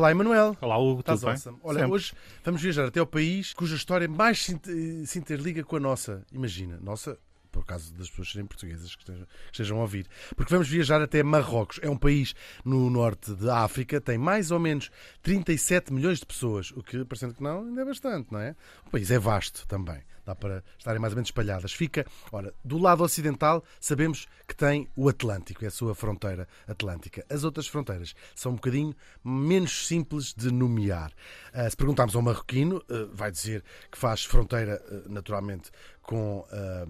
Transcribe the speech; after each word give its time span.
Olá, 0.00 0.12
Emanuel. 0.12 0.56
Olá, 0.62 0.78
Hugo, 0.78 1.00
Estás 1.00 1.20
tudo 1.20 1.26
bem? 1.26 1.34
awesome. 1.34 1.58
Olha, 1.62 1.80
Sempre. 1.80 1.92
hoje 1.92 2.14
vamos 2.42 2.62
viajar 2.62 2.86
até 2.86 3.00
ao 3.00 3.06
país 3.06 3.52
cuja 3.52 3.76
história 3.76 4.08
mais 4.08 4.46
se 4.46 5.06
se 5.06 5.18
interliga 5.18 5.62
com 5.62 5.76
a 5.76 5.80
nossa. 5.80 6.24
Imagina, 6.32 6.78
nossa, 6.82 7.18
por 7.50 7.64
causa 7.64 7.92
das 7.94 8.08
pessoas 8.08 8.32
serem 8.32 8.46
portuguesas 8.46 8.94
que 8.94 9.04
estejam, 9.52 9.78
a 9.78 9.82
ouvir. 9.82 10.06
Porque 10.36 10.52
vamos 10.52 10.68
viajar 10.68 11.00
até 11.00 11.22
Marrocos. 11.22 11.78
É 11.82 11.88
um 11.88 11.96
país 11.96 12.34
no 12.64 12.90
norte 12.90 13.34
de 13.34 13.48
África, 13.48 14.00
tem 14.00 14.18
mais 14.18 14.50
ou 14.50 14.58
menos 14.58 14.90
37 15.22 15.92
milhões 15.92 16.18
de 16.18 16.26
pessoas, 16.26 16.70
o 16.72 16.82
que, 16.82 17.04
parecendo 17.04 17.34
que 17.34 17.42
não, 17.42 17.60
ainda 17.60 17.82
é 17.82 17.84
bastante, 17.84 18.32
não 18.32 18.40
é? 18.40 18.54
O 18.86 18.90
país 18.90 19.10
é 19.10 19.18
vasto 19.18 19.66
também. 19.66 20.02
Dá 20.24 20.34
para 20.34 20.62
estarem 20.78 21.00
mais 21.00 21.12
ou 21.12 21.16
menos 21.16 21.28
espalhadas. 21.28 21.72
Fica, 21.72 22.06
ora, 22.30 22.54
do 22.64 22.78
lado 22.78 23.02
ocidental, 23.02 23.64
sabemos 23.80 24.28
que 24.46 24.54
tem 24.54 24.88
o 24.94 25.08
Atlântico, 25.08 25.64
é 25.64 25.68
a 25.68 25.70
sua 25.70 25.94
fronteira 25.94 26.46
atlântica. 26.68 27.24
As 27.28 27.42
outras 27.42 27.66
fronteiras 27.66 28.14
são 28.34 28.52
um 28.52 28.54
bocadinho 28.54 28.94
menos 29.24 29.86
simples 29.86 30.34
de 30.34 30.52
nomear. 30.52 31.12
Ah, 31.52 31.68
se 31.68 31.76
perguntarmos 31.76 32.14
ao 32.14 32.22
marroquino, 32.22 32.82
ah, 32.88 33.08
vai 33.12 33.30
dizer 33.30 33.64
que 33.90 33.98
faz 33.98 34.24
fronteira, 34.24 34.80
ah, 34.88 35.08
naturalmente, 35.08 35.70
com, 36.10 36.44
ah, 36.50 36.86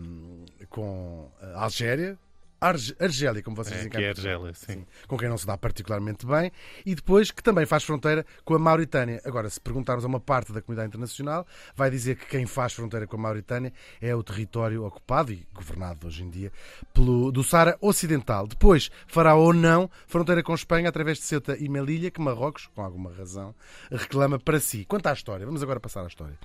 com 0.71 1.31
a 1.43 1.65
Algéria. 1.65 2.19
Arge- 2.61 2.95
Argélia, 3.01 3.43
como 3.43 3.57
vocês 3.57 3.73
É, 3.75 3.77
dizem 3.79 3.91
que 3.91 3.97
é. 4.05 4.11
Argélia, 4.11 4.53
sim. 4.55 4.85
com 5.09 5.17
quem 5.17 5.29
não 5.29 5.39
se 5.39 5.47
dá 5.47 5.57
particularmente 5.57 6.27
bem, 6.27 6.53
e 6.85 6.95
depois 6.95 7.31
que 7.31 7.43
também 7.43 7.65
faz 7.67 7.83
fronteira 7.85 8.25
com 8.45 8.55
a 8.55 8.59
Mauritânia. 8.59 9.21
Agora, 9.25 9.49
se 9.49 9.61
perguntarmos 9.61 10.05
a 10.05 10.09
uma 10.09 10.21
parte 10.21 10.53
da 10.53 10.61
comunidade 10.61 10.89
internacional, 10.89 11.47
vai 11.75 11.91
dizer 11.91 12.17
que 12.17 12.27
quem 12.27 12.47
faz 12.47 12.73
fronteira 12.73 13.07
com 13.07 13.17
a 13.17 13.21
Mauritânia 13.21 13.73
é 14.01 14.15
o 14.15 14.23
território 14.23 14.85
ocupado 14.85 15.33
e 15.33 15.47
governado 15.55 16.07
hoje 16.07 16.23
em 16.23 16.31
dia 16.31 16.53
pelo, 16.93 17.33
do 17.33 17.43
Sara 17.43 17.77
Ocidental. 17.81 18.47
Depois 18.47 18.91
fará 19.07 19.35
ou 19.35 19.53
não 19.53 19.91
fronteira 20.07 20.43
com 20.43 20.55
Espanha 20.55 20.89
através 20.89 21.19
de 21.19 21.25
Ceuta 21.25 21.57
e 21.59 21.69
Melilla, 21.69 22.11
que 22.11 22.21
Marrocos, 22.21 22.69
com 22.75 22.83
alguma 22.83 23.13
razão, 23.13 23.55
reclama 23.91 24.39
para 24.39 24.61
si. 24.61 24.85
Quanto 24.85 25.07
à 25.07 25.13
história, 25.13 25.47
vamos 25.47 25.63
agora 25.63 25.81
passar 25.81 26.03
à 26.05 26.07
história. 26.07 26.39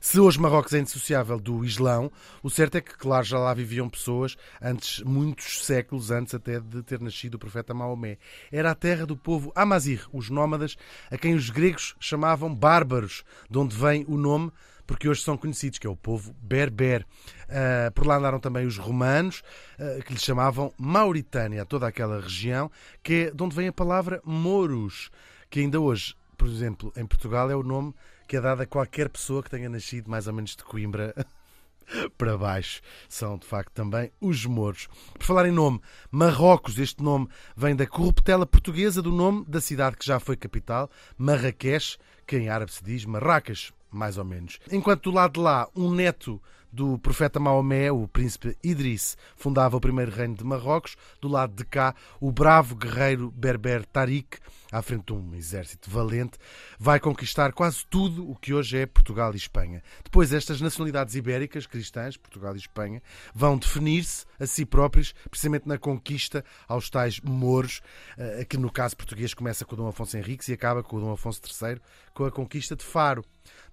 Se 0.00 0.18
hoje 0.20 0.38
Marrocos 0.40 0.72
é 0.74 0.78
indissociável 0.80 1.38
do 1.38 1.64
Islão, 1.64 2.10
o 2.42 2.50
certo 2.50 2.76
é 2.76 2.80
que, 2.80 2.96
claro, 2.96 3.24
já 3.24 3.38
lá 3.38 3.54
viviam 3.54 3.88
pessoas 3.88 4.36
antes, 4.60 5.00
muitos 5.02 5.61
séculos 5.64 6.10
antes 6.10 6.34
até 6.34 6.60
de 6.60 6.82
ter 6.82 7.00
nascido 7.00 7.34
o 7.34 7.38
profeta 7.38 7.74
Maomé. 7.74 8.18
Era 8.50 8.70
a 8.70 8.74
terra 8.74 9.06
do 9.06 9.16
povo 9.16 9.52
Amazir, 9.54 10.06
os 10.12 10.30
nómadas, 10.30 10.76
a 11.10 11.16
quem 11.16 11.34
os 11.34 11.50
gregos 11.50 11.94
chamavam 11.98 12.54
bárbaros, 12.54 13.24
de 13.50 13.58
onde 13.58 13.76
vem 13.76 14.04
o 14.08 14.16
nome 14.16 14.52
porque 14.84 15.08
hoje 15.08 15.22
são 15.22 15.38
conhecidos, 15.38 15.78
que 15.78 15.86
é 15.86 15.90
o 15.90 15.96
povo 15.96 16.34
berber. 16.42 17.06
Ah, 17.48 17.90
por 17.94 18.06
lá 18.06 18.16
andaram 18.16 18.40
também 18.40 18.66
os 18.66 18.76
romanos, 18.76 19.42
ah, 19.78 20.02
que 20.04 20.12
lhes 20.12 20.22
chamavam 20.22 20.72
Mauritânia, 20.76 21.64
toda 21.64 21.86
aquela 21.86 22.20
região, 22.20 22.70
que 23.02 23.14
é 23.14 23.30
de 23.30 23.42
onde 23.42 23.56
vem 23.56 23.68
a 23.68 23.72
palavra 23.72 24.20
moros, 24.24 25.10
que 25.48 25.60
ainda 25.60 25.80
hoje, 25.80 26.14
por 26.36 26.48
exemplo, 26.48 26.92
em 26.96 27.06
Portugal 27.06 27.50
é 27.50 27.56
o 27.56 27.62
nome 27.62 27.94
que 28.32 28.36
é 28.36 28.40
dado 28.40 28.62
a 28.62 28.66
qualquer 28.66 29.10
pessoa 29.10 29.42
que 29.42 29.50
tenha 29.50 29.68
nascido 29.68 30.10
mais 30.10 30.26
ou 30.26 30.32
menos 30.32 30.56
de 30.56 30.64
Coimbra 30.64 31.14
para 32.16 32.36
baixo. 32.36 32.80
São, 33.08 33.36
de 33.38 33.46
facto, 33.46 33.72
também 33.72 34.10
os 34.20 34.44
mouros. 34.46 34.88
Por 35.14 35.24
falar 35.24 35.48
em 35.48 35.52
nome, 35.52 35.80
Marrocos, 36.10 36.78
este 36.78 37.02
nome 37.02 37.28
vem 37.56 37.76
da 37.76 37.86
corruptela 37.86 38.46
portuguesa 38.46 39.02
do 39.02 39.12
nome 39.12 39.44
da 39.46 39.60
cidade 39.60 39.96
que 39.96 40.06
já 40.06 40.18
foi 40.18 40.36
capital, 40.36 40.90
Marrakech, 41.16 41.98
que 42.26 42.36
em 42.36 42.48
árabe 42.48 42.72
se 42.72 42.82
diz 42.82 43.04
Marracas, 43.04 43.72
mais 43.90 44.18
ou 44.18 44.24
menos. 44.24 44.58
Enquanto 44.70 45.10
do 45.10 45.16
lado 45.16 45.34
de 45.34 45.40
lá, 45.40 45.68
um 45.74 45.92
neto 45.92 46.40
do 46.72 46.98
profeta 46.98 47.38
Maomé, 47.38 47.92
o 47.92 48.08
príncipe 48.08 48.56
Idris, 48.64 49.16
fundava 49.36 49.76
o 49.76 49.80
primeiro 49.80 50.10
reino 50.10 50.34
de 50.34 50.42
Marrocos. 50.42 50.96
Do 51.20 51.28
lado 51.28 51.54
de 51.54 51.64
cá, 51.64 51.94
o 52.18 52.32
bravo 52.32 52.74
guerreiro 52.74 53.30
berber 53.30 53.84
Tariq, 53.84 54.38
à 54.72 54.80
frente 54.80 55.04
de 55.06 55.12
um 55.12 55.34
exército 55.34 55.90
valente, 55.90 56.38
vai 56.78 56.98
conquistar 56.98 57.52
quase 57.52 57.84
tudo 57.86 58.28
o 58.28 58.34
que 58.34 58.54
hoje 58.54 58.78
é 58.78 58.86
Portugal 58.86 59.32
e 59.34 59.36
Espanha. 59.36 59.82
Depois, 60.02 60.32
estas 60.32 60.60
nacionalidades 60.60 61.14
ibéricas, 61.14 61.66
cristãs, 61.66 62.16
Portugal 62.16 62.54
e 62.54 62.58
Espanha, 62.58 63.02
vão 63.34 63.58
definir-se 63.58 64.24
a 64.40 64.46
si 64.46 64.64
próprios, 64.64 65.14
precisamente 65.30 65.68
na 65.68 65.76
conquista 65.76 66.42
aos 66.66 66.88
tais 66.88 67.20
mouros, 67.20 67.82
eh, 68.16 68.46
que 68.46 68.56
no 68.56 68.72
caso 68.72 68.96
português 68.96 69.34
começa 69.34 69.64
com 69.66 69.74
o 69.74 69.76
Dom 69.76 69.88
Afonso 69.88 70.16
Henriques 70.16 70.48
e 70.48 70.54
acaba 70.54 70.82
com 70.82 70.96
o 70.96 71.00
Dom 71.00 71.12
Afonso 71.12 71.40
III, 71.44 71.78
com 72.14 72.24
a 72.24 72.30
conquista 72.30 72.76
de 72.76 72.84
Faro. 72.84 73.24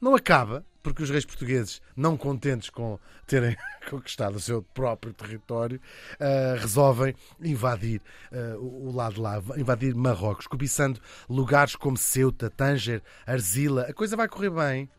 Não 0.01 0.15
acaba, 0.15 0.65
porque 0.81 1.03
os 1.03 1.09
reis 1.09 1.25
portugueses, 1.25 1.81
não 1.95 2.15
contentes 2.15 2.69
com 2.69 2.99
terem 3.27 3.55
conquistado 3.89 4.35
o 4.35 4.39
seu 4.39 4.61
próprio 4.61 5.13
território, 5.13 5.79
eh, 6.19 6.55
resolvem 6.57 7.13
invadir 7.41 8.01
eh, 8.31 8.55
o 8.57 8.91
lado 8.91 9.21
lá, 9.21 9.41
invadir 9.57 9.93
Marrocos, 9.93 10.47
cobiçando 10.47 10.99
lugares 11.29 11.75
como 11.75 11.97
Ceuta, 11.97 12.49
Tanger, 12.49 13.01
Arzila. 13.25 13.83
A 13.83 13.93
coisa 13.93 14.15
vai 14.15 14.27
correr 14.27 14.49
bem. 14.49 14.89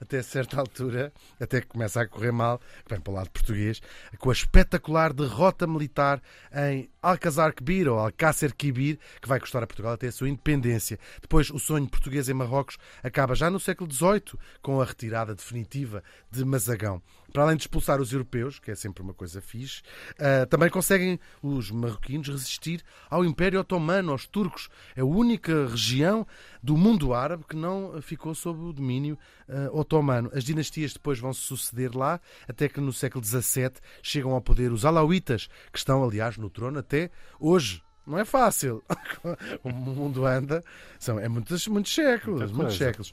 Até 0.00 0.22
certa 0.22 0.60
altura, 0.60 1.12
até 1.40 1.60
que 1.60 1.68
começa 1.68 2.00
a 2.00 2.06
correr 2.06 2.32
mal, 2.32 2.58
que 2.58 2.90
vem 2.90 3.00
para 3.00 3.10
o 3.10 3.14
lado 3.14 3.30
português, 3.30 3.80
com 4.18 4.28
a 4.28 4.32
espetacular 4.32 5.12
derrota 5.12 5.66
militar 5.66 6.22
em 6.54 6.90
Alcazar 7.00 7.54
Quibir, 7.54 7.88
ou 7.88 7.98
Alcácer 7.98 8.54
Quibir, 8.54 8.98
que 9.22 9.28
vai 9.28 9.40
custar 9.40 9.62
a 9.62 9.66
Portugal 9.66 9.94
até 9.94 10.08
a 10.08 10.12
sua 10.12 10.28
independência. 10.28 10.98
Depois, 11.20 11.50
o 11.50 11.58
sonho 11.58 11.88
português 11.88 12.28
em 12.28 12.34
Marrocos 12.34 12.76
acaba 13.02 13.34
já 13.34 13.48
no 13.48 13.58
século 13.58 13.90
XVIII, 13.90 14.38
com 14.60 14.80
a 14.80 14.84
retirada 14.84 15.34
definitiva 15.34 16.02
de 16.30 16.44
Mazagão. 16.44 17.00
Para 17.36 17.42
além 17.44 17.56
de 17.58 17.64
expulsar 17.64 18.00
os 18.00 18.14
europeus, 18.14 18.58
que 18.58 18.70
é 18.70 18.74
sempre 18.74 19.02
uma 19.02 19.12
coisa 19.12 19.42
fixe, 19.42 19.82
ah, 20.18 20.46
também 20.46 20.70
conseguem 20.70 21.20
os 21.42 21.70
marroquinos 21.70 22.28
resistir 22.28 22.82
ao 23.10 23.26
Império 23.26 23.60
Otomano, 23.60 24.12
aos 24.12 24.26
turcos. 24.26 24.70
É 24.96 25.02
a 25.02 25.04
única 25.04 25.66
região 25.66 26.26
do 26.62 26.78
mundo 26.78 27.12
árabe 27.12 27.44
que 27.46 27.54
não 27.54 28.00
ficou 28.00 28.34
sob 28.34 28.58
o 28.62 28.72
domínio 28.72 29.18
ah, 29.50 29.68
otomano. 29.70 30.30
As 30.32 30.44
dinastias 30.44 30.94
depois 30.94 31.18
vão 31.18 31.30
se 31.34 31.42
suceder 31.42 31.94
lá, 31.94 32.18
até 32.48 32.70
que 32.70 32.80
no 32.80 32.90
século 32.90 33.22
XVII 33.22 33.72
chegam 34.02 34.32
ao 34.32 34.40
poder 34.40 34.72
os 34.72 34.86
alauítas, 34.86 35.46
que 35.70 35.76
estão, 35.76 36.02
aliás, 36.02 36.38
no 36.38 36.48
trono 36.48 36.78
até 36.78 37.10
hoje. 37.38 37.82
Não 38.06 38.18
é 38.18 38.24
fácil. 38.24 38.82
o 39.62 39.68
mundo 39.68 40.24
anda. 40.24 40.64
São, 40.98 41.20
é 41.20 41.28
muitos, 41.28 41.68
muitos 41.68 41.94
séculos. 41.94 42.50
Muitos 42.50 42.78
séculos. 42.78 43.12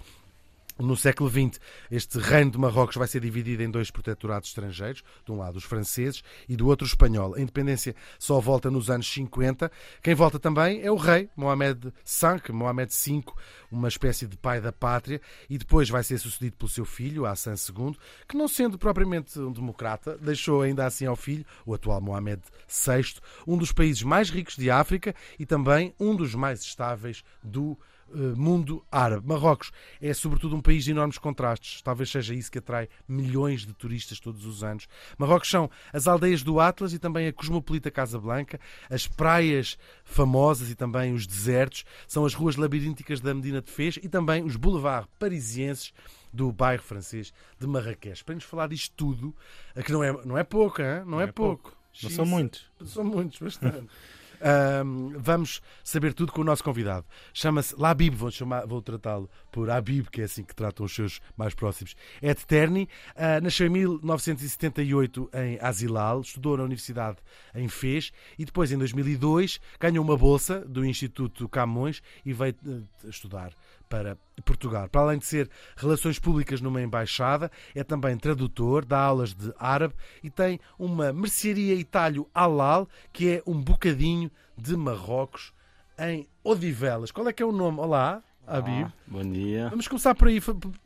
No 0.79 0.97
século 0.97 1.29
XX, 1.29 1.59
este 1.91 2.17
reino 2.17 2.49
de 2.49 2.57
Marrocos 2.57 2.95
vai 2.95 3.07
ser 3.07 3.19
dividido 3.19 3.61
em 3.61 3.69
dois 3.69 3.91
protetorados 3.91 4.49
estrangeiros, 4.49 5.03
de 5.23 5.31
um 5.31 5.37
lado 5.37 5.55
os 5.55 5.63
franceses 5.63 6.23
e 6.49 6.55
do 6.55 6.67
outro 6.67 6.83
o 6.83 6.87
espanhol. 6.87 7.35
A 7.35 7.41
independência 7.41 7.95
só 8.17 8.39
volta 8.39 8.71
nos 8.71 8.89
anos 8.89 9.07
50. 9.11 9.71
Quem 10.01 10.15
volta 10.15 10.39
também 10.39 10.81
é 10.81 10.91
o 10.91 10.95
rei, 10.95 11.29
Mohamed 11.35 11.93
V, 12.03 12.51
Mohamed 12.51 12.91
V, 12.91 13.23
uma 13.71 13.87
espécie 13.87 14.25
de 14.25 14.35
pai 14.35 14.59
da 14.59 14.71
pátria, 14.71 15.21
e 15.47 15.59
depois 15.59 15.89
vai 15.89 16.03
ser 16.03 16.17
sucedido 16.17 16.57
pelo 16.57 16.69
seu 16.69 16.85
filho, 16.85 17.25
Hassan 17.25 17.53
II, 17.53 17.95
que 18.27 18.35
não 18.35 18.47
sendo 18.47 18.77
propriamente 18.77 19.39
um 19.39 19.51
democrata, 19.51 20.17
deixou 20.17 20.63
ainda 20.63 20.85
assim 20.85 21.05
ao 21.05 21.15
filho, 21.15 21.45
o 21.65 21.73
atual 21.73 22.01
Mohamed 22.01 22.41
VI, 22.67 23.21
um 23.47 23.57
dos 23.57 23.71
países 23.71 24.01
mais 24.01 24.31
ricos 24.31 24.55
de 24.55 24.71
África 24.71 25.13
e 25.37 25.45
também 25.45 25.93
um 25.99 26.15
dos 26.15 26.33
mais 26.33 26.61
estáveis 26.61 27.23
do 27.43 27.77
eh, 27.79 27.92
mundo 28.15 28.85
árabe. 28.91 29.27
Marrocos 29.27 29.71
é, 30.01 30.13
sobretudo, 30.13 30.55
um 30.55 30.61
país 30.61 30.83
de 30.83 30.91
enormes 30.91 31.17
contrastes. 31.17 31.81
Talvez 31.81 32.09
seja 32.09 32.33
isso 32.33 32.51
que 32.51 32.59
atrai 32.59 32.87
milhões 33.07 33.65
de 33.65 33.73
turistas 33.73 34.19
todos 34.19 34.45
os 34.45 34.63
anos. 34.63 34.87
Marrocos 35.17 35.49
são 35.49 35.69
as 35.91 36.07
aldeias 36.07 36.43
do 36.43 36.59
Atlas 36.59 36.93
e 36.93 36.99
também 36.99 37.27
a 37.27 37.33
cosmopolita 37.33 37.91
Casablanca, 37.91 38.59
as 38.89 39.07
praias 39.07 39.77
famosas 40.03 40.69
e 40.69 40.75
também 40.75 41.13
os 41.13 41.25
desertos, 41.25 41.85
são 42.07 42.25
as 42.25 42.33
ruas 42.33 42.55
labirínticas 42.55 43.19
da 43.19 43.33
Medina 43.33 43.61
de 43.61 43.71
Fez 43.71 43.97
e 44.01 44.09
também 44.09 44.43
os 44.43 44.55
boulevards 44.55 45.09
parisienses 45.17 45.93
do 46.31 46.51
bairro 46.51 46.81
francês 46.81 47.31
de 47.59 47.67
Marrakech. 47.67 48.23
Para 48.23 48.35
nos 48.35 48.43
falar 48.43 48.67
disto 48.67 48.93
tudo, 48.95 49.35
eh, 49.75 49.83
que 49.83 49.91
não 49.91 50.03
é, 50.03 50.11
não 50.25 50.37
é 50.37 50.43
pouco, 50.43 50.81
hein? 50.81 51.03
não, 51.05 51.21
é, 51.21 51.25
é 51.25 51.31
pouco. 51.31 51.71
pouco. 51.71 51.83
Não 52.01 52.09
são 52.09 52.25
muitos. 52.25 52.65
São 52.85 53.03
muitos, 53.03 53.39
bastante. 53.39 53.87
Ahm, 54.43 55.13
vamos 55.17 55.61
saber 55.85 56.13
tudo 56.13 56.33
com 56.33 56.41
o 56.41 56.43
nosso 56.43 56.61
convidado. 56.61 57.05
Chama-se 57.33 57.73
Labib, 57.77 58.13
vou, 58.13 58.29
vou 58.67 58.81
tratá-lo 58.81 59.29
por 59.49 59.69
Habib, 59.69 60.07
que 60.09 60.19
é 60.19 60.25
assim 60.25 60.43
que 60.43 60.53
tratam 60.53 60.85
os 60.85 60.93
seus 60.93 61.21
mais 61.37 61.53
próximos. 61.53 61.95
É 62.21 62.33
de 62.33 62.45
Terni, 62.45 62.89
ah, 63.15 63.39
nasceu 63.39 63.67
em 63.67 63.69
1978 63.69 65.29
em 65.33 65.57
Asilal, 65.61 66.19
estudou 66.19 66.57
na 66.57 66.63
Universidade 66.63 67.19
em 67.55 67.69
Fez 67.69 68.11
e 68.37 68.43
depois, 68.43 68.69
em 68.71 68.77
2002, 68.77 69.61
ganhou 69.79 70.03
uma 70.03 70.17
bolsa 70.17 70.59
do 70.59 70.83
Instituto 70.83 71.47
Camões 71.47 72.01
e 72.25 72.33
veio 72.33 72.55
eh, 72.67 73.07
estudar 73.07 73.53
para 73.93 74.17
Portugal. 74.43 74.89
Para 74.89 75.01
além 75.01 75.19
de 75.19 75.25
ser 75.27 75.47
relações 75.77 76.17
públicas 76.17 76.59
numa 76.61 76.81
embaixada, 76.81 77.51
é 77.75 77.83
também 77.83 78.17
tradutor, 78.17 78.83
dá 78.83 78.97
aulas 78.99 79.35
de 79.35 79.53
árabe 79.59 79.93
e 80.23 80.31
tem 80.31 80.59
uma 80.79 81.13
mercearia 81.13 81.75
Italho 81.75 82.27
Halal, 82.33 82.89
que 83.11 83.29
é 83.29 83.43
um 83.45 83.61
bocadinho 83.61 84.31
de 84.57 84.75
Marrocos 84.75 85.53
em 85.99 86.27
Odivelas. 86.43 87.11
Qual 87.11 87.27
é 87.27 87.31
que 87.33 87.43
é 87.43 87.45
o 87.45 87.51
nome? 87.51 87.77
Olá, 87.81 88.23
Habib. 88.47 88.87
Ah, 88.87 88.93
bom 89.05 89.21
dia. 89.31 89.69
Vamos 89.69 89.87
começar 89.87 90.15
por 90.15 90.27
aí, 90.27 90.41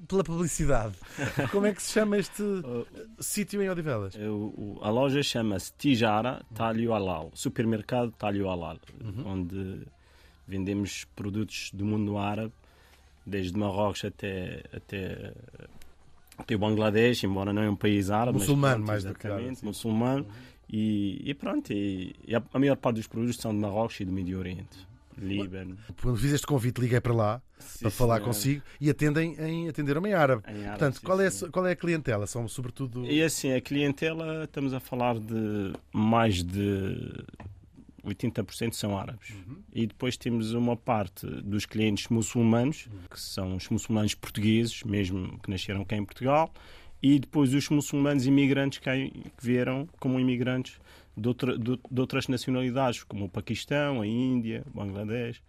pela 0.05 0.23
publicidade. 0.25 0.95
Como 1.49 1.65
é 1.65 1.73
que 1.73 1.81
se 1.81 1.93
chama 1.93 2.17
este 2.17 2.43
sítio 3.21 3.61
em 3.63 3.69
Odivelas? 3.69 4.15
Eu- 4.15 4.53
o- 4.57 4.79
a 4.81 4.89
loja 4.89 5.23
chama-se 5.23 5.71
Tijara 5.77 6.43
Talho 6.53 6.91
Halal, 6.93 7.31
supermercado 7.33 8.11
Talho 8.11 8.49
Halal, 8.49 8.77
Uhum. 9.01 9.23
onde 9.25 9.87
vendemos 10.45 11.05
produtos 11.15 11.71
do 11.73 11.85
mundo 11.85 12.17
árabe, 12.17 12.51
desde 13.27 13.57
Marrocos 13.57 14.05
até, 14.05 14.63
até, 14.73 15.33
até 16.37 16.55
o 16.55 16.59
Bangladesh, 16.59 17.25
embora 17.25 17.51
não 17.51 17.61
é 17.61 17.69
um 17.69 17.75
país 17.75 18.09
árabe. 18.09 18.37
mas 18.37 18.43
Muçulmano, 18.43 18.75
pronto, 18.75 18.87
mais 18.87 19.03
do 19.03 19.13
que 19.13 19.27
árabe, 19.27 19.55
sim. 19.55 19.65
muçulmano. 19.65 20.25
E, 20.69 21.21
e 21.29 21.33
pronto, 21.33 21.71
e, 21.71 22.15
e 22.25 22.35
a, 22.35 22.41
a 22.53 22.59
maior 22.59 22.77
parte 22.77 22.97
dos 22.97 23.07
produtos 23.07 23.37
são 23.37 23.53
de 23.53 23.59
Marrocos 23.59 23.99
e 23.99 24.05
do 24.05 24.11
Médio 24.11 24.39
Oriente. 24.39 24.87
Líbano. 25.17 25.77
Quando 26.01 26.17
fiz 26.17 26.31
este 26.31 26.45
convite, 26.45 26.79
liguei 26.79 27.01
para 27.01 27.13
lá 27.13 27.41
para 27.81 27.89
falar 27.89 28.17
senhor. 28.17 28.27
consigo 28.27 28.63
e 28.79 28.87
atendem 28.87 29.35
em, 29.39 29.67
atenderam-me 29.67 30.09
em 30.09 30.13
árabe. 30.13 30.43
Em 30.47 30.51
árabe, 30.51 30.67
Portanto, 30.69 30.95
sim, 30.99 31.05
qual 31.05 31.21
é, 31.21 31.29
sim. 31.29 31.49
qual 31.49 31.65
é 31.65 31.71
a 31.71 31.75
clientela? 31.75 32.27
São 32.27 32.47
sobretudo. 32.47 33.03
E 33.05 33.23
assim, 33.23 33.51
a 33.51 33.59
clientela, 33.59 34.43
estamos 34.43 34.73
a 34.73 34.79
falar 34.79 35.17
de 35.17 35.73
mais 35.91 36.43
de 36.43 37.25
80% 38.07 38.73
são 38.73 38.97
árabes. 38.97 39.33
E 39.73 39.85
depois 39.87 40.17
temos 40.17 40.53
uma 40.53 40.75
parte 40.75 41.25
dos 41.25 41.65
clientes 41.65 42.07
muçulmanos, 42.09 42.87
que 43.09 43.19
são 43.19 43.55
os 43.55 43.67
muçulmanos 43.69 44.15
portugueses, 44.15 44.83
mesmo 44.83 45.37
que 45.39 45.49
nasceram 45.49 45.83
cá 45.85 45.95
em 45.95 46.05
Portugal, 46.05 46.51
e 47.01 47.19
depois 47.19 47.53
os 47.53 47.69
muçulmanos 47.69 48.25
imigrantes 48.25 48.79
que, 48.79 49.09
que 49.11 49.43
vieram 49.45 49.87
como 49.99 50.19
imigrantes 50.19 50.79
de, 51.15 51.27
outra- 51.27 51.57
de- 51.57 51.79
de 51.91 51.99
outras 52.01 52.27
nacionalidades, 52.27 53.03
como 53.03 53.25
o 53.25 53.29
Paquistão, 53.29 54.01
a 54.01 54.07
Índia, 54.07 54.63
o 54.67 54.77
Bangladesh. 54.77 55.41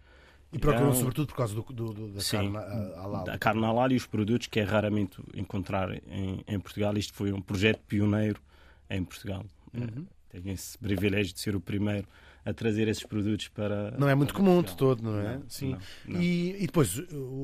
E 0.51 0.57
procuram 0.57 0.87
Irão. 0.87 0.95
sobretudo 0.99 1.27
por 1.27 1.35
causa 1.35 1.53
do, 1.53 1.61
do- 1.61 1.93
do- 1.93 2.07
da 2.09 2.21
Sim, 2.21 2.37
carne 2.37 2.57
ah, 2.57 2.93
halal. 3.01 3.23
da 3.23 3.37
carne 3.37 3.63
halal 3.63 3.91
e 3.91 3.95
os 3.95 4.05
produtos 4.07 4.47
que 4.47 4.59
é 4.59 4.63
raramente 4.63 5.21
encontrar 5.35 5.91
em, 6.07 6.43
em 6.47 6.59
Portugal. 6.59 6.97
Isto 6.97 7.13
foi 7.13 7.31
um 7.31 7.39
projeto 7.41 7.79
pioneiro 7.87 8.41
em 8.89 9.03
Portugal. 9.03 9.45
Uhum. 9.73 10.05
Eh, 10.33 10.39
Tenho 10.41 10.53
esse 10.53 10.75
privilégio 10.77 11.33
de 11.33 11.39
ser 11.39 11.55
o 11.55 11.59
primeiro 11.61 12.07
a 12.45 12.53
trazer 12.53 12.87
esses 12.87 13.03
produtos 13.03 13.47
para. 13.49 13.91
Não 13.97 14.07
é 14.09 14.15
muito 14.15 14.33
comum 14.33 14.61
de 14.61 14.75
todo, 14.75 15.01
não 15.03 15.19
é? 15.19 15.37
Não, 15.37 15.43
Sim. 15.49 15.71
não, 15.71 15.79
não. 16.15 16.21
E, 16.21 16.55
e 16.63 16.65
depois 16.67 16.97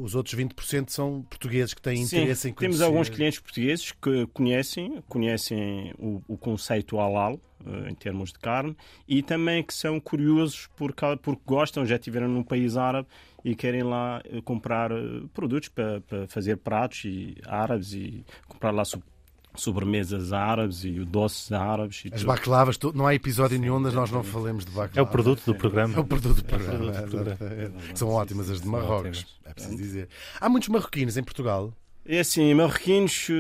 os 0.04 0.16
outros 0.16 0.34
20% 0.36 0.90
são 0.90 1.22
portugueses 1.24 1.74
que 1.74 1.82
têm 1.82 2.06
Sim, 2.06 2.22
interesse 2.22 2.50
em 2.50 2.54
conhecer. 2.54 2.78
temos 2.78 2.82
alguns 2.82 3.10
clientes 3.10 3.40
portugueses 3.40 3.92
que 3.92 4.26
conhecem, 4.28 5.04
conhecem 5.08 5.94
o, 5.98 6.22
o 6.28 6.38
conceito 6.38 6.98
halal 7.00 7.40
eh, 7.66 7.90
em 7.90 7.96
termos 7.96 8.32
de 8.32 8.40
carne 8.40 8.76
e 9.08 9.22
também 9.22 9.64
que 9.64 9.74
são 9.74 10.00
curiosos 10.00 10.68
por, 10.76 10.94
ca- 10.94 11.18
porque 11.18 11.42
gostam, 11.46 11.86
já 11.86 11.96
estiveram 11.96 12.28
num 12.28 12.44
país 12.44 12.78
árabe 12.78 13.08
e 13.44 13.56
querem 13.56 13.84
lá 13.84 14.22
eh, 14.26 14.42
comprar 14.42 14.92
eh, 14.92 14.96
produtos 15.34 15.70
para, 15.70 16.02
para 16.02 16.28
fazer 16.28 16.58
pratos 16.58 17.04
e 17.06 17.36
árabes 17.46 17.94
e 17.94 18.26
comprar 18.48 18.72
lá 18.72 18.84
sobremesas 19.56 20.32
árabes 20.34 20.84
e 20.84 20.92
doces 21.06 21.52
árabes. 21.52 22.04
E 22.06 22.08
As 22.14 22.22
tudo. 22.22 22.28
baclavas, 22.28 22.78
tu- 22.78 22.92
não 22.96 23.08
há 23.08 23.14
episódio 23.16 23.58
nenhum 23.60 23.76
onde 23.76 23.94
nós 23.96 24.12
não 24.12 24.24
falemos 24.24 24.66
de 24.66 24.72
baklava. 24.72 25.00
É 25.00 25.02
o 25.02 25.08
produto 25.08 25.42
do 25.46 25.56
programa. 25.56 25.96
É 25.96 26.00
o 26.00 26.04
produto 26.06 26.36
do 26.36 26.44
programa. 26.44 26.78
produto 26.78 26.96
do 27.06 27.10
programa. 27.10 27.32
exatamente. 27.54 27.98
São 28.00 28.10
ótimas 28.10 28.50
as 28.50 28.62
de 28.62 28.68
Marrocos, 28.68 29.26
é 29.46 29.54
preciso 29.54 29.78
dizer. 29.78 30.10
Há 30.40 30.50
muitos 30.50 30.70
marroquinos 30.70 31.18
em 31.18 31.24
Portugal? 31.24 31.74
É 32.06 32.20
assim, 32.20 32.54
marroquinos. 32.54 33.28
eh, 33.30 33.34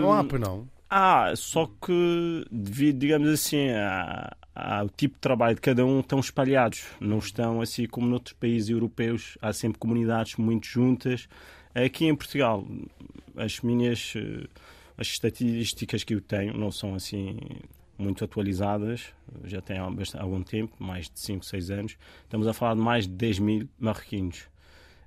Não 0.00 0.12
há, 0.12 0.22
pois 0.24 0.40
não? 0.40 0.68
Ah, 0.90 1.32
só 1.36 1.66
que 1.80 2.44
devido, 2.50 2.98
digamos 2.98 3.28
assim, 3.28 3.70
a- 3.70 4.36
ao 4.54 4.88
tipo 4.88 5.14
de 5.14 5.20
trabalho 5.20 5.54
de 5.54 5.60
cada 5.60 5.86
um, 5.86 6.00
estão 6.00 6.18
espalhados. 6.18 6.82
Não 7.00 7.18
estão 7.18 7.60
assim 7.62 7.86
como 7.86 8.06
noutros 8.08 8.34
países 8.34 8.68
europeus. 8.70 9.38
Há 9.40 9.52
sempre 9.52 9.78
comunidades 9.78 10.36
muito 10.36 10.66
juntas. 10.66 11.28
Aqui 11.74 12.06
em 12.06 12.14
Portugal, 12.16 12.66
as 13.36 13.60
minhas 13.60 14.12
eh, 14.16 14.46
as 15.00 15.06
estatísticas 15.08 16.04
que 16.04 16.14
eu 16.14 16.20
tenho 16.20 16.56
não 16.56 16.70
são 16.70 16.94
assim 16.94 17.36
muito 17.98 18.22
atualizadas. 18.24 19.06
Já 19.44 19.60
tem 19.60 19.78
há 19.78 19.88
algum 20.18 20.42
tempo, 20.42 20.74
mais 20.78 21.06
de 21.10 21.18
5, 21.18 21.44
6 21.44 21.70
anos. 21.70 21.96
Estamos 22.24 22.46
a 22.46 22.52
falar 22.52 22.74
de 22.74 22.80
mais 22.80 23.06
de 23.06 23.12
10 23.14 23.38
mil 23.38 23.68
marroquinos. 23.78 24.42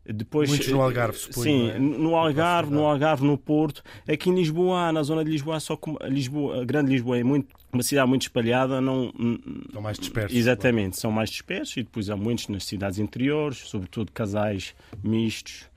Depois, 0.05 0.49
Muitos 0.49 0.67
no 0.67 0.81
Algarve, 0.81 1.17
suponho, 1.17 1.43
Sim, 1.43 1.69
é? 1.69 1.79
no 1.79 2.13
Algarve, 2.15 2.69
no 2.69 2.79
posso 2.79 2.89
Algarve, 2.89 3.25
no 3.25 3.37
Porto. 3.37 3.81
Aqui 4.05 4.29
em 4.29 4.35
Lisboa, 4.35 4.91
na 4.91 5.01
zona 5.01 5.23
de 5.23 5.31
Lisboa, 5.31 5.61
só 5.61 5.79
a 6.01 6.07
Lisboa, 6.07 6.61
a 6.61 6.65
grande 6.65 6.91
Lisboa 6.91 7.17
é 7.17 7.23
muito 7.23 7.55
uma 7.71 7.81
cidade 7.81 8.09
muito 8.09 8.23
espalhada, 8.23 8.81
não 8.81 9.13
Estão 9.65 9.81
mais 9.81 9.97
dispersos. 9.97 10.37
exatamente, 10.37 10.99
são 10.99 11.09
mais 11.09 11.29
dispersos 11.29 11.77
e 11.77 11.83
depois 11.83 12.09
há 12.09 12.17
muitos 12.17 12.49
nas 12.49 12.65
cidades 12.65 12.99
interiores, 12.99 13.59
sobretudo 13.59 14.11
casais 14.11 14.75
mistos, 15.01 15.69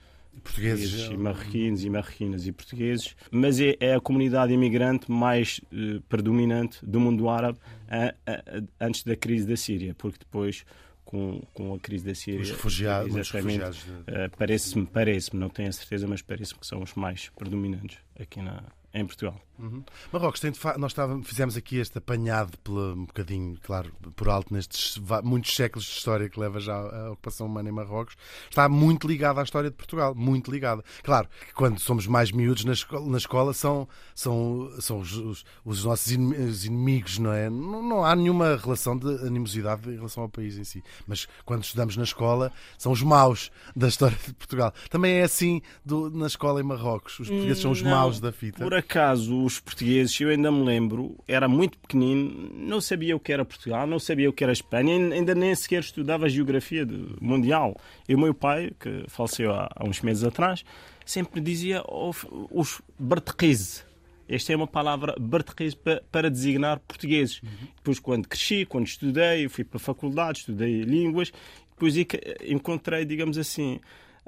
Portugueses. 0.42 1.10
e 1.10 1.16
marroquinos 1.16 1.84
e 1.84 1.90
marroquinas 1.90 2.46
e 2.46 2.52
portugueses, 2.52 3.16
mas 3.30 3.60
é, 3.60 3.76
é 3.80 3.94
a 3.94 4.00
comunidade 4.00 4.52
imigrante 4.52 5.10
mais 5.10 5.60
eh, 5.72 6.00
predominante 6.08 6.78
do 6.84 6.98
mundo 7.00 7.28
árabe 7.28 7.58
a- 7.88 8.14
a- 8.26 8.32
a- 8.58 8.86
antes 8.86 9.02
da 9.04 9.16
crise 9.16 9.46
da 9.46 9.56
Síria, 9.56 9.94
porque 9.94 10.18
depois 10.18 10.64
com, 11.04 11.40
com 11.54 11.72
a 11.74 11.78
crise 11.78 12.04
da 12.04 12.14
Síria 12.14 12.40
Os 12.40 12.50
refugiados, 12.50 13.14
exatamente, 13.16 13.60
refugiados. 13.60 13.84
de- 14.06 14.12
Uh, 14.12 14.36
parece-me, 14.36 14.86
parece-me, 14.86 15.38
não 15.40 15.48
tenho 15.48 15.68
a 15.68 15.72
certeza, 15.72 16.06
mas 16.08 16.20
parece-me 16.22 16.58
que 16.58 16.66
são 16.66 16.82
os 16.82 16.94
mais 16.94 17.28
predominantes 17.36 17.98
aqui 18.18 18.42
na, 18.42 18.64
em 18.92 19.06
Portugal. 19.06 19.40
Uhum. 19.58 19.82
Marrocos, 20.12 20.40
tem 20.40 20.52
nós 20.78 20.92
estávamos, 20.92 21.26
fizemos 21.26 21.56
aqui 21.56 21.76
este 21.78 21.98
apanhado 21.98 22.56
pela, 22.58 22.92
um 22.94 23.04
bocadinho, 23.06 23.58
claro, 23.62 23.92
por 24.14 24.28
alto 24.28 24.52
nestes 24.52 25.00
muitos 25.24 25.54
séculos 25.54 25.84
de 25.86 25.92
história 25.92 26.28
que 26.28 26.38
leva 26.38 26.60
já 26.60 26.74
a 26.76 27.10
ocupação 27.12 27.46
humana 27.46 27.68
em 27.68 27.72
Marrocos. 27.72 28.16
Está 28.50 28.68
muito 28.68 29.06
ligada 29.08 29.40
à 29.40 29.44
história 29.44 29.70
de 29.70 29.76
Portugal, 29.76 30.14
muito 30.14 30.50
ligada. 30.50 30.84
Claro, 31.02 31.28
que 31.46 31.54
quando 31.54 31.78
somos 31.78 32.06
mais 32.06 32.30
miúdos 32.32 32.64
na 32.64 32.72
escola, 32.72 33.06
na 33.10 33.18
escola 33.18 33.52
são, 33.52 33.88
são, 34.14 34.70
são 34.80 34.98
os, 35.00 35.12
os- 35.16 35.44
os 35.64 35.84
nossos 35.84 36.10
inimi- 36.12 36.36
os 36.36 36.64
inimigos, 36.64 37.18
não 37.18 37.32
é? 37.32 37.48
Não, 37.48 37.82
não 37.82 38.04
há 38.04 38.14
nenhuma 38.14 38.56
relação 38.56 38.96
de 38.96 39.08
animosidade 39.26 39.88
em 39.90 39.96
relação 39.96 40.22
ao 40.22 40.28
país 40.28 40.56
em 40.58 40.64
si. 40.64 40.82
Mas 41.06 41.26
quando 41.44 41.64
estudamos 41.64 41.96
na 41.96 42.04
escola, 42.04 42.52
são 42.78 42.92
os 42.92 43.02
maus 43.02 43.50
da 43.74 43.88
história 43.88 44.16
de 44.26 44.32
Portugal. 44.34 44.72
Também 44.90 45.14
é 45.16 45.22
assim 45.22 45.60
do- 45.84 46.10
na 46.10 46.26
escola 46.26 46.60
em 46.60 46.64
Marrocos. 46.64 47.18
Os 47.20 47.28
portugueses 47.28 47.62
são 47.62 47.70
os 47.70 47.82
Não, 47.82 47.90
maus 47.90 48.20
da 48.20 48.32
fita. 48.32 48.62
Por 48.62 48.74
acaso, 48.74 49.45
os 49.46 49.60
portugueses, 49.60 50.20
eu 50.20 50.28
ainda 50.30 50.50
me 50.50 50.64
lembro, 50.64 51.16
era 51.28 51.46
muito 51.48 51.78
pequenino, 51.78 52.50
não 52.54 52.80
sabia 52.80 53.14
o 53.14 53.20
que 53.20 53.32
era 53.32 53.44
Portugal, 53.44 53.86
não 53.86 53.98
sabia 53.98 54.28
o 54.28 54.32
que 54.32 54.42
era 54.42 54.52
Espanha, 54.52 54.94
ainda 55.14 55.34
nem 55.34 55.54
sequer 55.54 55.80
estudava 55.80 56.26
a 56.26 56.28
geografia 56.28 56.86
mundial. 57.20 57.76
E 58.08 58.14
o 58.14 58.18
meu 58.18 58.34
pai, 58.34 58.72
que 58.80 59.04
faleceu 59.08 59.52
há, 59.52 59.70
uns 59.84 60.00
meses 60.00 60.24
atrás, 60.24 60.64
sempre 61.04 61.40
dizia 61.40 61.82
"Oh, 61.86 62.12
os 62.50 62.80
Bartequese. 62.98 63.84
Esta 64.28 64.52
é 64.52 64.56
uma 64.56 64.66
palavra 64.66 65.14
Bartequese 65.20 65.76
pa- 65.76 66.02
para 66.10 66.28
designar 66.28 66.80
portugueses. 66.80 67.40
Depois, 67.76 68.00
quando 68.00 68.26
cresci, 68.26 68.64
quando 68.66 68.86
estudei, 68.88 69.48
fui 69.48 69.62
para 69.62 69.76
a 69.76 69.80
faculdade, 69.80 70.40
estudei 70.40 70.82
línguas, 70.82 71.32
depois 71.70 71.96
e- 71.96 72.06
encontrei, 72.48 73.04
digamos 73.04 73.38
assim, 73.38 73.78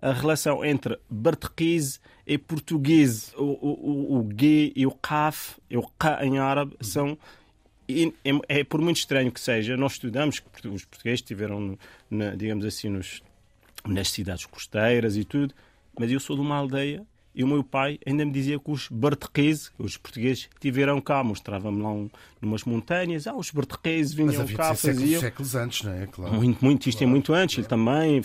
a 0.00 0.12
relação 0.12 0.64
entre 0.64 0.98
Bartequese 1.08 1.98
e 2.26 2.38
português. 2.38 3.32
O, 3.36 3.42
o, 3.42 4.16
o, 4.16 4.20
o 4.20 4.28
G 4.38 4.72
e 4.74 4.86
o 4.86 4.90
Kaf, 4.90 5.56
e 5.68 5.76
o 5.76 5.82
K 5.98 6.24
em 6.24 6.38
árabe, 6.38 6.76
são. 6.80 7.18
É, 7.88 8.60
é 8.60 8.64
por 8.64 8.80
muito 8.80 8.98
estranho 8.98 9.32
que 9.32 9.40
seja, 9.40 9.76
nós 9.76 9.92
estudamos 9.92 10.40
que 10.40 10.68
os 10.68 10.84
portugueses 10.84 11.22
na, 12.10 12.34
digamos 12.34 12.66
assim, 12.66 12.90
nos, 12.90 13.22
nas 13.86 14.10
cidades 14.10 14.44
costeiras 14.44 15.16
e 15.16 15.24
tudo, 15.24 15.54
mas 15.98 16.12
eu 16.12 16.20
sou 16.20 16.36
de 16.36 16.42
uma 16.42 16.56
aldeia 16.56 17.06
e 17.38 17.44
o 17.44 17.46
meu 17.46 17.62
pai 17.62 18.00
ainda 18.04 18.24
me 18.24 18.32
dizia 18.32 18.58
que 18.58 18.68
os 18.68 18.88
bartequeses, 18.88 19.70
os 19.78 19.96
portugueses, 19.96 20.50
tiveram 20.58 21.00
cá, 21.00 21.22
mostrava-me 21.22 21.80
lá 21.80 21.92
um, 21.92 22.10
numas 22.42 22.64
montanhas, 22.64 23.28
ah, 23.28 23.36
os 23.36 23.52
bartequeses 23.52 24.12
Mas 24.16 24.32
vinham 24.32 24.42
havia 24.42 24.56
cá, 24.56 24.74
ser 24.74 24.88
séculos, 24.88 25.02
faziam. 25.02 25.20
séculos 25.20 25.54
antes, 25.54 25.82
não 25.84 25.92
é? 25.92 26.06
Claro. 26.08 26.34
Muito, 26.34 26.64
muito, 26.64 26.88
isto 26.88 27.00
é 27.00 27.06
muito 27.06 27.32
antes. 27.32 27.58
Ele 27.58 27.68
também 27.68 28.20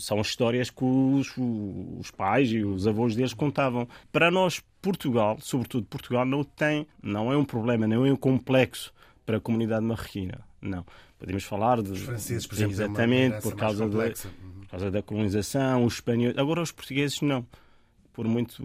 são 0.00 0.20
histórias 0.20 0.68
que 0.68 0.82
os, 0.84 1.32
os 1.36 2.10
pais 2.10 2.50
e 2.50 2.64
os 2.64 2.88
avós 2.88 3.14
deles 3.14 3.32
contavam. 3.32 3.86
Para 4.10 4.32
nós, 4.32 4.60
Portugal, 4.82 5.38
sobretudo 5.40 5.86
Portugal, 5.86 6.24
não 6.24 6.42
tem, 6.42 6.88
não 7.00 7.32
é 7.32 7.36
um 7.36 7.44
problema, 7.44 7.86
não 7.86 8.04
é 8.04 8.12
um 8.12 8.16
complexo 8.16 8.92
para 9.24 9.36
a 9.36 9.40
comunidade 9.40 9.86
marroquina. 9.86 10.40
Não. 10.60 10.84
Podemos 11.20 11.44
falar 11.44 11.80
de. 11.82 11.92
Os 11.92 12.00
franceses, 12.00 12.48
por 12.48 12.56
exemplo, 12.56 12.72
é 12.72 12.74
exatamente, 12.74 13.32
herança 13.34 13.48
por 13.48 13.56
causa, 13.56 13.88
da, 13.88 14.10
por 14.10 14.66
causa 14.68 14.90
da 14.90 15.02
colonização, 15.02 15.84
os 15.84 15.94
espanhóis. 15.94 16.36
Agora, 16.36 16.60
os 16.60 16.72
portugueses, 16.72 17.20
não. 17.20 17.46
Por 18.12 18.26
muito, 18.26 18.62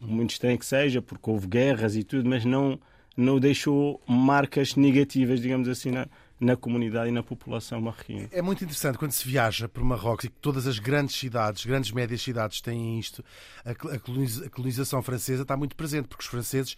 muito 0.00 0.30
estranho 0.30 0.58
que 0.58 0.66
seja, 0.66 1.00
porque 1.00 1.30
houve 1.30 1.46
guerras 1.46 1.96
e 1.96 2.04
tudo, 2.04 2.28
mas 2.28 2.44
não, 2.44 2.78
não 3.16 3.38
deixou 3.40 4.00
marcas 4.06 4.76
negativas, 4.76 5.40
digamos 5.40 5.68
assim, 5.68 5.90
na, 5.90 6.06
na 6.38 6.56
comunidade 6.56 7.08
e 7.08 7.12
na 7.12 7.22
população 7.22 7.80
marroquina. 7.80 8.28
É 8.30 8.42
muito 8.42 8.62
interessante 8.62 8.98
quando 8.98 9.12
se 9.12 9.26
viaja 9.26 9.68
por 9.68 9.82
Marrocos 9.82 10.24
e 10.26 10.28
que 10.28 10.36
todas 10.40 10.66
as 10.66 10.78
grandes 10.78 11.16
cidades, 11.16 11.64
grandes 11.64 11.90
médias 11.92 12.20
cidades 12.20 12.60
têm 12.60 12.98
isto, 12.98 13.24
a 13.64 13.74
col- 13.74 13.90
a 13.92 13.98
coloniza- 13.98 14.46
a 14.46 14.50
colonização 14.50 15.02
francesa 15.02 15.42
está 15.42 15.56
muito 15.56 15.74
presente, 15.74 16.06
porque 16.08 16.22
os 16.22 16.28
franceses 16.28 16.76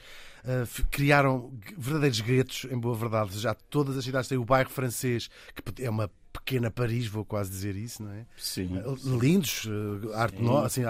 f- 0.63 0.85
criaram 0.91 1.53
verdadeiros 1.77 2.21
guetos, 2.21 2.67
em 2.71 2.79
boa 2.79 2.95
verdade. 2.95 3.39
Já 3.41 3.55
todas 3.55 3.97
as 3.97 4.05
cidades 4.05 4.29
têm 4.29 4.39
o 4.39 4.45
bairro 4.45 4.71
francês, 4.71 5.29
que 5.55 5.83
é 5.83 5.91
uma 5.91 6.09
pequena 6.39 6.71
Paris, 6.71 7.07
vou 7.07 7.25
quase 7.25 7.51
dizer 7.51 7.77
isso, 7.77 8.03
não 8.03 8.13
é? 8.13 8.27
Sim. 8.37 8.71
lindos, 9.21 9.67
eh, 9.67 10.15
arte 10.15 10.43
no, 10.43 10.59
assim, 10.59 10.83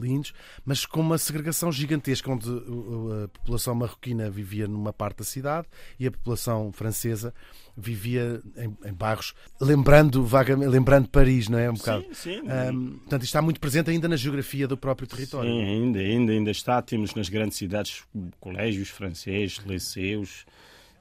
lindos, 0.00 0.32
mas 0.64 0.84
com 0.84 1.00
uma 1.00 1.18
segregação 1.18 1.70
gigantesca, 1.70 2.30
onde 2.30 2.48
uh, 2.48 3.24
a 3.24 3.28
população 3.28 3.74
marroquina 3.74 4.30
vivia 4.30 4.66
numa 4.66 4.92
parte 4.92 5.18
da 5.18 5.24
cidade 5.24 5.66
e 5.98 6.06
a 6.06 6.10
população 6.10 6.72
francesa 6.72 7.32
vivia 7.76 8.42
em, 8.56 8.76
em 8.88 8.92
bairros, 8.92 9.34
lembrando 9.60 10.24
vagamente, 10.24 10.68
lembrando 10.68 11.08
Paris, 11.08 11.48
não 11.48 11.58
é? 11.58 11.70
Um 11.70 11.74
bocado. 11.74 12.04
Sim, 12.12 12.14
sim. 12.14 12.40
Hum, 12.42 12.98
portanto, 12.98 13.22
isto 13.22 13.30
está 13.30 13.42
muito 13.42 13.60
presente 13.60 13.90
ainda 13.90 14.08
na 14.08 14.16
geografia 14.16 14.66
do 14.66 14.76
próprio 14.76 15.06
território. 15.06 15.48
Sim, 15.48 15.62
ainda, 15.62 15.98
ainda, 16.00 16.32
ainda 16.32 16.50
está. 16.50 16.82
Temos 16.82 17.14
nas 17.14 17.28
grandes 17.28 17.56
cidades 17.56 18.02
colégios 18.40 18.88
franceses, 18.88 19.58
liceus. 19.58 20.44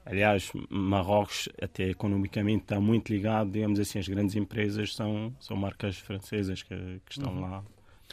Aliás, 0.09 0.51
Marrocos, 0.69 1.49
até 1.61 1.89
economicamente, 1.89 2.63
está 2.63 2.79
muito 2.79 3.11
ligado, 3.11 3.51
digamos 3.51 3.79
assim, 3.79 3.99
as 3.99 4.07
grandes 4.07 4.35
empresas 4.35 4.95
são, 4.95 5.35
são 5.39 5.55
marcas 5.57 5.97
francesas 5.97 6.63
que, 6.63 6.75
que 7.05 7.11
estão 7.11 7.41
lá. 7.41 7.63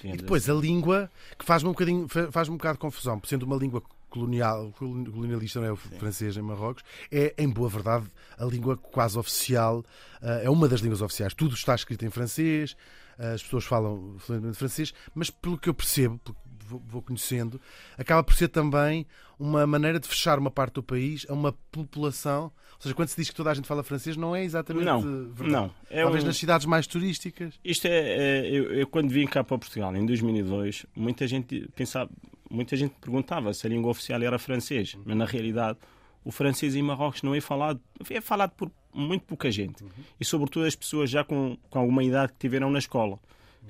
E 0.03 0.17
depois 0.17 0.51
a 0.51 0.55
língua, 0.55 1.11
que 1.39 1.45
faz-me 1.45 1.69
um 1.69 1.73
bocadinho, 1.73 2.09
fa- 2.09 2.31
faz-me 2.33 2.55
um 2.55 2.59
bocado 2.59 2.75
de 2.75 2.81
confusão, 2.81 3.21
por 3.21 3.29
sendo 3.29 3.45
uma 3.45 3.57
língua 3.57 3.81
colonial, 4.11 4.73
colonialista, 4.77 5.61
não 5.61 5.67
é 5.69 5.73
o 5.73 5.77
francês 5.77 6.37
em 6.37 6.43
Marrocos, 6.43 6.83
é, 7.11 7.33
em 7.39 7.49
boa 7.49 7.69
verdade, 7.69 8.07
a 8.39 8.45
língua 8.45 8.77
quase 8.77 9.19
oficial, 9.19 9.85
eh, 10.23 10.43
é 10.45 10.51
uma 10.51 10.69
das 10.69 10.81
línguas 10.81 11.01
oficiais. 11.03 11.33
Tudo 11.35 11.55
está 11.55 11.75
escrito 11.75 12.05
em 12.05 12.11
francês, 12.11 12.77
as 13.19 13.43
pessoas 13.43 13.65
falam 13.65 14.17
fluentemente 14.19 14.59
francês, 14.59 14.93
mas 15.15 15.31
pelo 15.31 15.57
que 15.59 15.69
eu 15.69 15.75
percebo, 15.75 16.21
vou- 16.65 17.03
conhecendo, 17.03 17.61
acaba 17.99 18.23
por 18.23 18.35
ser 18.35 18.49
também 18.49 19.07
uma 19.39 19.67
maneira 19.67 19.99
de 20.01 20.09
fechar 20.09 20.39
uma 20.39 20.51
parte 20.51 20.75
do 20.75 20.83
país 20.83 21.27
a 21.29 21.33
uma 21.33 21.53
população. 21.71 22.45
Ou 22.75 22.81
seja, 22.81 22.95
quando 22.95 23.09
se 23.09 23.17
diz 23.17 23.29
que 23.31 23.35
toda 23.37 23.51
a 23.51 23.55
gente 23.55 23.67
fala 23.69 23.83
francês, 23.83 24.17
não 24.17 24.35
é 24.35 24.45
exatamente 24.45 24.85
Não, 24.85 25.01
verdade. 25.01 25.51
não. 25.51 25.71
É 25.91 26.03
Talvez 26.03 26.25
um- 26.25 26.27
nas 26.27 26.37
cidades 26.37 26.67
mais 26.67 26.87
turísticas. 26.87 27.55
Isto 27.65 27.87
é, 27.87 27.91
é- 27.91 28.51
eu, 28.51 28.73
eu 28.73 28.87
quando 28.87 29.09
vim 29.11 29.27
cá 29.27 29.43
para 29.45 29.59
Portugal 29.59 29.95
em 29.97 30.05
2002, 30.07 30.87
muita 30.97 31.27
gente 31.27 31.69
pensava, 31.77 32.11
muita 32.51 32.77
gente 32.77 32.95
perguntava 33.01 33.53
se 33.55 33.67
a 33.67 33.71
língua 33.71 33.91
oficial 33.91 34.21
era 34.23 34.39
francês, 34.39 34.97
mas 35.05 35.17
na 35.17 35.25
realidade 35.25 35.79
o 36.25 36.31
francês 36.33 36.75
em 36.75 36.83
Marrocos 36.83 37.23
não 37.23 37.35
é 37.35 37.41
falado, 37.41 37.81
é 38.11 38.21
falado 38.21 38.53
por 38.53 38.71
muito 38.93 39.25
pouca 39.25 39.51
gente 39.51 39.85
e 40.21 40.25
sobretudo 40.25 40.65
as 40.67 40.75
pessoas 40.77 41.11
já 41.11 41.23
com, 41.25 41.57
com 41.69 41.79
alguma 41.79 42.03
idade 42.05 42.33
que 42.33 42.39
tiveram 42.39 42.71
na 42.71 42.79
escola, 42.79 43.19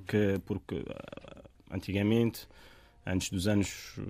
que 0.06 0.38
porque 0.44 0.84
ah, 0.88 1.42
antigamente, 1.70 2.46
antes 3.06 3.30
dos 3.30 3.46
anos 3.46 3.96
eh, 3.98 4.02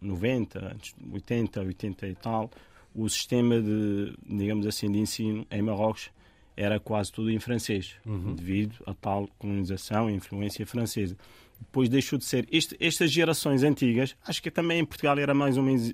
90, 0.00 0.72
antes 0.72 0.94
de 0.96 1.12
80, 1.12 1.60
80 1.60 2.06
e 2.08 2.14
tal, 2.14 2.50
o 2.94 3.08
sistema 3.08 3.60
de, 3.60 4.14
digamos 4.26 4.66
assim, 4.66 4.90
de 4.90 4.98
ensino 4.98 5.46
em 5.50 5.62
Marrocos 5.62 6.10
era 6.56 6.78
quase 6.78 7.10
tudo 7.10 7.30
em 7.30 7.40
francês, 7.40 7.96
devido 8.36 8.76
a 8.86 8.94
tal 8.94 9.28
colonização 9.38 10.08
e 10.08 10.14
influência 10.14 10.64
francesa. 10.64 11.16
Depois 11.58 11.88
deixou 11.88 12.16
de 12.16 12.24
ser. 12.24 12.46
Este, 12.50 12.76
estas 12.78 13.10
gerações 13.10 13.64
antigas, 13.64 14.14
acho 14.24 14.40
que 14.40 14.50
também 14.50 14.78
em 14.78 14.84
Portugal 14.84 15.18
era 15.18 15.34
mais 15.34 15.56
ou 15.56 15.64
menos, 15.64 15.92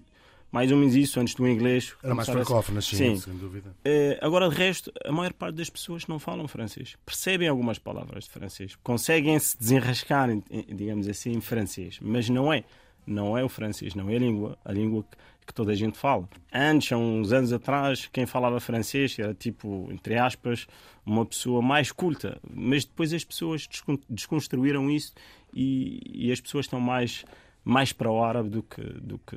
mais 0.53 0.71
ou 0.73 0.77
menos 0.79 0.95
isso, 0.97 1.21
antes 1.21 1.35
do 1.35 1.47
inglês. 1.49 1.95
Era 2.03 2.15
mais 2.15 2.29
francófonas, 2.29 2.85
sim, 2.87 2.97
Sim. 2.97 3.17
sem 3.17 3.37
dúvida. 3.37 3.75
Eh, 3.85 4.19
agora, 4.21 4.49
de 4.49 4.55
resto, 4.57 4.93
a 5.05 5.13
maior 5.13 5.33
parte 5.33 5.57
das 5.57 5.71
pessoas 5.71 6.07
não 6.07 6.19
falam 6.19 6.49
francês. 6.49 6.97
Percebem 7.07 7.49
algumas 7.49 7.79
palavras 7.79 8.25
de 8.25 8.31
francês. 8.31 8.77
Conseguem 8.83 9.39
se 9.39 9.57
desenrascar, 9.59 10.29
digamos 10.69 11.07
assim, 11.09 11.33
em 11.33 11.41
francês. 11.41 11.99
Mas 12.03 12.29
não 12.29 12.53
é. 12.53 12.65
Não 13.07 13.37
é 13.37 13.43
o 13.43 13.49
francês, 13.49 13.95
não 13.95 14.09
é 14.11 14.17
a 14.17 14.19
língua, 14.19 14.59
a 14.65 14.73
língua 14.73 15.03
que, 15.05 15.17
que 15.47 15.55
toda 15.55 15.73
a 15.73 15.75
gente 15.75 15.97
fala. 15.99 16.29
Antes, 16.53 16.93
há 16.93 16.99
uns 16.99 17.33
anos 17.33 17.53
atrás, 17.53 18.09
quem 18.13 18.27
falava 18.27 18.61
francês 18.61 19.19
era 19.19 19.33
tipo, 19.35 19.89
entre 19.91 20.17
aspas, 20.19 20.67
uma 21.05 21.25
pessoa 21.25 21.63
mais 21.63 21.91
culta. 21.91 22.39
Mas 22.53 22.85
depois 22.85 23.13
as 23.13 23.25
pessoas 23.25 23.67
descon- 23.67 23.99
desconstruíram 24.09 24.91
isso 24.91 25.13
e, 25.53 26.27
e 26.27 26.31
as 26.31 26.41
pessoas 26.41 26.67
estão 26.67 26.79
mais, 26.79 27.25
mais 27.65 27.93
para 27.93 28.11
o 28.13 28.23
árabe 28.23 28.51
do 28.51 28.63
que, 28.63 28.83
do 28.83 29.19
que, 29.19 29.37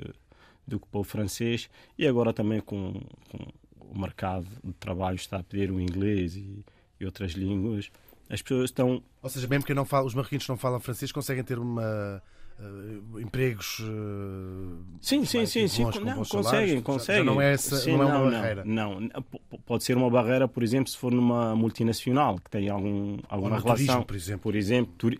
do 0.68 0.80
que 0.80 0.88
para 0.88 1.00
o 1.02 1.04
francês. 1.04 1.70
E 1.98 2.08
agora 2.08 2.34
também 2.34 2.60
com, 2.62 2.94
com 3.30 3.38
o 3.80 4.00
mercado 4.00 4.48
de 4.64 4.74
trabalho 4.74 5.16
está 5.16 5.38
a 5.40 5.44
pedir 5.44 5.72
o 5.72 5.80
inglês 5.80 6.36
e, 6.36 6.64
e 7.00 7.06
outras 7.06 7.32
línguas. 7.32 7.92
As 8.30 8.42
pessoas 8.42 8.70
estão. 8.70 9.04
Ou 9.22 9.30
seja, 9.30 9.48
mesmo 9.48 9.66
que 9.66 9.74
não 9.74 9.86
fala, 9.86 10.06
os 10.08 10.14
marroquinos 10.16 10.48
não 10.48 10.58
falam 10.58 10.80
francês 10.80 11.12
conseguem 11.12 11.44
ter 11.44 11.60
uma, 11.60 12.24
eh, 12.60 13.22
empregos 13.22 13.80
eh, 13.82 14.84
Sim, 15.02 15.26
sim, 15.26 15.38
mais 15.40 15.50
sim, 15.50 15.68
sim. 15.68 15.84
bons, 15.84 15.98
Não, 16.00 16.16
conseguem, 16.18 16.44
salários. 16.44 16.72
Já- 16.76 16.82
conseguem. 16.82 17.26
Já 17.26 17.32
não 17.32 17.42
é, 17.42 17.54
essa, 17.54 17.76
Sim, 17.78 17.92
não 17.98 18.02
é 18.04 18.06
uma 18.18 18.32
barreira. 18.32 18.64
Não, 18.66 19.00
não. 19.02 19.10
P- 19.22 19.40
p- 19.50 19.58
Pode 19.66 19.84
ser 19.84 19.98
uma 19.98 20.10
barreira, 20.10 20.48
por 20.48 20.64
exemplo, 20.64 20.90
se 20.90 20.98
for 20.98 21.12
numa 21.12 21.54
multinacional 21.56 22.38
que 22.40 22.50
tem 22.50 22.70
algum, 22.70 23.18
alguma 23.30 23.60
relação. 23.60 23.76
turismo, 23.76 24.06
por 24.06 24.16
exemplo. 24.16 24.42
Por 24.44 24.56
exemplo, 24.56 24.94
turi- 24.98 25.20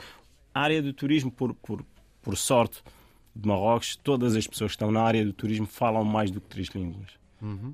a 0.54 0.62
área 0.62 0.82
do 0.82 0.94
turismo, 0.94 1.32
por, 1.32 1.54
por, 1.56 1.84
por 2.22 2.38
sorte 2.38 2.82
de 3.36 3.48
Marrocos, 3.48 3.96
todas 3.96 4.36
as 4.36 4.46
pessoas 4.48 4.72
que 4.72 4.76
estão 4.76 4.92
na 4.92 5.02
área 5.02 5.26
do 5.26 5.34
turismo 5.34 5.66
falam 5.66 6.04
mais 6.04 6.30
do 6.32 6.40
que 6.40 6.48
três 6.48 6.68
línguas. 6.70 7.10
Uhum. 7.42 7.74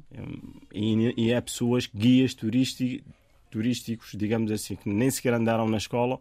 E, 0.74 1.14
e 1.26 1.32
é 1.32 1.40
pessoas, 1.42 1.88
guias 1.94 2.34
turísti- 2.34 3.04
turísticos, 3.52 4.12
digamos 4.16 4.52
assim, 4.52 4.76
que 4.76 4.90
nem 4.90 5.10
sequer 5.12 5.34
andaram 5.34 5.68
na 5.68 5.78
escola 5.78 6.20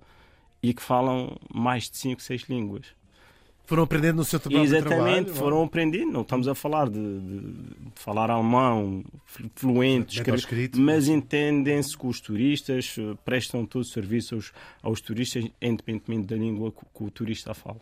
e 0.62 0.74
que 0.74 0.82
falam 0.82 1.36
mais 1.52 1.88
de 1.88 1.96
cinco, 1.96 2.20
seis 2.20 2.42
línguas. 2.42 2.86
Foram 3.64 3.82
aprendendo 3.82 4.16
no 4.16 4.24
seu 4.24 4.40
próprio 4.40 4.62
Exatamente, 4.62 4.94
trabalho. 5.26 5.34
foram 5.34 5.62
aprendendo. 5.62 6.10
Não 6.10 6.22
estamos 6.22 6.48
a 6.48 6.54
falar 6.54 6.88
de, 6.88 6.98
de- 6.98 7.40
de 7.40 7.90
falar 7.96 8.30
alemão 8.30 9.04
flu- 9.26 9.50
fluente, 9.54 10.16
escrever, 10.16 10.38
escrito. 10.38 10.80
mas 10.80 11.06
entendem-se 11.06 11.94
com 11.96 12.08
os 12.08 12.18
turistas, 12.18 12.96
eh, 12.98 13.14
prestam 13.26 13.66
todo 13.66 13.82
o 13.82 13.84
serviço 13.84 14.36
aos, 14.36 14.52
aos 14.82 15.00
turistas, 15.02 15.44
independentemente 15.60 16.26
da 16.28 16.36
língua 16.36 16.72
que, 16.72 16.80
que 16.80 17.04
o 17.04 17.10
turista 17.10 17.52
fala. 17.52 17.78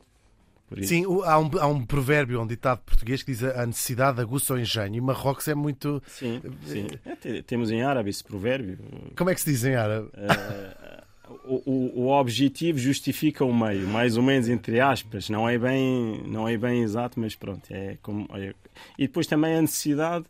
Sim, 0.82 1.04
há 1.24 1.38
um, 1.38 1.50
há 1.60 1.66
um 1.66 1.84
provérbio, 1.86 2.40
um 2.40 2.46
ditado 2.46 2.80
português 2.84 3.22
que 3.22 3.30
diz 3.32 3.42
a 3.44 3.62
a 3.62 3.66
necessidade 3.66 4.20
aguça 4.20 4.54
o 4.54 4.58
engenho. 4.58 4.94
E 4.96 5.00
Marrocos 5.00 5.46
é 5.48 5.54
muito. 5.54 6.02
sim, 6.06 6.40
sim. 6.66 6.86
É, 7.04 7.14
te- 7.16 7.42
temos 7.42 7.70
em 7.70 7.82
árabe 7.82 8.10
esse 8.10 8.22
provérbio. 8.24 8.78
Como 9.16 9.30
é 9.30 9.34
que 9.34 9.40
se 9.40 9.50
diz 9.50 9.64
em 9.64 9.74
árabe? 9.76 10.08
Eh, 10.14 11.02
o, 11.44 11.62
o- 11.70 12.00
o 12.02 12.08
objetivo 12.08 12.78
justifica 12.78 13.44
o 13.44 13.54
meio, 13.54 13.86
mais 13.88 14.16
ou 14.16 14.22
menos 14.22 14.48
entre 14.48 14.80
aspas. 14.80 15.28
Não 15.28 15.48
é 15.48 15.56
bem, 15.58 16.22
não 16.26 16.48
é 16.48 16.56
bem 16.56 16.82
exato, 16.82 17.18
mas 17.20 17.34
pronto. 17.34 17.62
É 17.70 17.96
como, 18.02 18.26
é- 18.34 18.54
E 18.98 19.06
depois 19.06 19.26
também 19.26 19.54
a 19.56 19.60
necessidade, 19.62 20.24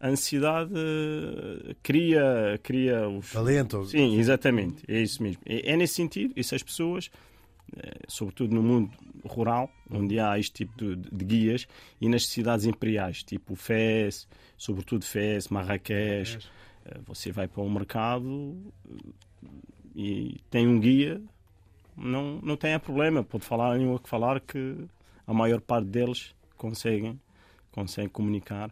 a 0.00 0.10
necessidade 0.10 0.70
eh, 0.74 1.74
cria, 1.82 2.58
cria 2.62 3.08
os. 3.08 3.30
Talento? 3.32 3.84
Sim, 3.86 4.18
exatamente, 4.18 4.82
é 4.88 5.00
isso 5.00 5.22
mesmo. 5.22 5.40
É, 5.46 5.72
é 5.72 5.76
nesse 5.76 5.94
sentido, 5.94 6.32
e 6.36 6.42
se 6.44 6.54
as 6.54 6.62
pessoas, 6.62 7.10
eh, 7.10 7.18
sobretudo 8.08 8.54
no 8.54 8.62
mundo 8.62 8.90
rural, 9.24 9.70
onde 9.90 10.18
há 10.18 10.38
este 10.38 10.64
tipo 10.64 10.76
de, 10.76 10.96
de 10.96 11.24
guias, 11.24 11.66
e 12.00 12.08
nas 12.08 12.26
cidades 12.26 12.66
imperiais, 12.66 13.22
tipo 13.22 13.54
Fez, 13.54 14.28
sobretudo 14.56 15.04
Fez, 15.04 15.48
Marrakech, 15.48 16.38
eh, 16.84 17.00
você 17.06 17.32
vai 17.32 17.48
para 17.48 17.62
um 17.62 17.70
mercado 17.70 18.56
eh, 18.88 19.48
e 19.96 20.40
tem 20.50 20.66
um 20.66 20.78
guia, 20.78 21.20
não, 21.96 22.40
não 22.42 22.56
tem 22.56 22.78
problema, 22.78 23.22
pode 23.22 23.44
falar 23.44 23.72
a 23.72 23.76
língua 23.76 23.98
que 23.98 24.08
falar, 24.08 24.40
que 24.40 24.76
a 25.26 25.32
maior 25.32 25.60
parte 25.60 25.86
deles 25.86 26.34
conseguem, 26.56 27.20
conseguem 27.70 28.10
comunicar 28.10 28.70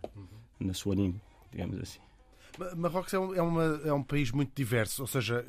na 0.59 0.75
sua 0.75 0.95
língua, 0.95 1.21
digamos 1.51 1.79
assim. 1.79 2.01
Ma- 2.59 2.75
Marrocos 2.75 3.13
é 3.15 3.19
um, 3.19 3.35
é, 3.35 3.43
uma- 3.43 3.81
é 3.85 3.93
um 3.93 4.03
país 4.03 4.31
muito 4.31 4.53
diverso, 4.55 5.03
ou 5.03 5.07
seja, 5.09 5.45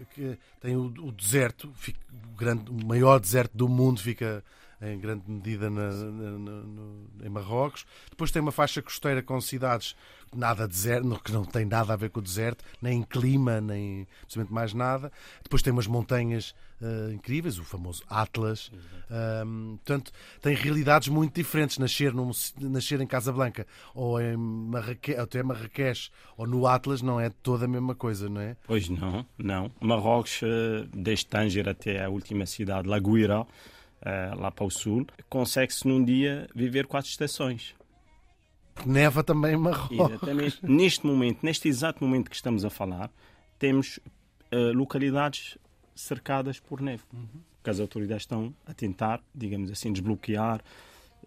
tem 0.62 0.76
o, 0.76 0.86
o 0.86 1.12
deserto, 1.12 1.72
fica- 1.76 2.00
grande, 2.38 2.70
o 2.72 2.86
maior 2.86 3.20
deserto 3.20 3.56
do 3.56 3.68
mundo 3.68 4.00
fica 4.02 4.44
em 4.84 5.00
grande 5.00 5.24
medida 5.28 5.70
na, 5.70 5.90
na, 5.92 6.32
no, 6.38 7.08
em 7.24 7.30
Marrocos. 7.30 7.86
Depois 8.10 8.32
tem 8.32 8.42
uma 8.42 8.52
faixa 8.52 8.82
costeira 8.82 9.22
com 9.22 9.40
cidades 9.40 9.96
nada 10.36 10.68
deserto, 10.68 11.20
que 11.24 11.32
não 11.32 11.46
tem 11.46 11.66
nada 11.66 11.94
a 11.94 11.96
ver 11.96 12.10
com 12.10 12.20
o 12.20 12.24
deserto, 12.24 12.64
nem 12.82 13.02
clima, 13.04 13.62
nem 13.62 14.08
absolutamente 14.24 14.54
mais 14.54 14.74
nada. 14.74 15.12
Depois 15.44 15.62
tem 15.62 15.72
umas 15.72 15.88
montanhas 15.88 16.54
uh, 16.82 17.12
incríveis, 17.12 17.60
o 17.60 17.64
famoso 17.64 18.04
Atlas. 18.10 18.72
Um, 19.46 19.78
portanto, 19.78 20.12
tem 20.42 20.56
realidades 20.56 21.08
muito 21.08 21.36
diferentes. 21.36 21.78
Nascer, 21.78 22.14
num, 22.14 22.32
nascer 22.62 23.00
em 23.02 23.08
Casablanca 23.08 23.66
ou 23.94 24.20
em 24.20 24.36
Marrakech, 24.36 25.20
até 25.20 25.44
Marrakech 25.44 26.12
ou 26.38 26.48
no 26.48 26.68
Atlas 26.68 27.02
não 27.02 27.20
é 27.20 27.30
toda 27.30 27.66
a 27.66 27.68
mesma 27.68 27.96
coisa, 27.96 28.30
não 28.30 28.42
é? 28.42 28.58
Pois 28.66 28.90
não, 28.90 29.26
não. 29.38 29.72
Marrocos, 29.80 30.42
desde 30.94 31.28
Tanger 31.28 31.70
até 31.70 32.04
a 32.04 32.10
última 32.10 32.46
cidade, 32.46 32.88
Laguira, 32.88 33.46
uh, 34.04 34.40
lá 34.40 34.52
para 34.52 34.66
o 34.66 34.70
sul, 34.70 35.06
consegue-se 35.30 35.88
num 35.88 36.04
dia 36.04 36.48
viver 36.54 36.88
quatro 36.88 37.10
estações. 37.10 37.76
Neva 38.86 39.24
também 39.24 39.54
em 39.54 39.58
Marrocos. 39.58 39.98
Exatamente. 39.98 40.60
neste 40.64 41.06
momento, 41.06 41.40
neste 41.44 41.68
exato 41.68 42.04
momento 42.04 42.30
que 42.30 42.36
estamos 42.36 42.66
a 42.66 42.70
falar, 42.70 43.12
temos 43.60 44.00
uh, 44.52 44.74
localidades 44.74 45.58
cercadas 45.96 46.60
por 46.60 46.82
neve. 46.82 47.04
Uhum. 47.14 47.42
Porque 47.58 47.70
as 47.70 47.80
autoridades 47.80 48.24
estão 48.24 48.54
a 48.66 48.74
tentar, 48.74 49.22
digamos 49.34 49.72
assim, 49.72 49.94
desbloquear 49.94 50.62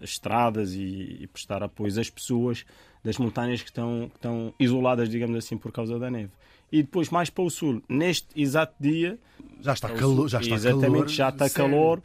estradas 0.01 0.75
e, 0.75 1.19
e, 1.21 1.27
prestar 1.27 1.63
apoio 1.63 1.99
às 1.99 2.11
pessoas 2.11 2.67
das 3.03 3.17
montanhas 3.17 3.63
que 3.63 3.71
estão, 3.71 4.11
que 4.11 4.17
estão 4.17 4.53
isoladas, 4.61 5.09
digamos 5.09 5.37
assim, 5.37 5.57
por 5.57 5.73
causa 5.73 5.99
da 5.99 6.11
neve. 6.11 6.31
E 6.71 6.83
depois, 6.83 7.09
mais 7.09 7.31
para 7.31 7.45
o 7.45 7.51
sul, 7.51 7.83
neste 7.89 8.27
exato 8.39 8.75
dia. 8.79 9.19
Já 9.61 9.73
está 9.73 9.89
calor. 9.89 10.29
Já 10.29 10.41
está 10.41 10.55
exatamente, 10.57 10.91
calor, 10.93 11.09
já 11.09 11.29
está 11.31 11.49
sério. 11.49 11.71
calor 11.71 12.03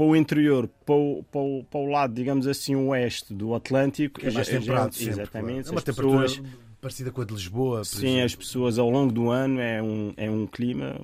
para 0.00 0.06
o 0.06 0.16
interior, 0.16 0.66
para 0.86 0.94
o, 0.94 1.22
para 1.30 1.40
o, 1.42 1.64
para 1.64 1.78
o 1.78 1.84
lado, 1.84 2.14
digamos 2.14 2.46
assim, 2.46 2.74
oeste 2.74 3.34
do 3.34 3.54
Atlântico. 3.54 4.18
Que 4.18 4.28
é 4.28 4.30
mais 4.30 4.48
temperado 4.48 4.94
sempre, 4.94 5.12
Exatamente. 5.12 5.68
É 5.68 5.72
uma 5.72 5.82
temperatura 5.82 6.22
pessoas, 6.22 6.48
parecida 6.80 7.10
com 7.10 7.20
a 7.20 7.24
de 7.26 7.34
Lisboa. 7.34 7.84
Sim, 7.84 8.06
exemplo. 8.06 8.24
as 8.24 8.34
pessoas 8.34 8.78
ao 8.78 8.88
longo 8.88 9.12
do 9.12 9.28
ano 9.28 9.60
é 9.60 9.82
um, 9.82 10.14
é 10.16 10.30
um 10.30 10.46
clima, 10.46 10.98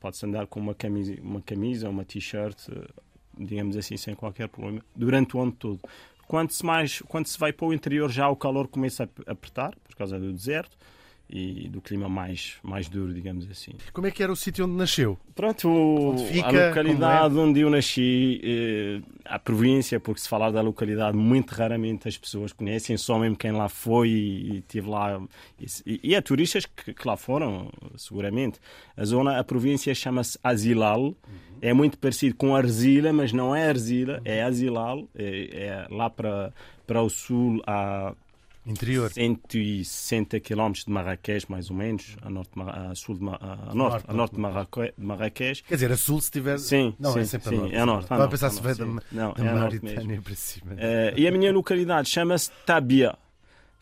pode-se 0.00 0.24
andar 0.24 0.46
com 0.46 0.58
uma 0.58 0.74
camisa, 0.74 1.14
uma 1.20 1.42
camisa 1.42 1.90
uma 1.90 2.06
t-shirt, 2.06 2.68
digamos 3.36 3.76
assim, 3.76 3.98
sem 3.98 4.14
qualquer 4.14 4.48
problema, 4.48 4.80
durante 4.96 5.36
o 5.36 5.40
ano 5.42 5.52
todo. 5.52 5.80
Quando 6.26 6.52
se, 6.52 6.64
mais, 6.64 7.02
quando 7.02 7.26
se 7.26 7.38
vai 7.38 7.52
para 7.52 7.66
o 7.66 7.74
interior 7.74 8.10
já 8.10 8.30
o 8.30 8.36
calor 8.36 8.66
começa 8.66 9.06
a 9.26 9.32
apertar, 9.32 9.74
por 9.84 9.94
causa 9.94 10.18
do 10.18 10.32
deserto, 10.32 10.74
e 11.32 11.66
do 11.68 11.80
clima 11.80 12.10
mais, 12.10 12.56
mais 12.62 12.88
duro, 12.88 13.14
digamos 13.14 13.50
assim. 13.50 13.72
Como 13.92 14.06
é 14.06 14.10
que 14.10 14.22
era 14.22 14.30
o 14.30 14.36
sítio 14.36 14.66
onde 14.66 14.74
nasceu? 14.74 15.18
Pronto, 15.34 15.66
onde 15.66 16.26
fica, 16.26 16.46
a 16.46 16.68
localidade 16.68 17.38
é? 17.38 17.40
onde 17.40 17.60
eu 17.60 17.70
nasci, 17.70 18.38
eh, 18.44 19.00
a 19.24 19.38
província, 19.38 19.98
porque 19.98 20.20
se 20.20 20.28
falar 20.28 20.50
da 20.50 20.60
localidade, 20.60 21.16
muito 21.16 21.52
raramente 21.52 22.06
as 22.06 22.18
pessoas 22.18 22.52
conhecem, 22.52 22.98
só 22.98 23.18
mesmo 23.18 23.34
quem 23.34 23.50
lá 23.50 23.66
foi 23.70 24.10
e, 24.10 24.56
e 24.56 24.60
teve 24.60 24.90
lá. 24.90 25.22
E, 25.58 26.00
e 26.04 26.14
há 26.14 26.20
turistas 26.20 26.66
que, 26.66 26.92
que, 26.92 27.08
lá 27.08 27.16
foram, 27.16 27.70
seguramente. 27.96 28.60
A 28.94 29.04
zona, 29.04 29.38
a 29.38 29.44
província 29.44 29.94
chama-se 29.94 30.38
Azilal. 30.44 31.02
Uhum. 31.02 31.14
É 31.62 31.72
muito 31.72 31.96
parecido 31.96 32.36
com 32.36 32.54
Arzila, 32.54 33.10
mas 33.10 33.32
não 33.32 33.56
é 33.56 33.68
Arzila, 33.68 34.16
uhum. 34.16 34.22
é 34.26 34.42
Azilal. 34.42 35.08
É, 35.14 35.48
é 35.52 35.86
lá 35.88 36.10
para, 36.10 36.52
para 36.86 37.02
o 37.02 37.08
sul, 37.08 37.62
a 37.66 38.14
Interior. 38.64 39.10
160 39.10 40.38
km 40.40 40.72
de 40.86 40.90
Marrakech, 40.90 41.50
mais 41.50 41.68
ou 41.68 41.76
menos, 41.76 42.16
a 42.22 42.30
norte, 42.30 42.50
a 42.56 42.94
sul 42.94 43.16
de, 43.16 43.24
a 43.28 43.74
norte, 43.74 44.04
a 44.06 44.12
norte 44.12 44.34
de 44.36 45.04
Marrakech. 45.04 45.64
Quer 45.64 45.74
dizer, 45.74 45.92
a 45.92 45.96
sul 45.96 46.20
se 46.20 46.30
tiver. 46.30 46.58
Sim, 46.58 46.94
não, 46.98 47.12
sim, 47.12 47.20
é 47.20 47.24
sempre 47.24 47.48
sim, 47.48 47.56
a 47.56 47.58
norte. 47.58 47.74
É 47.74 47.80
a 47.80 47.86
norte. 47.86 48.02
Estava 48.04 48.24
a 48.24 48.28
pensar 48.28 48.50
se 48.50 48.62
vai 48.62 48.74
da, 48.74 48.84
não, 48.84 49.32
da 49.32 49.44
é 49.44 49.54
Mauritânia 49.54 50.22
para 50.22 50.34
cima. 50.34 50.72
Uh, 50.72 51.18
e 51.18 51.26
a 51.26 51.30
minha 51.32 51.52
localidade 51.52 52.08
chama-se 52.08 52.50
Tabia. 52.64 53.16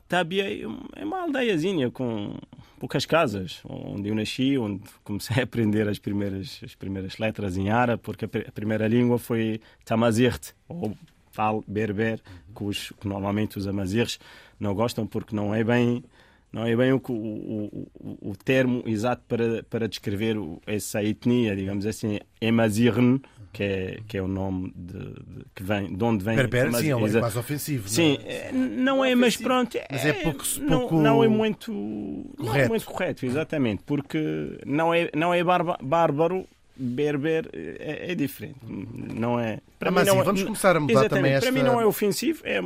Tabia 0.09 0.67
é 0.97 1.05
uma 1.05 1.23
aldeiazinha 1.23 1.91
com 1.91 2.37
poucas 2.81 3.05
casas, 3.05 3.61
onde 3.69 4.09
eu 4.09 4.15
nasci, 4.15 4.57
onde 4.57 4.83
comecei 5.05 5.41
a 5.41 5.45
aprender 5.45 5.87
as 5.89 5.99
primeiras, 5.99 6.59
as 6.65 6.75
primeiras 6.75 7.19
letras 7.19 7.57
em 7.57 7.69
árabe, 7.71 8.03
porque 8.03 8.25
a 8.25 8.53
primeira 8.53 8.89
língua 8.89 9.19
foi 9.19 9.61
Tamazirt, 9.85 10.53
ou 10.67 10.97
tal 11.33 11.63
berber, 11.69 12.21
que, 12.57 12.65
os, 12.65 12.93
que 12.99 13.07
normalmente 13.07 13.59
os 13.59 13.69
amazighes 13.69 14.19
não 14.61 14.75
gostam 14.75 15.07
porque 15.07 15.35
não 15.35 15.55
é 15.55 15.65
bem 15.65 16.05
não 16.53 16.67
é 16.67 16.75
bem 16.75 16.93
o, 16.93 17.01
o, 17.09 17.87
o, 17.95 18.31
o 18.31 18.37
termo 18.37 18.83
exato 18.85 19.23
para, 19.29 19.63
para 19.63 19.89
descrever 19.89 20.37
essa 20.67 21.03
etnia, 21.03 21.55
digamos 21.55 21.87
assim, 21.87 22.19
Emazirn, 22.41 23.23
que 23.53 23.63
é, 23.63 24.01
que 24.07 24.19
é 24.19 24.23
o 24.23 24.27
nome 24.27 24.73
de, 24.75 24.99
de, 24.99 25.45
que 25.55 25.63
vem, 25.63 25.95
de 25.95 26.05
onde 26.05 26.25
vem. 26.25 26.37
Berber, 26.37 26.73
sim, 26.75 26.91
é 26.91 26.97
um 26.97 27.21
mais 27.21 27.37
ofensivo. 27.37 27.89
Sim, 27.89 28.19
não 28.19 28.27
é, 28.27 28.53
não 28.53 29.05
é, 29.05 29.15
mas 29.15 29.37
pronto. 29.37 29.77
É, 29.77 29.87
mas 29.91 30.05
é 30.05 30.13
pouco, 30.13 30.45
pouco 30.69 30.95
não, 30.97 31.03
não, 31.03 31.25
é 31.25 31.29
muito 31.29 31.73
correto. 31.73 32.45
Não 32.45 32.55
é 32.57 32.69
muito 32.69 32.85
correto, 32.85 33.27
exatamente, 33.27 33.83
porque 33.85 34.59
não 34.67 34.93
é, 34.93 35.09
não 35.15 35.33
é 35.33 35.43
bárbaro 35.45 36.49
berber 36.81 37.49
é, 37.53 38.13
é, 38.13 38.15
diferente. 38.15 38.59
Não 38.65 39.39
é. 39.39 39.61
Para 39.79 39.91
ah, 39.91 39.93
mas 39.93 40.05
mim 40.05 40.15
não, 40.15 40.21
é- 40.21 40.25
vamos 40.25 40.43
começar 40.43 40.77
a 40.77 40.81
mudar 40.81 41.09
também 41.09 41.33
esta. 41.33 41.53
Para 41.53 41.61
mim 41.61 41.67
não 41.67 41.81
é 41.81 41.85
ofensivo, 41.85 42.41
é. 42.45 42.61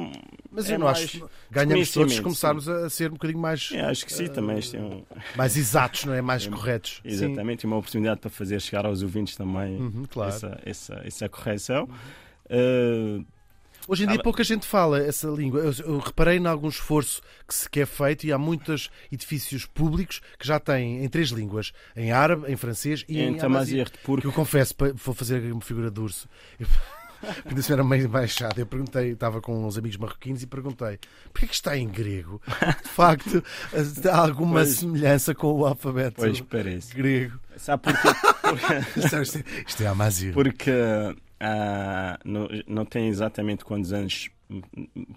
Mas 0.50 0.68
eu 0.68 0.76
é 0.76 0.78
não 0.78 0.86
acho. 0.86 1.28
Ganhamos 1.50 1.90
todos 1.92 2.20
começarmos 2.20 2.64
sim. 2.64 2.72
a 2.72 2.88
ser 2.88 3.10
um 3.10 3.14
bocadinho 3.14 3.40
mais. 3.40 3.70
É, 3.72 3.80
acho 3.80 4.06
que 4.06 4.12
sim, 4.12 4.26
uh, 4.26 4.32
também. 4.32 4.58
Isto 4.58 4.76
é 4.76 4.80
um... 4.80 5.02
Mais 5.34 5.56
exatos, 5.56 6.04
não 6.04 6.14
é? 6.14 6.22
Mais 6.22 6.46
é, 6.46 6.50
corretos. 6.50 7.00
Exatamente, 7.04 7.62
sim. 7.62 7.66
e 7.66 7.70
uma 7.70 7.76
oportunidade 7.76 8.20
para 8.20 8.30
fazer 8.30 8.60
chegar 8.60 8.86
aos 8.86 9.02
ouvintes 9.02 9.34
também 9.36 9.76
uhum, 9.76 10.04
claro. 10.08 10.30
essa, 10.30 10.60
essa, 10.64 11.02
essa 11.04 11.28
correção. 11.28 11.88
Uhum. 12.50 13.20
Uh, 13.20 13.26
Hoje 13.86 14.04
em 14.04 14.06
dia 14.06 14.18
pouca 14.22 14.42
gente 14.42 14.66
fala 14.66 14.98
essa 14.98 15.28
língua. 15.28 15.60
Eu, 15.60 15.72
eu, 15.84 15.98
reparei 15.98 16.38
em 16.38 16.46
algum 16.46 16.68
esforço 16.68 17.20
que 17.46 17.54
se 17.54 17.68
quer 17.68 17.86
feito 17.86 18.24
e 18.24 18.32
há 18.32 18.38
muitos 18.38 18.90
edifícios 19.12 19.66
públicos 19.66 20.20
que 20.38 20.46
já 20.46 20.58
têm 20.58 21.04
em 21.04 21.08
três 21.08 21.28
línguas, 21.28 21.72
em 21.94 22.10
árabe, 22.10 22.50
em 22.50 22.56
francês 22.56 23.04
e 23.08 23.20
em, 23.20 23.36
em 23.36 23.40
amazigh. 23.40 23.84
Porque... 24.02 24.26
Eu 24.26 24.32
confesso, 24.32 24.74
vou 24.94 25.14
fazer 25.14 25.52
uma 25.52 25.60
figura 25.60 25.90
de 25.90 26.00
urso. 26.00 26.28
Porque 27.42 27.60
isso 27.60 27.72
era 27.72 27.82
meio 27.82 28.10
chato. 28.28 28.58
Eu 28.58 28.66
perguntei, 28.66 29.12
estava 29.12 29.40
com 29.40 29.66
uns 29.66 29.78
amigos 29.78 29.96
marroquinos 29.96 30.42
e 30.42 30.46
perguntei 30.46 30.98
porquê 31.32 31.46
que 31.46 31.54
está 31.54 31.74
em 31.74 31.88
grego? 31.88 32.38
De 32.82 32.88
facto, 32.90 33.42
há 34.10 34.18
alguma 34.18 34.60
pois, 34.60 34.76
semelhança 34.76 35.34
com 35.34 35.52
o 35.52 35.64
alfabeto 35.64 36.16
pois 36.16 36.40
parece. 36.42 36.94
grego. 36.94 37.38
Sabe 37.56 37.84
porquê? 37.84 38.08
Porque... 38.44 39.62
isto 39.66 39.82
é 39.82 39.86
amazir. 39.86 40.34
Porque 40.34 40.70
uh, 41.44 42.18
não, 42.24 42.48
não 42.66 42.84
tem 42.84 43.08
exatamente 43.08 43.64
quantos 43.64 43.92
anos 43.92 44.30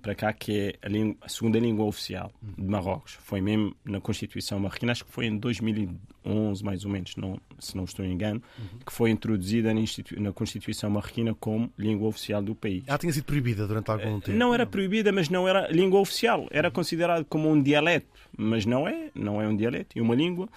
para 0.02 0.16
cá 0.16 0.34
que 0.34 0.58
é 0.58 0.76
a, 0.82 0.90
língua, 0.90 1.18
a, 1.22 1.30
segunda 1.30 1.60
língua 1.60 1.86
oficial 1.86 2.32
de 2.42 2.66
Marrocos. 2.66 3.18
Foi 3.22 3.42
mesmo 3.42 3.76
na 3.84 4.00
Constituição 4.00 4.60
marroquina, 4.60 4.94
acho 4.94 5.06
que 5.06 5.12
foi 5.12 5.26
em 5.26 5.38
2011, 5.38 6.63
mais 6.63 6.86
ou 6.86 6.92
menos, 6.92 7.16
não, 7.18 7.40
se 7.60 7.76
não 7.76 7.84
estou 7.84 8.06
em 8.06 8.13
engano, 8.13 8.42
uhum. 8.58 8.80
que 8.86 8.92
foi 8.92 9.10
introduzida 9.12 9.74
na, 9.74 9.82
na, 10.18 10.34
Constituição 10.34 10.90
marroquina 10.90 11.36
como 11.36 11.72
língua 11.78 12.08
oficial 12.08 12.42
do 12.42 12.56
país. 12.56 12.84
Ela 12.88 12.98
tinha 12.98 13.12
sido 13.12 13.26
proibida 13.26 13.68
durante 13.68 13.92
algum 13.92 14.20
tempo? 14.20 14.38
Não 14.38 14.54
era 14.54 14.66
proibida, 14.66 15.12
mas 15.12 15.30
não 15.30 15.48
era 15.48 15.68
língua 15.70 16.00
oficial. 16.00 16.48
Era 16.50 16.72
considerado 16.72 17.26
como 17.26 17.50
um 17.50 17.62
dialeto, 17.62 18.08
mas 18.36 18.66
não 18.66 18.88
é, 18.88 19.12
não 19.13 19.42
é 19.42 19.48
um 19.48 19.56
dialeto, 19.56 20.00
é 20.00 20.02
uma 20.02 20.16
língua. 20.16 20.48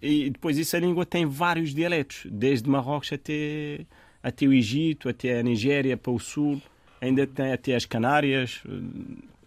E 0.00 0.30
depois 0.30 0.58
essa 0.58 0.78
língua 0.78 1.04
tem 1.04 1.26
vários 1.26 1.74
dialetos, 1.74 2.26
desde 2.30 2.70
Marrocos 2.70 3.12
até 3.12 3.84
até 4.22 4.46
o 4.46 4.52
Egito, 4.52 5.08
até 5.08 5.38
a 5.38 5.42
Nigéria, 5.42 5.96
para 5.96 6.12
o 6.12 6.18
sul, 6.18 6.60
ainda 7.00 7.26
tem 7.26 7.52
até 7.52 7.74
as 7.74 7.84
Canárias, 7.84 8.62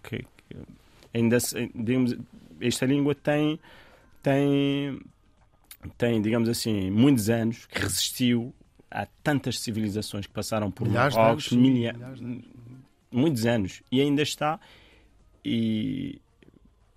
que, 0.01 0.19
que 0.19 0.57
ainda, 1.13 1.37
digamos, 1.75 2.15
esta 2.59 2.85
língua 2.85 3.13
tem, 3.13 3.59
tem, 4.21 4.99
tem, 5.97 6.21
digamos 6.21 6.49
assim, 6.49 6.89
muitos 6.89 7.29
anos, 7.29 7.65
que 7.65 7.79
resistiu 7.79 8.53
a 8.89 9.05
tantas 9.23 9.59
civilizações 9.59 10.25
que 10.27 10.33
passaram 10.33 10.71
por 10.71 10.87
milhares 10.87 11.15
Marrocos, 11.15 11.45
de 11.45 11.55
anos, 11.55 11.67
milha... 11.67 11.93
milhares 11.93 12.19
de 12.19 12.25
anos. 12.25 12.45
muitos 13.11 13.45
anos, 13.45 13.83
e 13.91 14.01
ainda 14.01 14.21
está, 14.21 14.59
e 15.45 16.19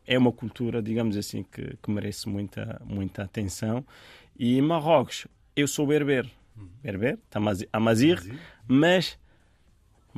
é 0.07 0.17
uma 0.17 0.33
cultura, 0.33 0.81
digamos 0.81 1.17
assim, 1.17 1.43
que, 1.43 1.77
que 1.83 1.91
merece 1.91 2.29
muita, 2.29 2.81
muita 2.85 3.25
atenção. 3.25 3.85
E 4.39 4.61
Marrocos, 4.63 5.27
eu 5.57 5.67
sou 5.67 5.87
berber, 5.87 6.31
berber, 6.83 7.19
amazir, 7.73 8.23
mas 8.67 9.19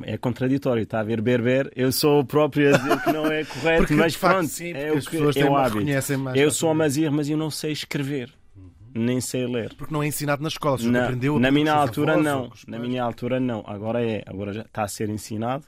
é 0.03 0.17
contraditório, 0.17 0.83
está 0.83 0.99
a 0.99 1.03
ver 1.03 1.21
berber, 1.21 1.71
eu 1.75 1.91
sou 1.91 2.19
o 2.21 2.25
próprio 2.25 2.73
a 2.73 2.77
dizer 2.77 3.01
que 3.01 3.11
não 3.11 3.25
é 3.27 3.43
correto, 3.43 3.77
porque, 3.77 3.95
mas 3.95 4.15
facto, 4.15 4.35
pronto, 4.35 4.49
sim, 4.49 4.71
é 4.73 4.91
o 4.91 5.01
que 5.01 5.39
é 5.39 5.45
o 5.45 5.55
hábito. 5.55 5.89
Eu 6.35 6.51
sou 6.51 6.69
amazir, 6.69 7.09
mas 7.11 7.29
eu 7.29 7.37
não 7.37 7.49
sei 7.49 7.71
escrever. 7.71 8.33
Uhum. 8.55 8.69
Nem 8.93 9.21
sei 9.21 9.45
ler. 9.45 9.73
Porque 9.75 9.93
não 9.93 10.03
é 10.03 10.07
ensinado 10.07 10.41
na 10.41 10.47
escola, 10.47 10.77
você 10.77 10.89
na, 10.89 11.05
aprendeu 11.05 11.39
Na 11.39 11.51
minha 11.51 11.73
altura 11.73 12.17
não, 12.17 12.51
na 12.67 12.79
minha 12.79 13.03
altura 13.03 13.39
não. 13.39 13.63
Agora 13.65 14.03
é, 14.03 14.23
agora 14.25 14.53
já 14.53 14.61
está 14.61 14.83
a 14.83 14.87
ser 14.87 15.09
ensinado, 15.09 15.65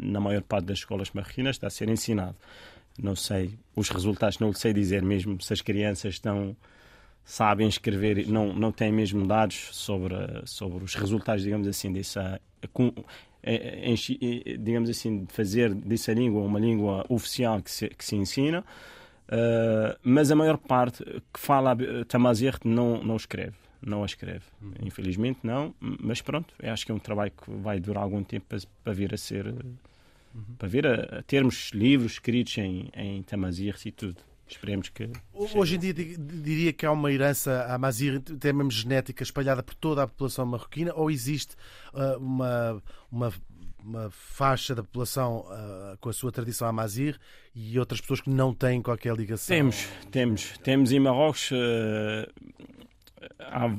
na 0.00 0.20
maior 0.20 0.42
parte 0.42 0.66
das 0.66 0.78
escolas 0.78 1.10
marroquinas 1.12 1.56
está 1.56 1.66
a 1.66 1.70
ser 1.70 1.88
ensinado. 1.88 2.36
Não 2.98 3.14
sei, 3.14 3.58
os 3.74 3.90
resultados 3.90 4.38
não 4.38 4.52
sei 4.54 4.72
dizer 4.72 5.02
mesmo 5.02 5.40
se 5.40 5.52
as 5.52 5.60
crianças 5.60 6.14
estão 6.14 6.56
sabem 7.26 7.66
escrever, 7.66 8.26
não, 8.28 8.54
não 8.54 8.70
têm 8.70 8.92
mesmo 8.92 9.26
dados 9.26 9.68
sobre, 9.72 10.14
sobre 10.46 10.84
os 10.84 10.94
resultados, 10.94 11.42
digamos 11.42 11.66
assim, 11.66 11.92
dessa. 11.92 12.40
Com, 12.72 12.92
é, 13.42 13.92
é, 13.92 14.56
digamos 14.56 14.88
assim, 14.88 15.24
de 15.24 15.32
fazer 15.32 15.74
dessa 15.74 16.12
língua 16.12 16.42
uma 16.42 16.58
língua 16.58 17.04
oficial 17.08 17.60
que 17.60 17.70
se, 17.70 17.88
que 17.88 18.04
se 18.04 18.16
ensina, 18.16 18.60
uh, 18.60 19.98
mas 20.02 20.30
a 20.30 20.36
maior 20.36 20.56
parte 20.56 21.04
que 21.04 21.38
fala 21.38 21.76
Tamazight 22.08 22.60
não, 22.64 23.02
não 23.02 23.16
escreve. 23.16 23.54
Não 23.82 24.02
a 24.02 24.06
escreve. 24.06 24.44
Uhum. 24.62 24.72
Infelizmente 24.82 25.40
não, 25.42 25.74
mas 25.80 26.22
pronto, 26.22 26.54
acho 26.62 26.86
que 26.86 26.92
é 26.92 26.94
um 26.94 26.98
trabalho 26.98 27.30
que 27.30 27.50
vai 27.50 27.78
durar 27.78 28.02
algum 28.02 28.22
tempo 28.22 28.46
para, 28.48 28.58
para 28.82 28.92
vir 28.92 29.12
a 29.12 29.16
ser. 29.16 29.46
Uhum. 29.46 30.56
para 30.58 30.68
vir 30.68 30.86
a, 30.86 31.18
a, 31.18 31.22
termos 31.22 31.70
livros 31.72 32.12
escritos 32.12 32.56
em, 32.58 32.88
em 32.94 33.24
e 33.84 33.92
tudo. 33.92 34.16
Esperemos 34.48 34.88
que. 34.88 35.10
Hoje 35.32 35.74
em 35.74 35.78
dia 35.78 35.92
diria 35.92 36.72
que 36.72 36.86
há 36.86 36.92
uma 36.92 37.10
herança 37.10 37.66
amazir, 37.68 38.16
até 38.16 38.52
mesmo 38.52 38.70
genética, 38.70 39.22
espalhada 39.22 39.62
por 39.62 39.74
toda 39.74 40.04
a 40.04 40.06
população 40.06 40.46
marroquina, 40.46 40.92
ou 40.94 41.10
existe 41.10 41.56
uh, 41.92 42.16
uma, 42.18 42.82
uma, 43.10 43.32
uma, 43.82 44.10
faixa 44.10 44.74
da 44.74 44.84
população 44.84 45.40
uh, 45.40 45.98
com 45.98 46.08
a 46.08 46.12
sua 46.12 46.30
tradição 46.30 46.68
amazir 46.68 47.18
e 47.54 47.78
outras 47.78 48.00
pessoas 48.00 48.20
que 48.20 48.30
não 48.30 48.54
têm 48.54 48.80
qualquer 48.80 49.16
ligação? 49.16 49.54
Temos, 49.54 49.88
temos. 50.12 50.58
Temos 50.58 50.92
em 50.92 51.00
Marrocos. 51.00 51.50
Uh, 51.50 52.30
há, 53.40 53.76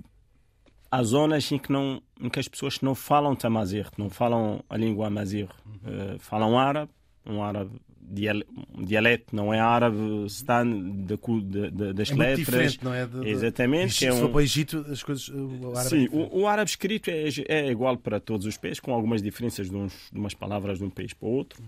há, 0.91 1.03
zonas 1.03 1.49
em 1.49 1.57
que, 1.57 1.71
não, 1.71 2.01
em 2.19 2.27
que 2.27 2.39
as 2.39 2.47
pessoas 2.49 2.81
não 2.81 2.93
falam 2.93 3.37
tamazir, 3.37 3.89
não 3.97 4.09
falam 4.09 4.61
a 4.69 4.75
língua 4.75 5.07
amazir, 5.07 5.47
uhum. 5.65 6.19
falam 6.19 6.59
árabe, 6.59 6.91
um 7.25 7.41
árabe 7.41 7.71
dialeto, 8.07 9.35
não 9.35 9.53
é 9.53 9.59
árabe, 9.59 9.97
está 10.25 10.63
das 10.63 12.11
é 12.11 12.15
letras. 12.15 12.79
não 12.79 12.93
é? 12.93 13.05
De, 13.05 13.29
Exatamente. 13.29 13.99
De, 13.99 14.05
é 14.05 14.11
um... 14.11 14.15
Se 14.15 14.21
for 14.21 14.29
para 14.29 14.37
o 14.37 14.41
Egito, 14.41 14.85
as 14.89 15.03
coisas. 15.03 15.29
O 15.29 15.75
árabe 15.75 15.89
Sim, 15.89 16.05
é 16.05 16.09
o, 16.11 16.41
o, 16.41 16.47
árabe 16.47 16.69
escrito 16.69 17.09
é, 17.09 17.27
é, 17.47 17.69
igual 17.69 17.97
para 17.97 18.19
todos 18.19 18.45
os 18.45 18.57
países, 18.57 18.79
com 18.79 18.93
algumas 18.93 19.21
diferenças 19.21 19.69
de, 19.69 19.75
uns, 19.75 20.09
umas 20.13 20.33
palavras 20.33 20.77
de 20.77 20.85
um 20.85 20.89
país 20.89 21.13
para 21.13 21.27
o 21.27 21.31
outro. 21.31 21.61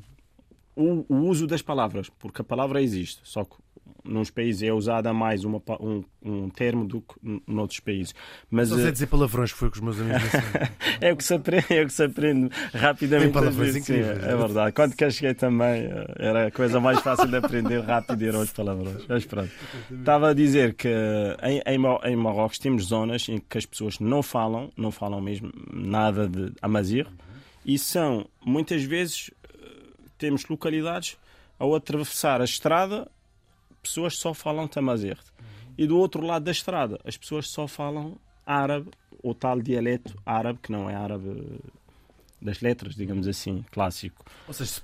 O, 0.76 1.06
o, 1.10 1.16
uso 1.28 1.46
das 1.46 1.62
palavras, 1.62 2.10
porque 2.10 2.42
a 2.42 2.44
palavra 2.44 2.82
existe, 2.82 3.20
só 3.24 3.44
que 3.44 3.56
nos 4.04 4.30
países 4.30 4.64
é 4.64 4.74
usada 4.74 5.14
mais 5.14 5.44
uma, 5.44 5.62
um, 5.80 6.04
um 6.22 6.50
termo 6.50 6.86
do 6.86 7.02
que 7.02 7.42
noutros 7.48 7.80
países. 7.80 8.14
Mas, 8.50 8.70
Só 8.70 8.76
sei 8.76 8.90
uh... 8.90 8.92
dizer 8.92 9.08
palavrões, 9.08 9.52
foi 9.52 9.70
com 9.70 9.76
os 9.76 9.82
meus 9.82 10.00
amigos 10.00 10.30
é, 11.02 11.12
o 11.12 11.18
que 11.18 11.24
se 11.24 11.34
aprende, 11.34 11.66
é 11.70 11.84
o 11.84 11.88
que 11.88 11.94
se 11.94 12.04
aprende 12.04 12.50
rapidamente. 12.74 13.32
Tem 13.32 13.42
palavrões 13.42 13.76
incríveis. 13.76 14.24
é 14.24 14.36
verdade. 14.36 14.72
Quando 14.74 14.96
cá 14.96 15.10
cheguei 15.10 15.34
também, 15.34 15.84
eh, 15.84 16.16
era 16.18 16.48
a 16.48 16.52
coisa 16.52 16.80
mais 16.80 17.00
fácil 17.00 17.28
de 17.28 17.38
aprender 17.38 17.80
rápido 17.82 18.24
eram 18.24 18.42
os 18.42 18.52
palavrões. 18.52 19.06
Mas 19.08 19.26
pronto. 19.26 19.52
Estava 19.92 20.30
a 20.30 20.34
dizer 20.34 20.74
que 20.74 20.90
em, 21.44 21.62
em, 21.66 22.12
em 22.12 22.16
Marrocos 22.16 22.60
temos 22.60 22.86
zonas 22.86 23.28
em 23.30 23.40
que 23.40 23.58
as 23.58 23.66
pessoas 23.66 24.00
não 24.00 24.22
falam, 24.22 24.72
não 24.76 24.92
falam 24.92 25.22
mesmo 25.22 25.52
nada 25.72 26.28
de 26.28 26.52
amazir, 26.62 27.08
e 27.66 27.78
são, 27.78 28.28
muitas 28.44 28.84
vezes, 28.84 29.32
eh, 29.44 29.58
temos 30.18 30.48
localidades 30.48 31.18
ao 31.58 31.76
atravessar 31.76 32.42
a 32.42 32.46
estrada 32.46 33.10
pessoas 33.90 34.18
só 34.18 34.34
falam 34.34 34.68
tamazerte. 34.68 35.32
E 35.78 35.86
do 35.86 35.98
outro 35.98 36.26
lado 36.26 36.44
da 36.44 36.52
estrada, 36.52 37.00
as 37.06 37.18
pessoas 37.18 37.50
só 37.50 37.68
falam 37.68 38.18
árabe, 38.46 38.90
ou 39.22 39.34
tal 39.36 39.62
dialeto 39.62 40.16
árabe, 40.26 40.60
que 40.62 40.72
não 40.72 40.90
é 40.90 40.96
árabe 40.96 41.60
das 42.42 42.62
letras, 42.62 42.96
digamos 42.96 43.28
assim, 43.28 43.64
clássico. 43.72 44.26
Ou 44.48 44.54
seja, 44.54 44.72
se 44.72 44.82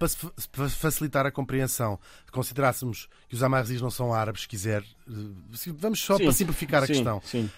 para 0.50 0.70
facilitar 0.70 1.26
a 1.26 1.32
compreensão 1.32 1.98
considerássemos 2.32 3.08
que 3.30 3.36
os 3.36 3.42
amarzis 3.42 3.82
não 3.82 3.90
são 3.90 4.14
árabes, 4.14 4.42
se 4.42 4.48
quiser, 4.48 4.84
eh, 4.84 5.72
vamos 5.78 6.00
só 6.00 6.18
sim, 6.18 6.24
para 6.24 6.34
simplificar 6.34 6.84
a 6.84 6.88
sim, 6.88 6.94
questão. 6.94 7.22
Sim. 7.24 7.50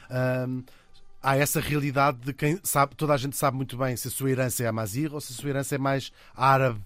Há 1.22 1.36
essa 1.36 1.60
realidade 1.60 2.20
de 2.20 2.32
quem 2.32 2.60
sabe, 2.64 2.96
toda 2.96 3.14
a 3.14 3.18
gente 3.18 3.36
sabe 3.36 3.58
muito 3.58 3.76
bem 3.76 3.98
se 3.98 4.08
a 4.08 4.12
sua 4.12 4.30
herança 4.30 4.64
é 4.64 4.68
amazir 4.68 5.12
ou 5.12 5.20
se 5.20 5.34
a 5.34 5.36
sua 5.36 5.50
herança 5.50 5.76
é 5.76 5.78
mais 5.78 6.12
árabe 6.36 6.80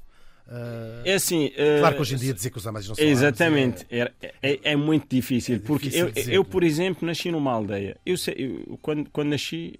Uh, 0.48 1.02
é 1.06 1.14
assim. 1.14 1.48
Uh, 1.48 1.80
claro 1.80 1.96
que 1.96 2.02
hoje 2.02 2.16
em 2.16 2.18
dia 2.18 2.34
dizer 2.34 2.50
que 2.50 2.58
os 2.58 2.68
amazes 2.68 2.90
não 2.90 2.96
são 2.96 3.06
Exatamente. 3.06 3.86
É, 3.90 4.12
é, 4.42 4.60
é, 4.64 4.76
muito 4.76 5.08
difícil. 5.10 5.56
É 5.56 5.60
porque 5.60 5.86
difícil 5.86 6.08
eu, 6.08 6.12
dizer, 6.12 6.34
eu, 6.34 6.44
por 6.44 6.64
exemplo, 6.64 7.06
nasci 7.06 7.32
numa 7.32 7.52
aldeia. 7.52 7.98
Eu, 8.06 8.18
sei, 8.18 8.36
eu, 8.68 8.78
quando, 8.82 9.10
quando 9.12 9.30
nasci, 9.30 9.80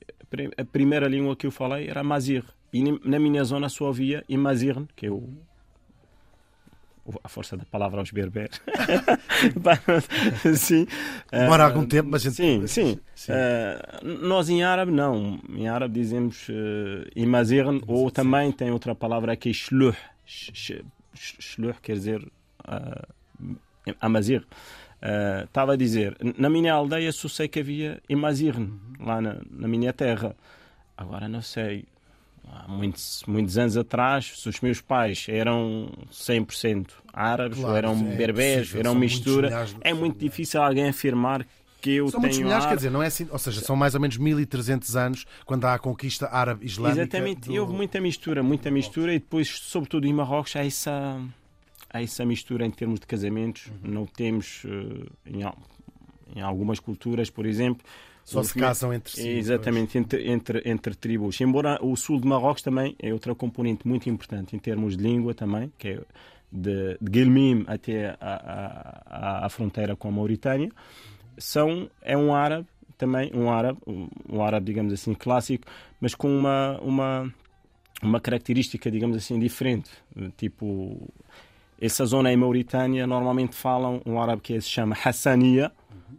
a 0.58 0.64
primeira 0.64 1.08
língua 1.08 1.36
que 1.36 1.46
eu 1.46 1.52
falei 1.52 1.90
era 1.90 2.04
Mazir. 2.04 2.44
E 2.74 2.84
na 3.04 3.20
minha 3.20 3.44
zona 3.44 3.68
só 3.68 3.90
havia 3.90 4.24
Imazirn, 4.30 4.88
que 4.96 5.06
é 5.06 5.12
o, 5.12 5.28
a 7.22 7.28
força 7.28 7.58
da 7.58 7.66
palavra 7.66 8.00
aos 8.00 8.12
berberes. 8.12 8.62
sim. 10.56 10.88
Demora 11.30 11.64
uh, 11.64 11.68
algum 11.68 11.86
tempo, 11.86 12.10
mas 12.12 12.22
gente... 12.22 12.36
Sim, 12.36 12.66
sim. 12.68 13.00
sim. 13.14 13.32
Uh, 13.32 14.26
nós 14.26 14.50
em 14.50 14.64
árabe 14.64 14.92
não. 14.92 15.40
Em 15.50 15.68
árabe 15.68 15.96
dizemos 15.96 16.48
uh, 16.48 17.10
imazirn, 17.14 17.82
ou 17.88 18.10
também 18.10 18.52
tem 18.52 18.72
outra 18.72 18.96
palavra 18.96 19.36
que 19.36 19.50
é 19.50 19.54
shluh. 19.54 19.96
Shluh 21.14 21.76
quer 21.82 21.94
dizer 21.94 22.22
uh, 22.68 23.56
amazir. 24.00 24.46
Estava 25.44 25.72
uh, 25.72 25.74
a 25.74 25.78
dizer, 25.78 26.16
na 26.38 26.50
minha 26.50 26.74
aldeia 26.74 27.12
só 27.12 27.28
sei 27.28 27.48
que 27.48 27.60
havia 27.60 28.02
imazirn, 28.08 28.80
lá 29.00 29.20
na, 29.20 29.38
na 29.50 29.68
minha 29.68 29.92
terra. 29.92 30.36
Agora 30.96 31.28
não 31.28 31.42
sei, 31.42 31.86
há 32.48 32.68
muitos, 32.68 33.24
muitos 33.28 33.58
anos 33.58 33.78
atrás, 33.78 34.34
se 34.36 34.48
os 34.48 34.60
meus 34.62 34.80
pais 34.80 35.26
eram 35.28 35.92
100% 36.12 36.92
árabes, 37.12 37.58
claro, 37.58 37.72
ou 37.72 37.78
eram 37.78 38.12
é 38.12 38.16
berbés, 38.16 38.76
eram 38.76 38.96
mistura, 38.96 39.50
é 39.82 39.94
muito 39.94 40.20
difícil 40.20 40.62
alguém 40.62 40.90
afirmar 40.90 41.46
que 41.82 41.92
eu 41.96 42.10
são 42.10 42.22
tenho. 42.22 42.34
Muitos 42.34 42.40
milhares, 42.40 42.66
quer 42.66 42.76
dizer, 42.76 42.92
não 42.92 43.02
é 43.02 43.08
assim, 43.08 43.28
ou 43.30 43.40
seja, 43.40 43.62
são 43.62 43.76
mais 43.76 43.96
ou 43.96 44.02
menos 44.02 44.18
1300 44.18 44.96
anos 44.96 45.26
quando 45.46 45.66
há 45.66 45.74
a 45.74 45.80
conquista 45.80 46.28
árabe-islâmica. 46.28 47.02
Exatamente, 47.02 47.48
do... 47.48 47.54
e 47.54 47.60
houve 47.60 47.74
muita 47.74 48.00
mistura, 48.00 48.44
muita 48.44 48.70
mistura, 48.70 49.14
e 49.14 49.20
depois, 49.20 49.50
sobretudo 49.50 50.06
em 50.06 50.14
Marrocos, 50.14 50.56
há 50.56 50.66
essa, 50.66 51.20
há 51.90 52.02
essa 52.02 52.24
mistura 52.24 52.66
em 52.66 52.72
termos 52.72 53.00
de 53.00 53.08
casamentos. 53.08 53.68
Uhum. 53.68 53.92
Não 53.92 54.06
temos, 54.06 54.64
uh, 54.66 55.12
em, 55.26 55.42
em 56.36 56.42
algumas 56.42 56.80
culturas, 56.80 57.30
por 57.30 57.46
exemplo, 57.46 57.84
só 58.24 58.44
se 58.44 58.54
casam 58.54 58.94
entre 58.94 59.14
si. 59.14 59.28
Exatamente, 59.28 59.98
entre, 59.98 60.30
entre, 60.32 60.62
entre 60.66 60.96
tribos. 60.96 61.42
Embora 61.42 61.80
o 61.82 61.96
sul 61.96 62.20
de 62.20 62.28
Marrocos 62.28 62.62
também 62.62 62.96
é 63.00 63.12
outra 63.12 63.34
componente 63.34 63.88
muito 63.88 64.10
importante 64.10 64.56
em 64.56 64.60
termos 64.60 64.96
de 64.96 65.04
língua 65.04 65.34
também, 65.34 65.72
que 65.78 65.90
é 65.90 66.02
de, 66.52 66.98
de 67.02 67.12
Guilmim 67.12 67.64
até 67.68 68.18
a, 68.20 69.42
a, 69.42 69.46
a, 69.46 69.50
fronteira 69.50 69.96
com 69.96 70.10
a 70.10 70.12
Mauritânia 70.12 70.70
são, 71.38 71.90
é 72.02 72.18
um 72.18 72.34
árabe, 72.34 72.68
também 72.98 73.32
um 73.34 73.50
árabe, 73.50 73.80
um 74.30 74.44
árabe, 74.44 74.68
digamos 74.68 74.94
assim, 74.94 75.14
clássico, 75.14 75.66
mas 76.00 76.14
com 76.14 76.28
uma, 76.28 76.80
uma, 76.82 77.34
uma 78.02 78.20
característica, 78.20 78.92
digamos 78.92 79.18
assim, 79.18 79.40
diferente. 79.40 79.90
Tipo, 80.38 81.10
essa 81.80 82.06
zona 82.06 82.32
em 82.32 82.38
Mauritânia 82.38 83.08
normalmente 83.08 83.56
falam 83.56 84.02
um 84.06 84.22
árabe 84.22 84.42
que 84.44 84.62
se 84.62 84.70
chama 84.70 84.96
Hassania. 85.04 85.72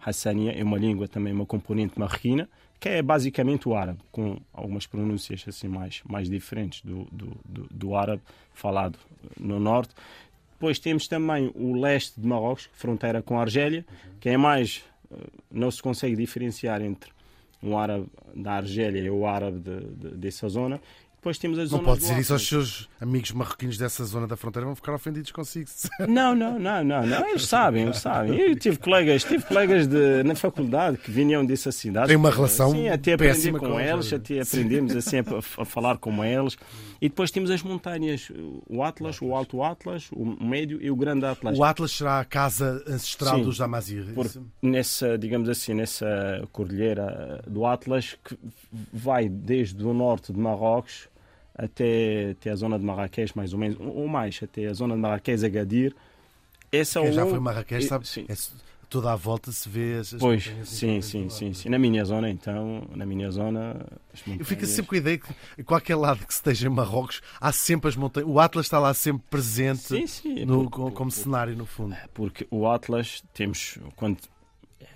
Hassania 0.05 0.53
é 0.53 0.65
uma 0.65 0.77
língua 0.77 1.07
também, 1.07 1.33
uma 1.33 1.47
componente 1.47 1.97
marroquina, 1.99 2.49
que 2.81 2.89
é 2.89 3.01
basicamente 3.01 3.69
o 3.69 3.77
árabe, 3.77 4.01
com 4.11 4.39
algumas 4.53 4.87
pronúncias 4.87 5.45
assim 5.47 5.69
mais, 5.69 6.03
mais 6.05 6.29
diferentes 6.29 6.83
do, 6.83 7.07
do, 7.13 7.37
do, 7.45 7.69
do 7.71 7.95
árabe 7.95 8.23
falado 8.53 8.99
no 9.39 9.61
norte. 9.61 9.95
Depois 10.55 10.81
temos 10.81 11.07
também 11.07 11.53
o 11.55 11.75
leste 11.81 12.21
de 12.21 12.27
Marrocos, 12.27 12.69
fronteira 12.73 13.23
com 13.23 13.39
a 13.39 13.43
Argélia, 13.43 13.85
que 14.21 14.29
é 14.29 14.37
mais 14.37 14.85
não 15.51 15.71
se 15.71 15.83
consegue 15.83 16.17
diferenciar 16.17 16.83
entre 16.83 17.11
um 17.63 17.79
árabe 17.79 18.07
da 18.35 18.55
Argélia 18.55 19.01
e 19.01 19.11
o 19.11 19.27
árabe 19.27 19.61
de, 19.61 19.81
de, 19.81 20.17
dessa 20.17 20.49
zona. 20.49 20.81
Depois 21.23 21.39
temos 21.39 21.57
as 21.57 21.71
não 21.71 21.79
pode 21.79 22.01
dizer 22.01 22.19
isso 22.19 22.33
aos 22.33 22.45
seus 22.45 22.89
amigos 23.01 23.31
marroquinos 23.31 23.79
dessa 23.79 24.05
zona 24.05 24.27
da 24.27 24.37
fronteira, 24.37 24.67
vão 24.67 24.75
ficar 24.75 24.93
ofendidos 24.93 25.31
consigo. 25.31 25.71
Não, 26.09 26.35
não, 26.35 26.59
não, 26.59 26.83
não, 26.83 27.07
não. 27.07 27.29
Eles 27.29 27.47
sabem, 27.47 27.85
eles 27.85 27.99
sabem. 27.99 28.37
Eu 28.37 28.57
tive 28.57 28.77
colegas, 28.79 29.23
tive 29.23 29.45
colegas 29.45 29.87
de, 29.87 30.25
na 30.25 30.35
faculdade 30.35 30.97
que 30.97 31.13
vinham 31.13 31.47
dessa 31.47 31.71
cidade. 31.71 32.09
Tem 32.09 32.17
uma 32.17 32.31
relação 32.31 32.73
Sim, 32.73 32.89
até 32.89 33.13
aprendi 33.13 33.53
com, 33.53 33.79
eles, 33.79 34.13
até 34.13 34.41
aprendemos 34.41 34.97
assim 34.97 35.19
a, 35.19 35.23
a, 35.63 35.65
falar 35.65 35.99
com 35.99 36.25
eles. 36.25 36.57
E 37.01 37.09
depois 37.09 37.31
temos 37.31 37.51
as 37.51 37.63
montanhas, 37.63 38.31
o 38.69 38.83
Atlas, 38.83 39.23
o 39.23 39.33
Alto 39.33 39.63
Atlas, 39.63 40.09
o 40.13 40.25
Médio 40.25 40.83
e 40.83 40.91
o 40.91 40.97
Grande 40.97 41.25
Atlas. 41.25 41.57
O 41.57 41.63
Atlas 41.63 41.93
será 41.93 42.19
a 42.19 42.25
casa 42.25 42.83
ancestral 42.87 43.37
Sim, 43.37 43.43
dos 43.45 43.61
Amazir. 43.61 44.07
Nessa, 44.61 45.17
digamos 45.17 45.49
assim, 45.49 45.75
nessa 45.75 46.49
cordilheira 46.51 47.43
do 47.47 47.65
Atlas 47.65 48.17
que 48.25 48.37
vai 48.93 49.29
desde 49.29 49.85
o 49.85 49.95
norte 49.95 50.33
de 50.33 50.39
Marrocos 50.39 51.12
até, 51.55 52.31
até 52.31 52.51
a 52.51 52.57
zona 52.57 52.79
de 52.79 52.85
Marrakech, 52.85 53.37
mais 53.37 53.53
ou 53.53 53.59
menos, 53.59 53.79
ou 53.81 54.09
mais, 54.09 54.41
até 54.43 54.67
a 54.67 54.73
zona 54.73 54.95
de 54.95 55.01
Marrakech, 55.01 55.45
Agadir. 55.45 55.95
Essa 56.71 57.01
Quem 57.01 57.13
já 57.13 57.27
foi 57.27 57.39
Marrakech 57.39 57.85
sabe, 57.85 58.07
sim. 58.09 58.25
É, 58.29 58.35
toda 58.89 59.11
a 59.11 59.17
volta 59.17 59.51
se 59.51 59.69
vê 59.69 59.99
as, 60.01 60.13
Pois, 60.13 60.51
sim, 60.65 61.01
sim, 61.01 61.29
sim, 61.31 61.55
sim. 61.55 61.69
Na 61.71 61.79
minha 61.79 62.05
zona, 62.05 62.29
então, 62.29 62.87
na 62.95 63.07
minha 63.07 63.31
zona... 63.31 63.87
Eu 64.39 64.45
fico 64.45 64.67
sempre 64.67 64.89
com 64.89 64.95
a 64.95 64.99
ideia 64.99 65.19
que 65.19 65.29
em 65.59 65.65
qualquer 65.65 65.97
lado 65.97 66.27
que 66.27 66.33
esteja 66.33 66.69
em 66.69 66.71
Marrocos, 66.71 67.23
há 67.41 67.51
sempre 67.53 67.89
as 67.89 67.97
montanhas. 67.97 68.29
O 68.29 68.39
Atlas 68.39 68.67
está 68.67 68.79
lá 68.79 68.93
sempre 68.93 69.23
presente 69.31 69.81
sim, 69.81 70.07
sim, 70.07 70.45
no, 70.45 70.65
porque, 70.65 70.77
como, 70.77 70.93
como 70.93 71.11
cenário, 71.11 71.57
no 71.57 71.65
fundo. 71.65 71.97
Porque 72.13 72.47
o 72.51 72.69
Atlas, 72.69 73.25
temos, 73.33 73.79
quando 73.97 74.19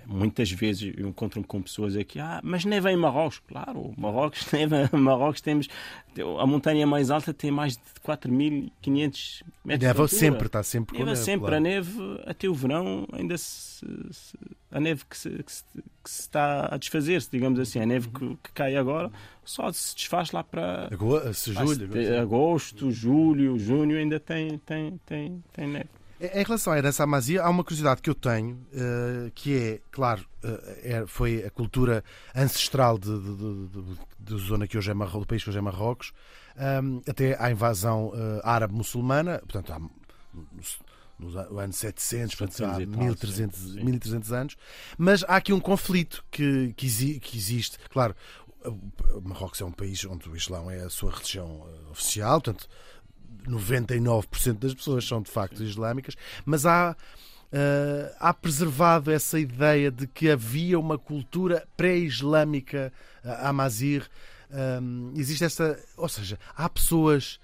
muitas 0.05 0.49
vezes 0.51 0.93
eu 0.97 1.07
encontro-me 1.09 1.45
com 1.45 1.61
pessoas 1.61 1.95
aqui, 1.95 2.19
ah, 2.19 2.39
mas 2.43 2.65
neva 2.65 2.91
em 2.91 2.97
Marrocos. 2.97 3.39
Claro, 3.47 3.93
Marrocos, 3.97 4.45
neva, 4.53 4.89
Marrocos 4.93 5.41
temos, 5.41 5.67
a 6.39 6.45
montanha 6.45 6.85
mais 6.87 7.09
alta 7.11 7.33
tem 7.33 7.51
mais 7.51 7.73
de 7.73 7.81
4.500 8.05 9.43
metros 9.65 9.87
Neva 9.87 10.05
de 10.05 10.11
sempre, 10.15 10.45
está 10.47 10.63
sempre 10.63 10.93
com 10.93 10.99
Neva 10.99 11.11
neve. 11.11 11.23
sempre, 11.23 11.39
claro. 11.41 11.55
a 11.55 11.59
neve 11.59 12.21
até 12.25 12.47
o 12.47 12.53
verão 12.53 13.07
ainda 13.11 13.37
se, 13.37 13.85
se- 14.11 14.37
a 14.71 14.79
neve 14.79 15.03
que 15.09 15.17
se, 15.17 15.29
que 15.43 15.51
se- 15.51 15.63
que 16.03 16.09
se 16.09 16.21
está 16.21 16.69
a 16.73 16.77
desfazer-se, 16.77 17.29
digamos 17.31 17.59
assim, 17.59 17.79
a 17.79 17.85
neve 17.85 18.07
que, 18.09 18.29
que 18.43 18.51
cai 18.53 18.75
agora 18.75 19.11
só 19.43 19.71
se 19.71 19.95
desfaz 19.95 20.31
lá 20.31 20.43
para 20.43 20.89
se 21.33 21.53
julho. 21.53 21.85
Agosto, 21.85 22.19
agosto, 22.21 22.91
julho, 22.91 23.57
junho 23.59 23.97
ainda 23.97 24.19
tem, 24.19 24.57
tem, 24.59 24.99
tem, 25.05 25.43
tem 25.53 25.67
neve. 25.67 25.89
Em 26.19 26.43
relação 26.43 26.73
à 26.73 26.77
herança 26.79 27.03
amazia, 27.03 27.43
há 27.43 27.49
uma 27.49 27.63
curiosidade 27.63 28.01
que 28.01 28.09
eu 28.09 28.15
tenho, 28.15 28.65
eh, 28.73 29.31
que 29.35 29.55
é, 29.55 29.81
claro, 29.91 30.25
eh, 30.43 30.81
é- 31.03 31.05
foi 31.05 31.45
a 31.45 31.51
cultura 31.51 32.03
ancestral 32.35 32.97
de, 32.97 33.11
de 34.19 34.37
zona 34.39 34.67
que 34.67 34.75
hoje 34.75 34.89
é 34.89 34.95
Marrocos, 34.95 35.21
do 35.21 35.27
país 35.27 35.43
que 35.43 35.49
hoje 35.51 35.59
é 35.59 35.61
Marrocos, 35.61 36.11
até 37.07 37.39
à 37.39 37.51
invasão 37.51 38.11
eh, 38.15 38.41
árabe-muçulmana, 38.43 39.37
portanto, 39.39 39.71
há, 39.71 39.79
no, 41.19 41.29
no 41.51 41.59
ano 41.59 41.73
700, 41.73 42.33
portanto, 42.33 42.65
há 42.65 42.73
700 42.77 42.81
e 42.81 42.87
tal, 42.97 43.03
1300, 43.03 43.59
sim, 43.59 43.73
sim. 43.73 43.83
1300 43.83 44.31
anos, 44.31 44.57
mas 44.97 45.23
há 45.23 45.35
aqui 45.35 45.53
um 45.53 45.59
conflito 45.59 46.25
que, 46.31 46.73
que, 46.75 47.19
que 47.19 47.37
existe, 47.37 47.77
claro, 47.91 48.15
Marrocos 49.23 49.61
é 49.61 49.65
um 49.65 49.71
país 49.71 50.03
onde 50.05 50.27
o 50.27 50.35
Islão 50.35 50.69
é 50.69 50.79
a 50.79 50.89
sua 50.89 51.11
religião 51.11 51.63
oficial, 51.91 52.41
portanto, 52.41 52.67
99% 53.47 54.53
das 54.59 54.73
pessoas 54.73 55.05
são 55.05 55.21
de 55.21 55.29
facto 55.31 55.63
islâmicas, 55.63 56.15
mas 56.45 56.65
há, 56.65 56.95
eh, 57.51 58.15
há 58.19 58.33
preservado 58.33 59.11
essa 59.11 59.39
ideia 59.39 59.89
de 59.91 60.05
que 60.07 60.29
havia 60.29 60.79
uma 60.79 60.97
cultura 60.97 61.65
pré-islâmica 61.77 62.91
uh, 63.23 63.47
amazir. 63.47 64.09
Um, 64.81 65.11
existe 65.15 65.43
essa. 65.43 65.77
Ou 65.97 66.07
seja, 66.09 66.39
há 66.55 66.69
pessoas. 66.69 67.39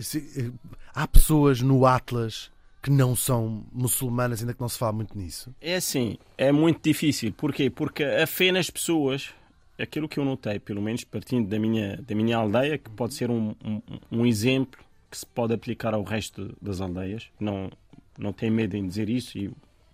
se- 0.00 0.32
eh, 0.36 0.50
Há 0.94 1.06
pessoas 1.08 1.60
no 1.60 1.84
Atlas 1.86 2.50
que 2.82 2.88
não 2.90 3.16
são 3.16 3.64
muçulmanas, 3.72 4.40
ainda 4.40 4.52
que 4.54 4.60
não 4.60 4.68
se 4.68 4.78
fala 4.78 4.92
muito 4.92 5.16
nisso. 5.18 5.52
É 5.60 5.76
assim, 5.76 6.16
é 6.38 6.52
muito 6.52 6.80
difícil. 6.82 7.32
Porquê? 7.32 7.68
Porque 7.70 8.04
a 8.04 8.26
fé 8.26 8.52
nas 8.52 8.68
pessoas, 8.70 9.30
aquilo 9.78 10.08
que 10.08 10.18
eu 10.20 10.24
notei, 10.24 10.58
pelo 10.60 10.80
menos 10.82 11.02
partindo 11.02 11.48
da 11.48 11.58
minha, 11.58 11.96
da 11.96 12.14
minha 12.14 12.36
aldeia, 12.36 12.76
que 12.78 12.88
pode 12.90 13.14
ser 13.14 13.30
um, 13.30 13.54
um, 13.64 13.82
um 14.12 14.26
exemplo 14.26 14.78
que 15.14 15.20
se 15.20 15.26
pode 15.26 15.54
aplicar 15.54 15.94
ao 15.94 16.02
resto 16.02 16.56
das 16.60 16.80
aldeias. 16.80 17.28
Não, 17.38 17.70
não 18.18 18.32
tenho 18.32 18.52
medo 18.52 18.76
em 18.76 18.84
dizer 18.84 19.08
isso 19.08 19.38
e 19.38 19.48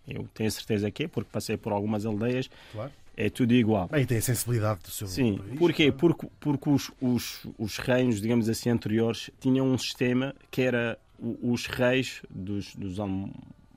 eu, 0.09 0.27
tenho 0.33 0.51
certeza 0.51 0.91
que 0.91 1.03
é, 1.05 1.09
porque 1.09 1.29
passei 1.31 1.59
por 1.59 1.73
algumas 1.75 2.07
aldeias, 2.07 2.49
Claro. 2.73 2.91
é 3.15 3.29
tudo 3.29 3.53
igual. 3.53 3.87
Bem, 3.89 4.07
tem 4.07 4.17
a 4.17 4.23
sensibilidade 4.23 4.81
do 4.83 4.91
seu 4.91 5.07
Sim, 5.07 5.37
país. 5.37 5.59
porquê? 5.59 5.93
claro. 5.93 5.99
Porque, 5.99 6.27
porque 6.41 6.71
os, 6.71 6.91
os, 7.03 7.47
os 7.59 7.77
reinos, 7.77 8.19
digamos 8.21 8.49
assim, 8.49 8.71
anteriores 8.71 9.31
tinham 9.41 9.67
um 9.67 9.77
sistema 9.77 10.35
que 10.51 10.63
era 10.63 10.99
os 11.43 11.67
reis 11.67 12.23
dos, 12.31 12.75
dos 12.75 12.99
alm- 12.99 13.29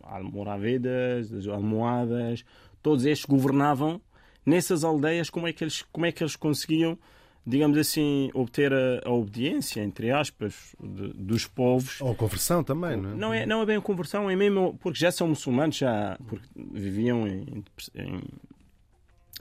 almoravedas, 0.02 1.30
das 1.30 1.46
almohadas, 1.48 2.44
todos 2.82 3.06
estes 3.06 3.26
governavam 3.26 4.00
nessas 4.46 4.84
aldeias. 4.84 5.30
Como 5.30 5.48
é 5.48 5.54
que 5.54 5.64
eles, 5.64 5.82
como 5.92 6.06
é 6.06 6.12
que 6.12 6.24
eles 6.24 6.36
conseguiam, 6.36 6.98
digamos 7.46 7.78
assim, 7.78 8.30
obter 8.34 8.72
a, 8.74 9.02
a 9.06 9.12
obediência, 9.12 9.82
entre 9.82 10.12
aspas, 10.12 10.76
de- 10.82 11.14
dos 11.14 11.46
povos? 11.46 12.00
Ou 12.02 12.16
conversão 12.16 12.64
também, 12.64 12.96
não 12.98 13.12
é? 13.12 13.16
Não 13.16 13.34
é, 13.34 13.46
não 13.46 13.62
é 13.62 13.66
bem 13.66 13.76
a 13.78 13.82
conversão, 13.82 14.30
é 14.30 14.36
mesmo 14.36 14.78
porque 14.82 15.00
já 15.00 15.12
são 15.12 15.28
muçulmanos, 15.28 15.76
já 15.78 16.18
porque 16.28 16.46
viviam 16.56 17.28
em, 17.28 17.64
em 17.96 18.22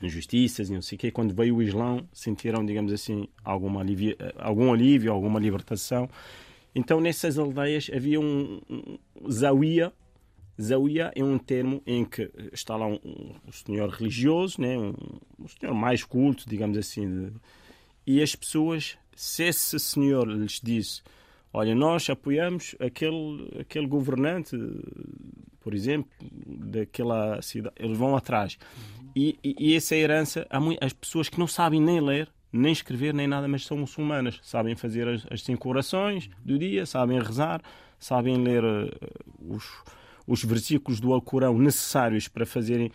injustiças 0.03 0.69
e 0.69 0.73
não 0.73 0.83
sei 0.83 0.97
o 0.97 0.99
quê. 0.99 1.11
Quando 1.11 1.35
veio 1.35 1.57
o 1.57 1.63
Islão, 1.63 2.07
sentiram, 2.13 2.65
digamos 2.65 2.93
assim, 2.93 3.29
alguma 3.45 3.81
alívio, 3.81 4.17
algum 4.39 4.73
alívio, 4.73 5.13
alguma 5.13 5.39
libertação. 5.39 6.09
Então, 6.75 7.01
nessas 7.01 7.39
aldeias 7.39 7.91
havia 7.95 8.19
um, 8.21 8.61
um 8.69 9.31
zawiya. 9.31 9.93
Zawiya 10.61 11.13
é 11.15 11.23
um 11.23 11.39
termo 11.39 11.83
em 11.87 12.05
que 12.05 12.31
está 12.53 12.77
lá 12.77 12.87
um, 12.87 12.99
um 13.47 13.53
senhor 13.53 13.89
religioso, 13.91 14.61
né? 14.61 14.77
um, 14.77 14.93
um 15.39 15.49
senhor 15.49 15.75
mais 15.75 16.03
culto, 16.05 16.49
digamos 16.49 16.77
assim, 16.77 17.09
de- 17.09 17.33
e 18.07 18.23
as 18.23 18.35
pessoas, 18.35 18.97
se 19.15 19.45
esse 19.45 19.79
senhor 19.79 20.29
lhes 20.29 20.61
disse 20.63 21.03
olha, 21.53 21.75
nós 21.75 22.09
apoiamos 22.09 22.75
aquele, 22.81 23.61
aquele 23.61 23.87
governante, 23.87 24.57
por 25.61 25.75
exemplo, 25.75 26.11
daquela 26.47 27.41
cidade, 27.43 27.75
eles 27.79 27.97
vão 27.97 28.17
atrás. 28.17 28.59
E, 29.15 29.39
e, 29.45 29.55
e 29.59 29.77
essa 29.77 29.95
herança, 29.95 30.47
há 30.49 30.59
mui- 30.59 30.79
as 30.81 30.93
pessoas 30.93 31.29
que 31.29 31.39
não 31.39 31.47
sabem 31.47 31.81
nem 31.81 32.01
ler, 32.01 32.29
nem 32.53 32.73
escrever, 32.73 33.13
nem 33.13 33.27
nada, 33.27 33.47
mas 33.47 33.67
são 33.67 33.77
muçulmanas. 33.77 34.41
Sabem 34.43 34.75
fazer 34.75 35.07
as, 35.07 35.27
as 35.31 35.43
cinco 35.43 35.69
orações 35.69 36.29
do 36.45 36.59
dia, 36.59 36.87
sabem 36.87 37.21
rezar, 37.21 37.63
sabem 37.99 38.37
ler 38.43 38.65
eh, 38.65 38.91
os, 39.39 39.65
os 40.27 40.43
versículos 40.43 41.01
do 41.01 41.13
Alcorão 41.13 41.59
necessários 41.59 42.29
para 42.29 42.47
fazerem 42.47 42.91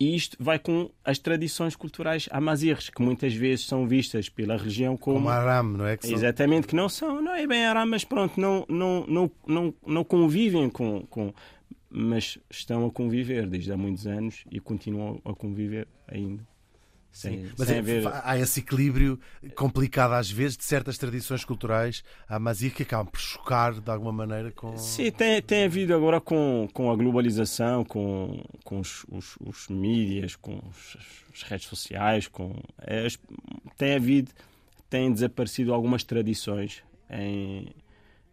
e 0.00 0.14
isto 0.14 0.36
vai 0.38 0.58
com 0.58 0.90
as 1.04 1.18
tradições 1.18 1.74
culturais 1.74 2.28
amazighes, 2.30 2.88
que 2.88 3.02
muitas 3.02 3.34
vezes 3.34 3.66
são 3.66 3.86
vistas 3.86 4.28
pela 4.28 4.56
região 4.56 4.96
como, 4.96 5.16
Como 5.16 5.28
Aram, 5.28 5.64
não 5.64 5.86
é? 5.86 5.96
Que 5.96 6.06
são- 6.06 6.16
Exatamente, 6.16 6.66
que 6.68 6.76
não 6.76 6.88
são, 6.88 7.20
não 7.20 7.34
é 7.34 7.46
bem 7.46 7.64
aram, 7.64 7.86
mas 7.86 8.04
pronto, 8.04 8.40
não, 8.40 8.64
não, 8.68 9.04
não, 9.06 9.30
não, 9.46 9.74
não 9.86 10.04
convivem 10.04 10.68
com, 10.70 11.02
com. 11.10 11.32
Mas 11.90 12.38
estão 12.50 12.86
a 12.86 12.90
conviver 12.90 13.46
desde 13.48 13.72
há 13.72 13.76
muitos 13.76 14.06
anos 14.06 14.44
e 14.50 14.60
continuam 14.60 15.20
a 15.24 15.34
conviver 15.34 15.88
ainda. 16.06 16.46
Sem, 17.10 17.50
Mas 17.58 17.70
é- 17.70 17.78
haver. 17.78 18.02
há 18.22 18.38
esse 18.38 18.60
equilíbrio 18.60 19.18
complicado 19.56 20.12
às 20.12 20.30
vezes 20.30 20.56
de 20.56 20.64
certas 20.64 20.96
tradições 20.98 21.44
culturais 21.44 22.04
amazigh 22.28 22.70
que 22.70 22.82
acabam 22.84 23.10
por 23.10 23.18
chocar 23.18 23.80
de 23.80 23.90
alguma 23.90 24.12
maneira 24.12 24.52
com. 24.52 24.76
Sim, 24.76 25.10
tem, 25.10 25.42
tem 25.42 25.64
havido 25.64 25.94
agora 25.94 26.20
com, 26.20 26.68
com 26.72 26.90
a 26.92 26.96
globalização, 26.96 27.84
com, 27.84 28.44
com 28.62 28.78
os, 28.78 29.04
os, 29.10 29.36
os 29.40 29.68
mídias, 29.68 30.36
com 30.36 30.60
os, 30.68 30.96
as 31.34 31.42
redes 31.42 31.66
sociais, 31.66 32.28
com 32.28 32.54
as, 32.78 33.18
tem 33.76 33.94
havido, 33.94 34.30
têm 34.88 35.12
desaparecido 35.12 35.74
algumas 35.74 36.04
tradições 36.04 36.84
em, 37.10 37.74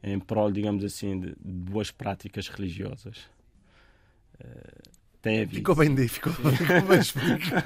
em 0.03 0.19
prol, 0.19 0.51
digamos 0.51 0.83
assim, 0.83 1.19
de, 1.19 1.27
de 1.29 1.35
boas 1.71 1.89
práticas 1.91 2.49
religiosas. 2.49 3.17
Eh, 4.39 4.81
havido. 5.33 5.55
Ficou 5.55 5.75
bem, 5.75 6.07
ficou, 6.07 6.31
ficou 6.33 6.81
bem 6.83 6.99
explicado. 7.03 7.65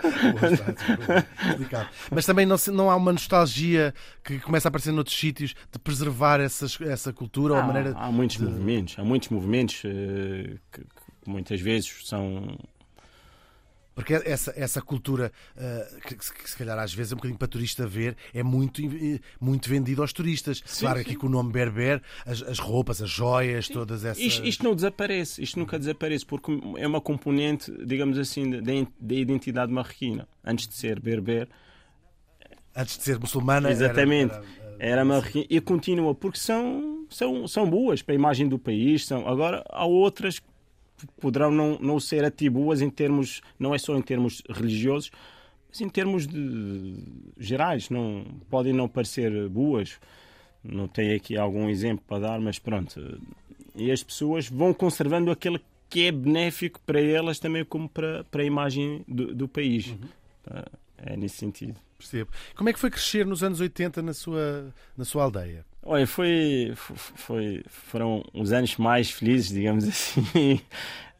Mas 2.12 2.26
também 2.26 2.46
não, 2.46 2.56
não 2.74 2.90
há 2.90 2.96
uma 2.96 3.12
nostalgia 3.12 3.94
que 4.24 4.40
começa 4.40 4.68
a 4.68 4.70
aparecer 4.70 4.92
noutros 4.92 5.18
sítios 5.18 5.54
de 5.72 5.80
preservar 5.80 6.40
essas, 6.40 6.80
essa 6.82 7.14
cultura 7.14 7.54
ou 7.54 7.60
a 7.60 7.64
Há, 7.64 7.68
maneira. 7.68 7.94
há 7.98 8.12
muitos 8.12 8.38
de- 8.38 8.44
movimentos, 8.46 8.96
há 8.98 9.04
muitos 9.04 9.30
movimentos 9.30 9.82
eh, 9.86 10.58
que, 10.72 10.82
que 10.82 11.30
muitas 11.30 11.60
vezes 11.62 12.08
são 12.08 12.58
Porque 13.96 14.14
essa, 14.14 14.54
essa 14.56 14.82
cultura, 14.82 15.30
eh, 15.58 15.98
que, 16.08 16.16
que 16.16 16.24
se- 16.50 16.56
calhar 16.58 16.80
às 16.80 16.94
vezes 16.94 17.12
é 17.12 17.16
um 17.16 17.18
bocadinho 17.18 17.38
para 17.38 17.48
turista 17.50 17.86
ver, 17.86 18.16
é 18.34 18.42
muito, 18.42 18.82
eh, 18.82 19.20
muito 19.42 19.68
vendido 19.70 20.02
aos 20.02 20.14
turistas. 20.14 20.62
Sim, 20.66 20.82
claro, 20.86 21.00
sim. 21.00 21.02
aqui 21.06 21.16
com 21.16 21.28
o 21.28 21.30
nome 21.30 21.52
berber, 21.52 22.02
as, 22.26 22.42
as 22.44 22.60
roupas, 22.60 23.02
as 23.02 23.10
joias, 23.10 23.68
todas 23.68 24.06
essas. 24.06 24.24
Isto, 24.24 24.46
isto 24.46 24.64
não 24.64 24.74
desaparece, 24.74 25.44
isto 25.44 25.60
nunca 25.60 25.78
desaparece, 25.78 26.26
porque 26.26 26.52
é 26.78 26.88
uma 26.88 27.02
componente, 27.02 27.72
digamos 27.86 28.18
assim, 28.18 28.50
da, 28.50 28.60
da 29.00 29.14
identidade 29.16 29.72
marroquina. 29.72 30.28
Antes 30.46 30.68
de 30.68 30.76
ser 30.76 31.00
berber, 31.02 31.50
Antes 32.76 32.98
de 32.98 33.04
ser 33.04 33.20
muçulmana. 33.20 33.68
era- 33.70 33.76
exatamente, 33.76 34.34
era- 34.34 34.44
era 34.80 35.06
marroquina 35.06 35.46
e 35.50 35.60
continua, 35.60 36.16
porque 36.16 36.40
são, 36.40 37.06
são, 37.10 37.48
são 37.48 37.70
boas 37.70 38.02
para 38.02 38.14
a 38.14 38.16
imagem 38.16 38.48
do 38.48 38.58
país. 38.58 39.06
São, 39.06 39.28
agora, 39.28 39.64
há 39.70 39.86
outras 39.86 40.40
que 40.40 40.48
poderão 41.20 41.52
não, 41.52 41.78
não 41.80 42.00
ser 42.00 42.24
até 42.24 42.50
boas 42.50 42.82
em 42.82 42.90
termos, 42.90 43.42
não 43.58 43.74
é 43.74 43.78
só 43.78 43.96
em 43.96 44.02
termos 44.02 44.42
religiosos, 44.50 45.12
mas 45.70 45.82
em 45.82 45.90
termos 45.90 46.28
de, 46.28 46.96
gerais. 47.38 47.90
Não, 47.90 48.26
podem 48.50 48.74
não 48.74 48.88
parecer 48.88 49.48
boas. 49.50 50.00
Não 50.64 50.88
tenho 50.88 51.16
aqui 51.16 51.38
algum 51.38 51.70
exemplo 51.70 52.04
para 52.08 52.20
dar, 52.20 52.40
mas 52.40 52.60
pronto. 52.60 53.20
E 53.76 53.92
as 53.92 54.04
pessoas 54.04 54.50
vão 54.50 54.74
conservando 54.74 55.32
aquele 55.32 55.62
que 55.90 56.06
é 56.06 56.12
benéfico 56.12 56.80
para 56.86 57.02
elas 57.02 57.40
também 57.40 57.64
como 57.66 57.88
para, 57.88 58.24
para 58.26 58.42
a 58.42 58.46
imagem 58.46 59.04
do, 59.08 59.34
do 59.34 59.48
país. 59.48 59.96
É 60.98 61.16
nesse 61.16 61.38
sentido. 61.38 61.76
Percebo. 61.98 62.32
Como 62.56 62.70
é 62.70 62.74
que 62.74 62.80
foi 62.80 62.90
crescer 62.90 63.26
nos 63.26 63.44
anos 63.44 63.60
80 63.60 64.02
na 64.02 64.14
sua, 64.14 64.74
na 64.98 65.06
sua 65.06 65.24
aldeia? 65.24 65.66
Olha, 65.92 66.06
foi, 66.06 66.72
foi, 66.76 67.64
foram 67.68 68.24
os 68.32 68.54
anos 68.54 68.78
mais 68.78 69.10
felizes, 69.10 69.50
digamos 69.50 69.86
assim. 69.90 70.62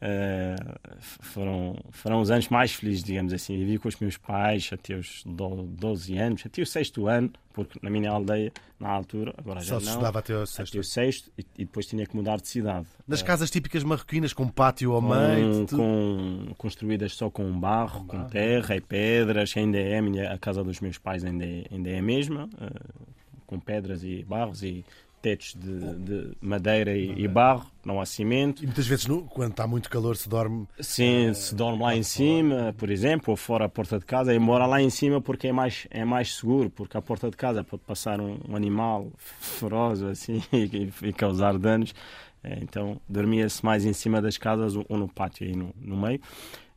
Uh, 0.00 0.78
foram, 1.20 1.76
foram 1.90 2.20
os 2.20 2.30
anos 2.30 2.48
mais 2.48 2.72
felizes, 2.72 3.02
digamos 3.02 3.32
assim. 3.32 3.58
Vivi 3.58 3.78
com 3.78 3.88
os 3.88 3.96
meus 3.96 4.16
pais 4.16 4.70
até 4.72 4.94
os 4.94 5.24
12 5.26 6.16
anos, 6.16 6.42
até 6.46 6.62
o 6.62 6.66
sexto 6.66 7.08
ano, 7.08 7.32
porque 7.52 7.80
na 7.82 7.90
minha 7.90 8.12
aldeia, 8.12 8.52
na 8.78 8.90
altura, 8.90 9.34
agora 9.36 9.60
Só 9.60 9.80
já 9.80 9.86
não, 9.86 9.92
estudava 9.92 10.20
até 10.20 10.36
o 10.36 10.46
sexto. 10.46 10.70
até 10.70 10.78
o 10.78 10.84
sexto 10.84 11.32
e, 11.36 11.44
e, 11.58 11.64
depois 11.64 11.86
tinha 11.86 12.06
que 12.06 12.14
mudar 12.14 12.36
de 12.36 12.46
cidade. 12.46 12.86
Nas 13.08 13.22
uh, 13.22 13.24
casas 13.24 13.50
típicas 13.50 13.82
marroquinas, 13.82 14.32
com 14.32 14.46
pátio 14.46 14.92
ao 14.92 15.02
meio. 15.02 15.66
Com, 15.66 16.54
construídas 16.56 17.12
só 17.14 17.28
com 17.28 17.58
barro, 17.58 18.04
com, 18.04 18.18
com 18.18 18.24
terra 18.28 18.76
e 18.76 18.80
pedras, 18.80 19.52
ainda 19.56 19.78
é 19.78 19.98
a, 19.98 20.02
minha, 20.02 20.32
a 20.32 20.38
casa 20.38 20.62
dos 20.62 20.78
meus 20.78 20.96
pais 20.96 21.24
ainda 21.24 21.44
é, 21.44 21.64
ainda 21.72 21.90
é 21.90 21.98
a 21.98 22.02
mesma, 22.02 22.44
uh, 22.44 23.19
com 23.50 23.58
pedras 23.58 24.04
e 24.04 24.22
barros 24.22 24.62
e 24.62 24.84
tetos 25.20 25.54
de, 25.54 25.94
de 25.96 26.36
madeira 26.40 26.96
e, 26.96 27.24
e, 27.24 27.28
barro, 27.28 27.66
não 27.84 28.00
há 28.00 28.06
cimento. 28.06 28.62
E 28.62 28.66
muitas 28.66 28.86
vezes, 28.86 29.06
no, 29.06 29.24
quando 29.24 29.50
está 29.50 29.66
muito 29.66 29.90
calor, 29.90 30.16
se 30.16 30.28
dorme. 30.28 30.66
Sim, 30.80 31.34
se 31.34 31.54
dorme 31.54 31.82
lá 31.82 31.94
em 31.94 32.02
cima, 32.02 32.74
por 32.78 32.90
exemplo, 32.90 33.26
ou 33.32 33.36
fora 33.36 33.66
a 33.66 33.68
porta 33.68 33.98
de 33.98 34.06
casa, 34.06 34.34
embora 34.34 34.64
lá 34.66 34.80
em 34.80 34.88
cima 34.88 35.20
porque 35.20 35.48
é 35.48 35.52
mais, 35.52 35.86
é 35.90 36.04
mais 36.04 36.36
seguro, 36.36 36.70
porque 36.70 36.96
a 36.96 37.02
porta 37.02 37.28
de 37.28 37.36
casa 37.36 37.62
pode 37.62 37.82
passar 37.82 38.20
um, 38.20 38.38
um 38.48 38.56
animal 38.56 39.12
feroz 39.18 40.02
assim 40.02 40.42
e, 40.52 40.90
e 41.02 41.12
causar 41.12 41.58
danos. 41.58 41.94
É, 42.42 42.58
então 42.62 42.98
dormia-se 43.06 43.62
mais 43.62 43.84
em 43.84 43.92
cima 43.92 44.22
das 44.22 44.38
casas 44.38 44.74
ou 44.74 44.96
no 44.96 45.06
pátio 45.06 45.46
aí 45.46 45.54
no, 45.54 45.74
no 45.78 45.96
meio. 45.96 46.20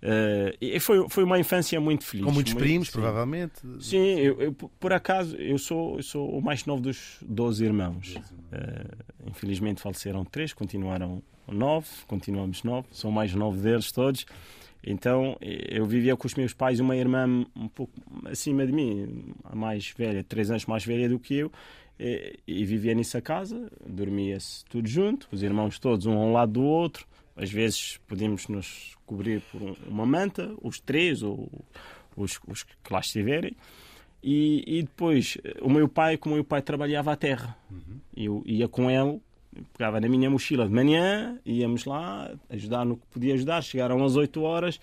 Uh, 0.03 0.51
e 0.59 0.77
foi, 0.81 1.07
foi 1.07 1.23
uma 1.23 1.39
infância 1.39 1.79
muito 1.79 2.03
feliz. 2.03 2.25
Com 2.25 2.31
muitos 2.31 2.51
muito, 2.51 2.65
primos, 2.65 2.87
sim. 2.87 2.91
provavelmente. 2.91 3.53
Sim, 3.79 4.19
eu, 4.19 4.41
eu, 4.41 4.53
por 4.53 4.91
acaso 4.91 5.37
eu 5.37 5.57
sou, 5.57 5.95
eu 5.95 6.03
sou 6.03 6.37
o 6.37 6.41
mais 6.41 6.65
novo 6.65 6.81
dos 6.81 7.19
12 7.21 7.63
irmãos. 7.63 8.15
Uh, 8.15 9.29
infelizmente 9.29 9.81
faleceram 9.81 10.25
três, 10.25 10.51
continuaram 10.51 11.23
nove, 11.47 11.87
continuamos 12.05 12.63
nove, 12.63 12.85
sou 12.91 13.11
o 13.11 13.13
mais 13.13 13.33
novo 13.33 13.57
deles 13.61 13.93
todos. 13.93 14.25
Então 14.85 15.37
eu 15.41 15.85
vivia 15.85 16.17
com 16.17 16.27
os 16.27 16.35
meus 16.35 16.53
pais, 16.53 16.81
uma 16.81 16.97
irmã 16.97 17.45
um 17.55 17.69
pouco 17.69 17.93
acima 18.25 18.65
de 18.67 18.73
mim, 18.73 19.33
a 19.45 19.55
mais 19.55 19.93
velha, 19.97 20.21
três 20.21 20.51
anos 20.51 20.65
mais 20.65 20.83
velha 20.83 21.07
do 21.07 21.17
que 21.17 21.35
eu, 21.35 21.51
e, 21.97 22.39
e 22.45 22.65
vivia 22.65 22.93
nessa 22.93 23.21
casa, 23.21 23.71
dormia-se 23.87 24.65
tudo 24.65 24.85
junto, 24.85 25.29
os 25.31 25.41
irmãos 25.41 25.79
todos 25.79 26.05
um 26.05 26.17
ao 26.17 26.29
lado 26.29 26.51
do 26.51 26.63
outro. 26.63 27.07
Às 27.35 27.51
vezes 27.51 27.99
podíamos 28.07 28.47
nos 28.47 28.95
cobrir 29.05 29.41
por 29.51 29.75
uma 29.87 30.05
manta, 30.05 30.53
os 30.61 30.79
três 30.79 31.23
ou 31.23 31.49
os, 32.15 32.39
os 32.47 32.63
que 32.63 32.75
lá 32.91 32.99
estiverem. 32.99 33.55
E, 34.23 34.63
e, 34.65 34.83
depois, 34.83 35.37
o 35.61 35.69
meu 35.69 35.89
pai, 35.89 36.17
como 36.17 36.35
o 36.35 36.37
meu 36.37 36.45
pai 36.45 36.61
trabalhava 36.61 37.11
à 37.11 37.15
terra, 37.15 37.57
uhum. 37.69 37.99
eu 38.15 38.43
ia 38.45 38.69
com 38.69 38.89
ele, 38.89 39.19
pegava 39.73 39.99
na 39.99 40.07
minha 40.07 40.29
mochila 40.29 40.65
de 40.65 40.73
manhã, 40.73 41.37
íamos 41.45 41.83
lá 41.83 42.31
ajudar 42.49 42.85
no 42.85 42.95
que 42.95 43.05
podia 43.07 43.33
ajudar. 43.33 43.61
Chegaram 43.61 44.03
às 44.03 44.15
8 44.15 44.41
horas, 44.41 44.79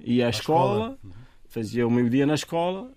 ia 0.00 0.24
à, 0.24 0.26
à 0.26 0.30
escola, 0.30 0.72
escola. 0.72 0.98
Uhum. 1.04 1.10
fazia 1.48 1.86
o 1.86 1.90
meu 1.90 2.08
dia 2.08 2.26
na 2.26 2.34
escola, 2.34 2.90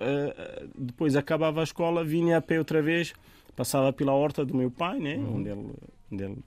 uh, 0.00 0.68
depois 0.78 1.16
acabava 1.16 1.60
a 1.60 1.64
escola, 1.64 2.04
vinha 2.04 2.36
a 2.38 2.40
pé 2.40 2.58
outra 2.58 2.80
vez, 2.80 3.12
passava 3.56 3.92
pela 3.92 4.12
horta 4.12 4.44
do 4.44 4.54
meu 4.54 4.70
pai, 4.70 5.00
né, 5.00 5.16
uhum. 5.16 5.36
onde, 5.36 5.48
ele, 5.48 5.70
onde 6.12 6.24
ele 6.24 6.38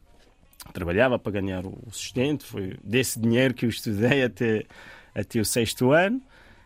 trabalhava 0.73 1.17
para 1.17 1.31
ganhar 1.31 1.65
o 1.65 1.77
sustento. 1.91 2.45
Foi 2.45 2.77
desse 2.83 3.19
dinheiro 3.19 3.53
que 3.53 3.65
eu 3.65 3.69
estudei 3.69 4.23
até, 4.23 4.65
até 5.13 5.39
o 5.39 5.45
sexto 5.45 5.91
ano. 5.91 6.21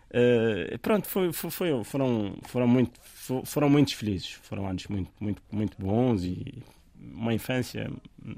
Uh, 0.09 0.77
pronto, 0.79 1.07
foi, 1.07 1.31
foi, 1.31 1.83
foram, 1.83 2.35
foram, 2.43 2.67
muito, 2.67 2.99
foram 3.45 3.69
muito 3.69 3.95
felizes. 3.95 4.31
Foram 4.43 4.67
anos 4.67 4.87
muito, 4.87 5.11
muito, 5.19 5.41
muito 5.51 5.77
bons 5.79 6.23
e 6.23 6.61
uma 6.99 7.33
infância 7.33 7.89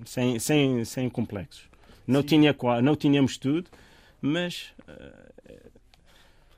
sem, 0.05 0.39
sem, 0.39 0.85
sem 0.85 1.09
complexos. 1.09 1.63
Não, 2.05 2.21
tinha, 2.21 2.55
não 2.81 2.95
tínhamos 2.95 3.37
tudo, 3.37 3.69
mas 4.21 4.73
uh, 4.87 5.32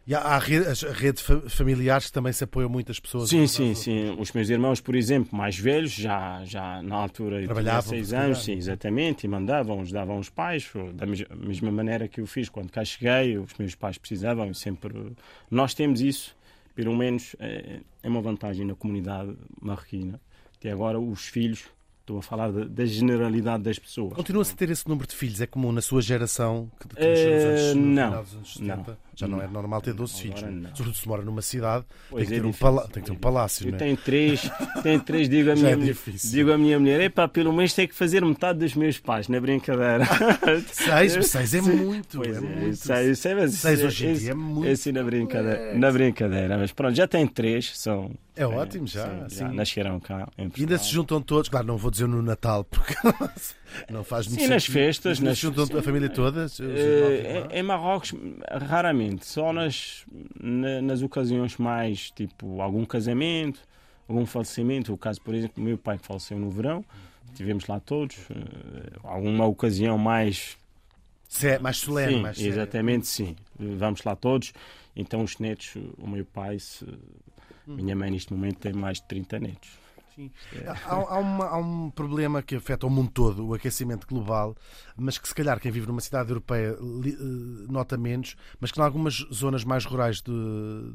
e 0.07 0.13
há, 0.13 0.37
rede, 0.37 0.67
as 0.67 0.83
redes 0.83 1.25
familiares 1.49 2.05
que 2.07 2.11
também 2.11 2.31
se 2.31 2.43
apoiam 2.43 2.69
muitas 2.69 2.99
pessoas. 2.99 3.29
Sim, 3.29 3.47
sim, 3.47 3.73
sim. 3.73 4.15
Os 4.19 4.31
meus 4.31 4.49
irmãos, 4.49 4.79
por 4.79 4.95
exemplo, 4.95 5.35
mais 5.35 5.57
velhos, 5.57 5.91
já, 5.91 6.43
já 6.45 6.81
na 6.83 6.95
altura 6.95 7.41
eu 7.41 7.53
tinha 7.53 7.81
seis 7.81 8.13
anos, 8.13 8.43
sim, 8.43 8.53
exatamente, 8.53 9.23
e 9.23 9.27
mandavam, 9.27 9.81
ajudavam 9.81 10.19
os 10.19 10.29
pais, 10.29 10.71
da 10.93 11.07
mesma 11.07 11.71
maneira 11.71 12.07
que 12.07 12.21
eu 12.21 12.27
fiz 12.27 12.49
quando 12.49 12.71
cá 12.71 12.85
cheguei, 12.85 13.37
os 13.37 13.53
meus 13.57 13.73
pais 13.73 13.97
precisavam, 13.97 14.53
sempre. 14.53 15.15
Nós 15.49 15.73
temos 15.73 16.01
isso, 16.01 16.35
pelo 16.75 16.95
menos 16.95 17.35
é, 17.39 17.79
é 18.03 18.07
uma 18.07 18.21
vantagem 18.21 18.65
na 18.65 18.75
comunidade 18.75 19.35
marroquina. 19.59 20.21
Até 20.55 20.71
agora, 20.71 20.99
os 20.99 21.27
filhos 21.27 21.65
Estou 22.05 22.19
a 22.19 22.21
falar 22.21 22.51
da, 22.51 22.65
da 22.65 22.85
generalidade 22.85 23.63
das 23.63 23.79
pessoas. 23.79 24.13
Continua-se 24.13 24.53
a 24.53 24.55
ter 24.55 24.69
esse 24.69 24.87
número 24.87 25.07
de 25.07 25.15
filhos? 25.15 25.41
É 25.41 25.47
comum 25.47 25.71
na 25.71 25.81
sua 25.81 26.03
geração 26.03 26.69
que, 26.79 26.85
uh, 26.85 27.71
anos, 27.71 27.75
não, 27.75 28.13
anos 28.13 28.53
70? 28.53 28.75
Não, 28.75 28.97
já 29.15 29.27
não, 29.27 29.37
não 29.37 29.43
é 29.43 29.47
normal 29.47 29.81
ter 29.81 29.95
12 29.95 30.21
filhos. 30.21 30.39
Não. 30.43 30.69
Sobretudo 30.75 30.93
se 30.93 31.07
mora 31.07 31.23
numa 31.23 31.41
cidade, 31.41 31.83
pois 32.07 32.27
tem 32.27 32.27
que, 32.27 32.33
é 32.35 32.41
ter 32.43 32.45
um 32.45 32.77
tem 32.89 33.01
que 33.01 33.09
ter 33.09 33.11
um 33.11 33.15
palácio. 33.15 33.65
Eu 33.65 33.71
não 33.71 33.77
é? 33.77 33.79
tenho 33.79 33.97
três, 33.97 34.47
tenho 34.83 34.99
três 34.99 35.27
digo, 35.27 35.49
a 35.49 35.55
minha, 35.57 35.69
é 35.69 35.75
mulher, 35.75 35.95
digo 36.23 36.51
à 36.51 36.57
minha 36.59 36.79
mulher: 36.79 37.01
epá, 37.01 37.27
pelo 37.27 37.51
menos 37.51 37.73
tem 37.73 37.87
que 37.87 37.95
fazer 37.95 38.23
metade 38.23 38.59
dos 38.59 38.75
meus 38.75 38.99
pais, 38.99 39.27
na 39.27 39.39
brincadeira. 39.39 40.05
seis, 40.71 41.25
seis 41.25 41.55
é 41.55 41.61
muito. 41.61 42.17
Pois 42.17 42.35
é, 42.35 42.37
é, 42.37 42.41
muito. 42.41 42.75
Seis, 42.75 43.17
seis, 43.17 43.53
seis 43.55 43.83
hoje 43.83 44.05
em 44.05 44.13
dia 44.13 44.31
é 44.31 44.35
muito. 44.35 44.67
É 44.67 44.73
assim 44.73 44.91
na 44.91 45.01
brincadeira, 45.01 45.75
na 45.75 45.91
brincadeira. 45.91 46.55
Mas 46.55 46.71
pronto, 46.71 46.93
já 46.93 47.07
tem 47.07 47.25
três, 47.25 47.71
são 47.79 48.11
é 48.35 48.45
ótimo, 48.45 48.85
já. 48.85 49.07
Sim, 49.07 49.29
sim. 49.29 49.35
já 49.37 49.51
nasceram 49.51 49.99
cá. 49.99 50.27
Ainda 50.37 50.77
se 50.77 50.91
juntam 50.91 51.21
todos, 51.21 51.49
claro, 51.49 51.65
não 51.65 51.77
vou 51.77 51.89
dizer 51.89 52.07
no 52.07 52.21
Natal, 52.21 52.65
porque 52.65 52.93
não 53.89 54.03
faz 54.03 54.27
muito 54.27 54.41
Sim, 54.41 54.49
nas 54.49 54.65
festas. 54.65 55.19
Mas 55.19 55.29
nas... 55.29 55.37
juntam 55.37 55.65
sim. 55.65 55.77
a 55.77 55.81
família 55.81 56.09
toda? 56.09 56.45
Uh, 56.45 57.51
em 57.51 57.63
Marrocos, 57.63 58.13
raramente. 58.49 59.25
Só 59.25 59.53
nas, 59.53 60.05
na, 60.39 60.81
nas 60.81 61.01
ocasiões 61.01 61.57
mais, 61.57 62.11
tipo, 62.11 62.61
algum 62.61 62.83
casamento, 62.83 63.61
algum 64.07 64.25
falecimento. 64.25 64.93
O 64.93 64.97
caso, 64.97 65.21
por 65.21 65.33
exemplo, 65.33 65.63
meu 65.63 65.77
pai 65.77 65.97
que 65.97 66.05
faleceu 66.05 66.37
no 66.37 66.49
verão, 66.49 66.83
tivemos 67.35 67.67
lá 67.67 67.79
todos. 67.79 68.17
Uh, 68.29 68.99
alguma 69.03 69.45
ocasião 69.45 69.97
mais. 69.97 70.57
Se, 71.29 71.57
mais 71.59 71.77
solene, 71.77 72.13
sim, 72.13 72.21
mais 72.21 72.39
Exatamente, 72.39 73.07
sim. 73.07 73.35
Vamos 73.57 74.03
lá 74.03 74.15
todos. 74.15 74.51
Então, 74.95 75.23
os 75.23 75.37
netos, 75.39 75.75
o 75.97 76.07
meu 76.07 76.23
pai, 76.23 76.59
se, 76.59 76.85
minha 77.67 77.95
mãe, 77.95 78.11
neste 78.11 78.33
momento, 78.33 78.59
tem 78.59 78.73
mais 78.73 78.99
de 78.99 79.07
30 79.07 79.39
netos. 79.39 79.85
Sim. 80.15 80.31
Há, 80.65 80.93
há, 80.95 81.19
uma, 81.19 81.45
há, 81.45 81.57
um 81.57 81.89
problema 81.91 82.41
que 82.41 82.55
afeta 82.55 82.87
o 82.87 82.89
mundo 82.89 83.11
todo, 83.11 83.45
o 83.45 83.53
aquecimento 83.53 84.07
global, 84.07 84.55
mas 84.95 85.17
que 85.17 85.27
se 85.27 85.35
calhar 85.35 85.59
quem 85.59 85.69
vive 85.69 85.87
numa 85.87 85.99
cidade 85.99 86.29
europeia 86.29 86.77
li, 86.79 87.15
uh, 87.15 87.71
nota 87.71 87.97
menos, 87.97 88.37
mas 88.57 88.71
que 88.71 88.79
em 88.79 88.83
algumas 88.83 89.25
zonas 89.33 89.65
mais 89.65 89.83
rurais 89.83 90.21
de, 90.21 90.31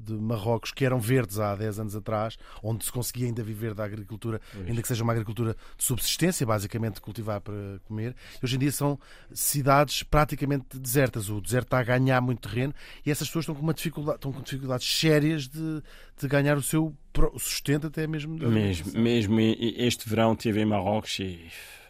de, 0.03 0.15
Marrocos, 0.15 0.73
que 0.73 0.87
eram 0.87 0.99
verdes 0.99 1.39
há 1.39 1.55
10 1.55 1.81
anos 1.81 1.97
atrás, 1.97 2.39
onde 2.63 2.83
se 2.87 2.91
conseguia 2.91 3.27
ainda 3.27 3.43
viver 3.43 3.75
da 3.75 3.85
agricultura, 3.85 4.41
ainda 4.67 4.81
que 4.81 4.89
seja 4.89 5.05
uma 5.05 5.13
agricultura 5.13 5.55
de 5.77 5.85
subsistência, 5.85 6.47
basicamente 6.47 6.99
cultivar 6.99 7.43
para 7.43 7.79
comer, 7.85 8.17
hoje 8.43 8.57
em 8.57 8.59
dia 8.59 8.73
são 8.73 8.99
cidades 9.35 10.03
praticamente 10.03 10.79
desertas. 10.79 11.29
O 11.29 11.43
deserto 11.43 11.67
está 11.67 11.81
a 11.81 11.85
ganhar 11.85 12.23
muito 12.23 12.49
terreno 12.49 12.75
e 13.05 13.11
essas 13.11 13.29
pessoas 13.29 13.43
estão 13.43 13.55
com, 13.55 13.63
uma 13.63 13.75
dificuldade, 13.75 14.17
estão 14.17 14.33
com 14.33 14.41
dificuldades 14.41 14.99
sérias 14.99 15.47
de, 15.47 15.83
de 16.21 16.29
ganhar 16.29 16.57
o 16.57 16.63
seu 16.63 16.95
sustento 17.39 17.87
até 17.87 18.07
mesmo. 18.07 18.37
Mesmo, 18.37 18.99
mesmo 18.99 19.41
este 19.41 20.09
verão 20.09 20.33
estive 20.33 20.61
em 20.61 20.65
Marrocos 20.65 21.19
e 21.19 21.41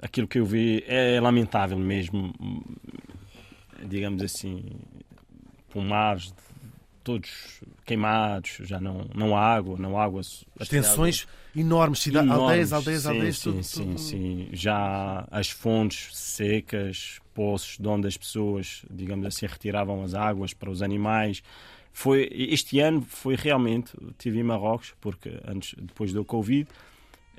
aquilo 0.00 0.28
que 0.28 0.38
eu 0.38 0.46
vi 0.46 0.84
é 0.86 1.20
lamentável 1.20 1.78
mesmo, 1.78 2.32
digamos 3.84 4.22
assim, 4.22 4.64
pomares 5.70 6.32
todos 7.02 7.60
queimados, 7.84 8.58
já 8.60 8.80
não, 8.80 9.06
não 9.14 9.36
há 9.36 9.54
água, 9.54 9.76
não 9.78 9.98
há 9.98 10.04
água. 10.04 10.20
Extensões 10.60 11.26
enormes, 11.56 12.00
cidade, 12.00 12.26
enormes, 12.26 12.72
aldeias, 12.72 12.72
aldeias, 12.72 13.02
sim, 13.02 13.08
aldeias, 13.08 13.38
sim, 13.38 13.50
tudo, 13.50 13.62
sim, 13.62 13.84
tudo. 13.84 13.98
sim, 13.98 14.48
já 14.52 15.26
as 15.30 15.50
fontes 15.50 16.16
secas, 16.16 17.18
poços 17.34 17.78
de 17.78 17.88
onde 17.88 18.06
as 18.06 18.16
pessoas, 18.16 18.84
digamos 18.90 19.26
assim, 19.26 19.46
retiravam 19.46 20.02
as 20.02 20.14
águas 20.14 20.52
para 20.52 20.70
os 20.70 20.82
animais, 20.82 21.42
foi 21.92 22.28
este 22.32 22.80
ano 22.80 23.02
foi 23.02 23.34
realmente 23.34 23.92
tive 24.18 24.38
em 24.38 24.42
Marrocos 24.42 24.94
porque 25.00 25.40
antes 25.44 25.74
depois 25.78 26.12
do 26.12 26.24
Covid 26.24 26.68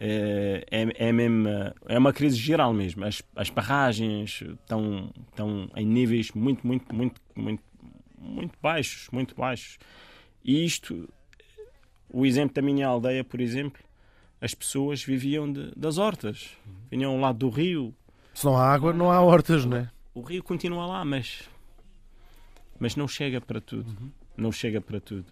é, 0.03 0.65
é, 0.71 1.09
é, 1.09 1.11
mesmo, 1.11 1.47
é 1.87 1.99
uma 1.99 2.11
crise 2.11 2.35
geral 2.35 2.73
mesmo. 2.73 3.05
As, 3.05 3.21
as 3.35 3.51
barragens 3.51 4.41
estão 4.41 5.11
estão 5.29 5.69
em 5.75 5.85
níveis 5.85 6.31
muito 6.31 6.65
muito 6.65 6.93
muito 6.93 7.21
muito 7.35 7.63
muito 8.17 8.57
baixos 8.59 9.07
muito 9.11 9.35
baixos. 9.35 9.77
E 10.43 10.65
isto 10.65 11.07
o 12.09 12.25
exemplo 12.25 12.55
da 12.55 12.63
minha 12.63 12.87
aldeia 12.87 13.23
por 13.23 13.39
exemplo 13.39 13.81
as 14.41 14.55
pessoas 14.55 15.03
viviam 15.03 15.51
de, 15.51 15.71
das 15.75 15.99
hortas. 15.99 16.49
Vinham 16.89 17.21
lado 17.21 17.37
do 17.37 17.49
rio. 17.49 17.93
Se 18.33 18.45
não 18.45 18.57
há 18.57 18.73
água 18.73 18.91
não 18.91 19.11
há 19.11 19.21
hortas 19.21 19.65
não 19.65 19.77
é 19.77 19.91
o 20.15 20.21
rio 20.21 20.43
continua 20.43 20.87
lá 20.87 21.05
mas 21.05 21.47
mas 22.79 22.95
não 22.95 23.07
chega 23.07 23.39
para 23.39 23.61
tudo. 23.61 23.87
Uhum 23.87 24.20
não 24.37 24.51
chega 24.51 24.79
para 24.81 24.99
tudo. 24.99 25.25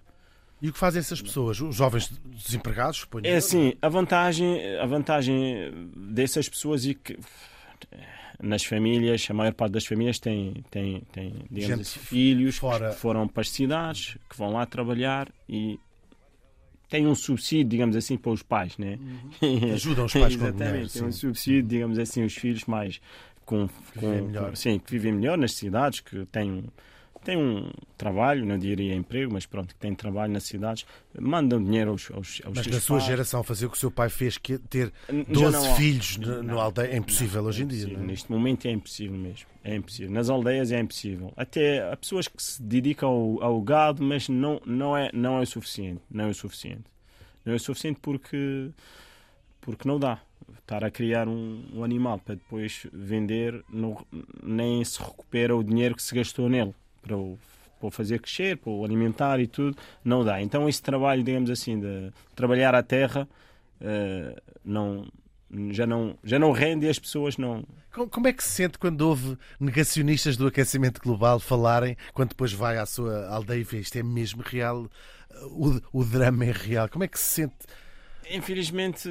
E 0.61 0.69
o 0.69 0.73
que 0.73 0.79
fazem 0.79 0.99
essas 0.99 1.21
pessoas? 1.21 1.59
Os 1.61 1.75
jovens 1.75 2.11
desempregados, 2.25 2.97
suponho? 2.97 3.25
É 3.25 3.37
assim, 3.37 3.73
a 3.81 3.87
vantagem, 3.87 4.77
a 4.77 4.85
vantagem 4.85 5.71
dessas 5.95 6.49
pessoas 6.49 6.85
é 6.85 6.93
que 6.93 7.17
nas 8.41 8.63
famílias, 8.63 9.25
a 9.29 9.33
maior 9.33 9.53
parte 9.53 9.73
das 9.73 9.85
famílias 9.85 10.19
tem, 10.19 10.63
tem, 10.69 11.01
tem 11.11 11.33
digamos 11.49 11.81
assim, 11.87 11.99
filhos 11.99 12.57
fora. 12.57 12.89
que 12.89 12.95
foram 12.97 13.27
para 13.27 13.41
as 13.41 13.49
cidades, 13.49 14.17
que 14.29 14.37
vão 14.37 14.51
lá 14.53 14.65
trabalhar 14.65 15.29
e 15.47 15.79
têm 16.89 17.05
um 17.07 17.15
subsídio, 17.15 17.65
digamos 17.69 17.95
assim, 17.95 18.17
para 18.17 18.31
os 18.31 18.41
pais, 18.43 18.77
né? 18.77 18.97
Ajudam 19.73 20.05
os 20.05 20.13
pais 20.13 20.35
com 20.35 20.43
Exatamente, 20.43 20.57
dinheiro. 20.71 20.89
tem 20.89 21.03
um 21.03 21.11
subsídio, 21.11 21.63
digamos 21.63 21.99
assim, 21.99 22.23
os 22.23 22.33
filhos 22.33 22.65
mais 22.65 22.99
com, 23.45 23.67
vivem 23.95 24.19
com- 24.21 24.25
melhor. 24.27 24.49
com- 24.49 24.55
sim, 24.55 24.79
que 24.79 24.91
vivem 24.91 25.13
melhor 25.13 25.37
nas 25.37 25.53
cidades, 25.53 25.99
que 26.01 26.25
têm, 26.25 26.65
têm 27.23 27.37
um 27.37 27.69
trabalho, 27.97 28.45
não 28.45 28.57
diria 28.57 28.93
emprego, 28.95 29.31
mas 29.33 29.45
pronto, 29.45 29.73
que 29.73 29.79
têm 29.79 29.93
trabalho 29.93 30.31
nas 30.31 30.43
cidades, 30.43 30.85
mandam 31.19 31.61
dinheiro 31.63 31.91
aos, 31.91 32.09
aos, 32.11 32.41
aos 32.45 32.55
Mas 32.57 32.67
na 32.67 32.79
sua 32.79 32.97
pais. 32.97 33.07
geração, 33.09 33.43
fazer 33.43 33.65
o 33.65 33.69
que 33.69 33.77
o 33.77 33.79
seu 33.79 33.91
pai 33.91 34.09
fez, 34.09 34.37
que 34.37 34.53
é 34.53 34.57
ter 34.57 34.93
Já 35.09 35.23
12 35.23 35.51
não 35.51 35.75
filhos 35.75 36.17
no, 36.17 36.35
no 36.37 36.43
Não, 36.43 36.59
aldeia, 36.59 36.87
é 36.87 36.97
impossível 36.97 37.41
não, 37.41 37.49
hoje 37.49 37.63
em 37.63 37.65
é 37.65 37.69
dia. 37.69 37.87
não 37.87 38.03
é? 38.03 38.07
Neste 38.07 38.31
momento 38.31 38.65
é 38.67 38.71
impossível 38.71 39.17
mesmo. 39.17 39.47
É 39.63 39.75
impossível. 39.75 40.11
Nas 40.11 40.29
aldeias 40.29 40.71
é 40.71 40.79
impossível. 40.79 41.33
Até 41.35 41.91
há 41.91 41.97
pessoas 41.97 42.27
que 42.27 42.41
se 42.41 42.61
dedicam 42.61 43.09
ao, 43.09 43.43
ao 43.43 43.61
gado, 43.61 44.01
mas 44.03 44.29
não, 44.29 44.61
não, 44.65 44.95
é, 44.95 45.09
não 45.13 45.37
é 45.37 45.41
o 45.41 45.45
suficiente. 45.45 46.01
Não 46.09 46.25
é 46.25 46.29
o 46.29 46.33
suficiente. 46.33 46.83
Não 47.45 47.53
é 47.53 47.55
o 47.55 47.59
suficiente 47.59 47.99
porque, 48.01 48.69
porque 49.61 49.87
não 49.87 49.99
dá. 49.99 50.19
Estar 50.59 50.83
a 50.83 50.91
criar 50.91 51.27
um, 51.27 51.63
um 51.73 51.83
animal 51.83 52.19
para 52.19 52.35
depois 52.35 52.85
vender, 52.93 53.63
não, 53.71 54.05
nem 54.43 54.83
se 54.85 54.99
recupera 54.99 55.55
o 55.55 55.63
dinheiro 55.63 55.95
que 55.95 56.01
se 56.03 56.13
gastou 56.13 56.47
nele 56.47 56.73
para 57.01 57.17
o, 57.17 57.37
para 57.79 57.91
fazer 57.91 58.19
crescer, 58.19 58.57
para 58.57 58.71
o 58.71 58.83
alimentar 58.85 59.39
e 59.39 59.47
tudo, 59.47 59.77
não 60.03 60.23
dá. 60.23 60.41
Então 60.41 60.67
esse 60.69 60.81
trabalho, 60.81 61.23
digamos 61.23 61.49
assim, 61.49 61.79
de 61.79 62.11
trabalhar 62.35 62.75
a 62.75 62.83
terra, 62.83 63.27
eh, 63.81 64.35
não, 64.63 65.07
já, 65.71 65.87
não, 65.87 66.17
já 66.23 66.37
não 66.37 66.51
rende 66.51 66.85
e 66.85 66.89
as 66.89 66.99
pessoas 66.99 67.37
não, 67.37 67.63
Com- 67.93 68.07
Como 68.09 68.27
é 68.27 68.33
que 68.33 68.43
se 68.43 68.49
sente 68.49 68.77
quando 68.77 69.01
ouve 69.01 69.37
negacionistas 69.59 70.35
do 70.37 70.45
aquecimento 70.47 71.01
global 71.01 71.39
falarem, 71.39 71.95
quando 72.13 72.29
depois 72.29 72.51
vai 72.53 72.77
à 72.77 72.85
sua 72.85 73.27
aldeia 73.29 73.61
e 73.61 73.63
vê 73.63 73.79
isto 73.79 73.95
é 73.97 74.03
mesmo 74.03 74.41
real, 74.43 74.89
o, 75.51 75.79
o 75.93 76.03
drama 76.03 76.45
é 76.45 76.51
real? 76.51 76.89
Como 76.89 77.03
é 77.03 77.07
que 77.07 77.17
se 77.19 77.25
sente? 77.43 77.55
Infelizmente, 78.29 79.09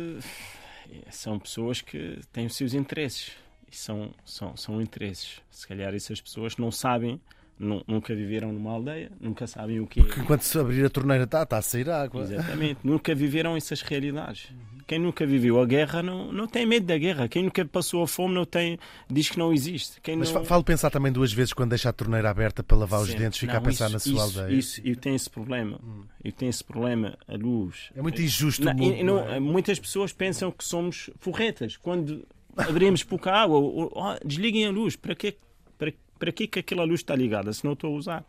são 1.10 1.38
pessoas 1.38 1.80
que 1.80 2.20
têm 2.32 2.46
os 2.46 2.54
seus 2.56 2.74
interesses. 2.74 3.32
E 3.70 3.76
são, 3.76 4.14
são, 4.24 4.56
são 4.56 4.80
interesses. 4.80 5.40
Se 5.50 5.66
calhar 5.66 5.94
essas 5.94 6.20
pessoas 6.20 6.56
não 6.56 6.70
sabem, 6.70 7.20
nunca 7.58 8.14
viveram 8.14 8.52
numa 8.52 8.72
aldeia, 8.72 9.10
nunca 9.20 9.46
sabem 9.46 9.80
o 9.80 9.86
que 9.86 10.00
Porque 10.02 10.20
é. 10.20 10.22
enquanto 10.22 10.42
se 10.42 10.58
abrir 10.58 10.84
a 10.84 10.90
torneira 10.90 11.24
está, 11.24 11.42
está 11.42 11.58
a 11.58 11.62
sair 11.62 11.88
água. 11.90 12.22
Exatamente, 12.22 12.78
nunca 12.84 13.14
viveram 13.14 13.56
essas 13.56 13.82
realidades. 13.82 14.48
Quem 14.86 14.98
nunca 14.98 15.26
viveu 15.26 15.60
a 15.60 15.66
guerra 15.66 16.02
não, 16.02 16.32
não 16.32 16.46
tem 16.46 16.64
medo 16.64 16.86
da 16.86 16.96
guerra. 16.96 17.28
Quem 17.28 17.42
nunca 17.42 17.62
passou 17.66 18.02
a 18.02 18.08
fome 18.08 18.34
não 18.34 18.46
tem, 18.46 18.78
diz 19.10 19.28
que 19.28 19.38
não 19.38 19.52
existe. 19.52 20.00
Quem 20.00 20.16
Mas 20.16 20.32
não... 20.32 20.40
fa- 20.40 20.46
falo 20.46 20.64
pensar 20.64 20.88
também 20.88 21.12
duas 21.12 21.30
vezes 21.30 21.52
quando 21.52 21.68
deixa 21.70 21.90
a 21.90 21.92
torneira 21.92 22.30
aberta 22.30 22.62
para 22.62 22.74
lavar 22.74 23.02
os 23.02 23.10
Sim. 23.10 23.18
dentes, 23.18 23.38
fica 23.38 23.52
Não, 23.52 23.60
a 23.60 23.62
pensar 23.62 23.84
isso- 23.86 23.92
na 23.92 23.98
sua 23.98 24.12
isso, 24.26 24.40
aldeia. 24.40 24.58
Isso, 24.58 24.80
eu 24.82 24.96
tenho 24.96 25.14
esse 25.14 25.28
problema. 25.28 25.78
Eu 26.24 26.32
tenho 26.32 26.48
esse 26.48 26.64
problema, 26.64 27.18
a 27.28 27.34
luz. 27.36 27.90
É 27.94 28.00
muito 28.00 28.22
injusto 28.22 28.64
Não, 28.64 28.72
o 28.72 28.76
mundo. 28.78 29.04
não- 29.04 29.28
é? 29.28 29.38
Muitas 29.38 29.78
pessoas 29.78 30.10
pensam 30.10 30.50
que 30.50 30.64
somos 30.64 31.10
forretas. 31.20 31.76
Quando 31.76 32.26
abrimos 32.56 33.02
pouca 33.04 33.30
água, 33.30 33.58
ou- 33.58 33.92
ou- 33.94 34.18
desliguem 34.24 34.64
a 34.66 34.70
luz. 34.70 34.96
Para 34.96 35.14
quê, 35.14 35.36
para, 35.76 35.92
para 36.18 36.32
quê 36.32 36.46
que 36.46 36.58
aquela 36.58 36.84
luz 36.84 37.00
está 37.00 37.14
ligada 37.14 37.52
se 37.52 37.64
não 37.64 37.72
estou 37.74 37.94
a 37.94 37.96
usar? 37.96 38.24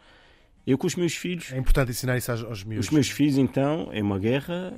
Eu 0.67 0.77
com 0.77 0.85
os 0.87 0.95
meus 0.95 1.13
filhos, 1.15 1.51
É 1.51 1.57
importante 1.57 1.91
ensinar 1.91 2.17
isso 2.17 2.31
aos, 2.31 2.43
aos 2.43 2.63
miúdos. 2.63 2.87
os 2.87 2.91
meus 2.93 3.09
filhos 3.09 3.37
então, 3.37 3.89
é 3.91 4.01
uma 4.03 4.19
guerra. 4.19 4.73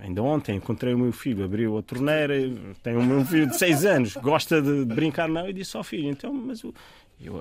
Ainda 0.00 0.22
ontem 0.22 0.56
encontrei 0.56 0.94
o 0.94 0.98
meu 0.98 1.12
filho, 1.12 1.44
abriu 1.44 1.76
a 1.78 1.82
torneira, 1.82 2.34
tenho 2.82 3.00
o 3.00 3.04
meu 3.04 3.24
filho 3.24 3.46
de 3.48 3.58
6 3.58 3.84
anos, 3.84 4.14
gosta 4.16 4.60
de 4.62 4.84
brincar 4.84 5.28
não, 5.28 5.48
e 5.48 5.52
disse 5.52 5.76
ao 5.76 5.82
filho, 5.82 6.08
então, 6.08 6.32
mas 6.32 6.62
o- 6.62 6.72
eu 7.20 7.40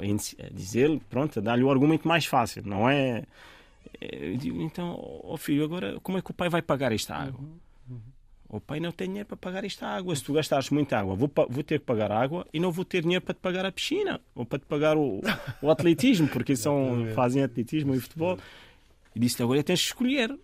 dizer-lhe, 0.51 0.99
pronto, 1.09 1.38
a 1.38 1.41
dar-lhe 1.41 1.63
o 1.63 1.69
argumento 1.69 2.07
mais 2.07 2.25
fácil, 2.25 2.63
não 2.65 2.89
é? 2.89 3.23
Eu 4.01 4.38
digo, 4.38 4.59
então, 4.61 4.95
ó 5.23 5.38
filho, 5.38 5.63
agora 5.63 5.99
como 6.01 6.17
é 6.17 6.21
que 6.21 6.31
o 6.31 6.33
pai 6.33 6.49
vai 6.49 6.61
pagar 6.63 6.91
esta 6.91 7.15
água? 7.15 7.39
O 8.49 8.61
pai 8.61 8.79
não 8.79 8.91
tem 8.91 9.07
dinheiro 9.07 9.27
para 9.27 9.37
pagar 9.37 9.65
esta 9.65 9.87
água. 9.87 10.15
Se 10.15 10.23
tu 10.23 10.33
gastares 10.33 10.69
muita 10.69 10.97
água, 10.97 11.15
vou, 11.15 11.29
vou 11.49 11.63
ter 11.63 11.79
que 11.79 11.85
pagar 11.85 12.11
água 12.11 12.47
e 12.53 12.59
não 12.59 12.71
vou 12.71 12.85
ter 12.85 13.01
dinheiro 13.01 13.23
para 13.23 13.33
te 13.33 13.39
pagar 13.39 13.65
a 13.65 13.71
piscina 13.71 14.21
ou 14.33 14.45
para 14.45 14.59
te 14.59 14.65
pagar 14.65 14.95
o, 14.95 15.21
o 15.61 15.69
atletismo, 15.71 16.27
porque 16.29 16.55
são, 16.55 17.07
fazem 17.13 17.43
atletismo 17.43 17.93
e 17.93 17.99
futebol. 17.99 18.37
E 19.13 19.19
disse 19.19 19.41
agora 19.43 19.61
tens 19.63 19.81
que 19.81 19.87
escolher. 19.87 20.37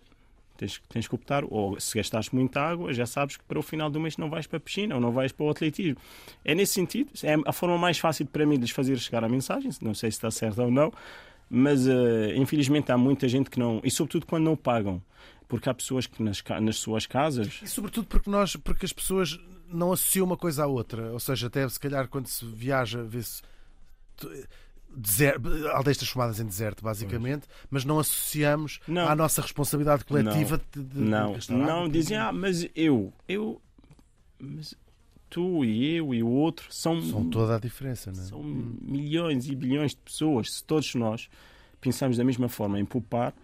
Tens, 0.56 0.80
tens 0.88 1.08
que 1.08 1.14
optar, 1.14 1.42
ou 1.48 1.80
se 1.80 1.98
gastares 1.98 2.30
muita 2.30 2.60
água, 2.60 2.92
já 2.92 3.06
sabes 3.06 3.36
que 3.36 3.42
para 3.42 3.58
o 3.58 3.62
final 3.62 3.90
do 3.90 3.98
mês 3.98 4.16
não 4.16 4.30
vais 4.30 4.46
para 4.46 4.58
a 4.58 4.60
piscina 4.60 4.94
ou 4.94 5.00
não 5.00 5.10
vais 5.10 5.32
para 5.32 5.46
o 5.46 5.50
atletismo. 5.50 5.96
É 6.44 6.54
nesse 6.54 6.74
sentido, 6.74 7.10
é 7.24 7.34
a 7.44 7.52
forma 7.52 7.76
mais 7.76 7.98
fácil 7.98 8.24
para 8.26 8.46
mim 8.46 8.54
de 8.54 8.60
lhes 8.60 8.70
fazer 8.70 8.96
chegar 8.98 9.24
a 9.24 9.28
mensagem, 9.28 9.72
não 9.82 9.94
sei 9.94 10.12
se 10.12 10.18
está 10.18 10.30
certo 10.30 10.62
ou 10.62 10.70
não, 10.70 10.92
mas 11.50 11.88
eh, 11.88 12.36
infelizmente 12.36 12.92
há 12.92 12.96
muita 12.96 13.26
gente 13.26 13.50
que 13.50 13.58
não, 13.58 13.80
e 13.82 13.90
sobretudo 13.90 14.26
quando 14.26 14.44
não 14.44 14.56
pagam, 14.56 15.02
porque 15.48 15.68
há 15.68 15.74
pessoas 15.74 16.06
que 16.06 16.22
nas, 16.22 16.42
nas 16.62 16.76
suas 16.78 17.06
casas 17.06 17.60
E 17.62 17.68
sobretudo 17.68 18.06
porque 18.06 18.30
nós, 18.30 18.56
porque 18.56 18.84
as 18.86 18.92
pessoas 18.92 19.38
não 19.68 19.92
associam 19.92 20.26
uma 20.26 20.36
coisa 20.36 20.64
à 20.64 20.66
outra. 20.66 21.12
Ou 21.12 21.20
seja, 21.20 21.46
até 21.48 21.68
se 21.68 21.78
calhar 21.80 22.08
quando 22.08 22.26
se 22.26 22.44
viaja, 22.46 23.02
vê-se 23.02 23.42
aldeias 25.74 25.96
transformadas 25.98 26.38
em 26.40 26.46
deserto, 26.46 26.82
basicamente, 26.84 27.46
mas 27.70 27.84
não 27.84 27.98
associamos 27.98 28.78
Não. 28.86 29.08
à 29.08 29.16
nossa 29.16 29.42
responsabilidade 29.42 30.04
coletiva 30.04 30.60
de, 30.72 30.82
de- 30.82 30.88
de 30.94 31.00
Não, 31.00 31.36
não 31.50 31.88
dizem, 31.88 32.16
ah, 32.16 32.32
mas 32.32 32.68
eu, 32.76 33.12
eu, 33.26 33.60
mas 34.38 34.74
tu 35.28 35.64
e 35.64 35.96
eu 35.96 36.14
e 36.14 36.22
o 36.22 36.28
outro 36.28 36.66
são, 36.72 37.02
São 37.02 37.28
toda 37.28 37.56
a 37.56 37.58
diferença, 37.58 38.12
não 38.12 38.22
é? 38.22 38.26
são 38.26 38.42
milhões 38.42 39.48
e 39.48 39.54
bilhões 39.56 39.90
de 39.92 39.96
pessoas. 39.98 40.54
Se 40.54 40.64
todos 40.64 40.94
nós 40.94 41.28
pensarmos 41.80 42.16
da 42.16 42.22
mesma 42.24 42.48
forma 42.48 42.78
em 42.78 42.84
poupar, 42.84 43.34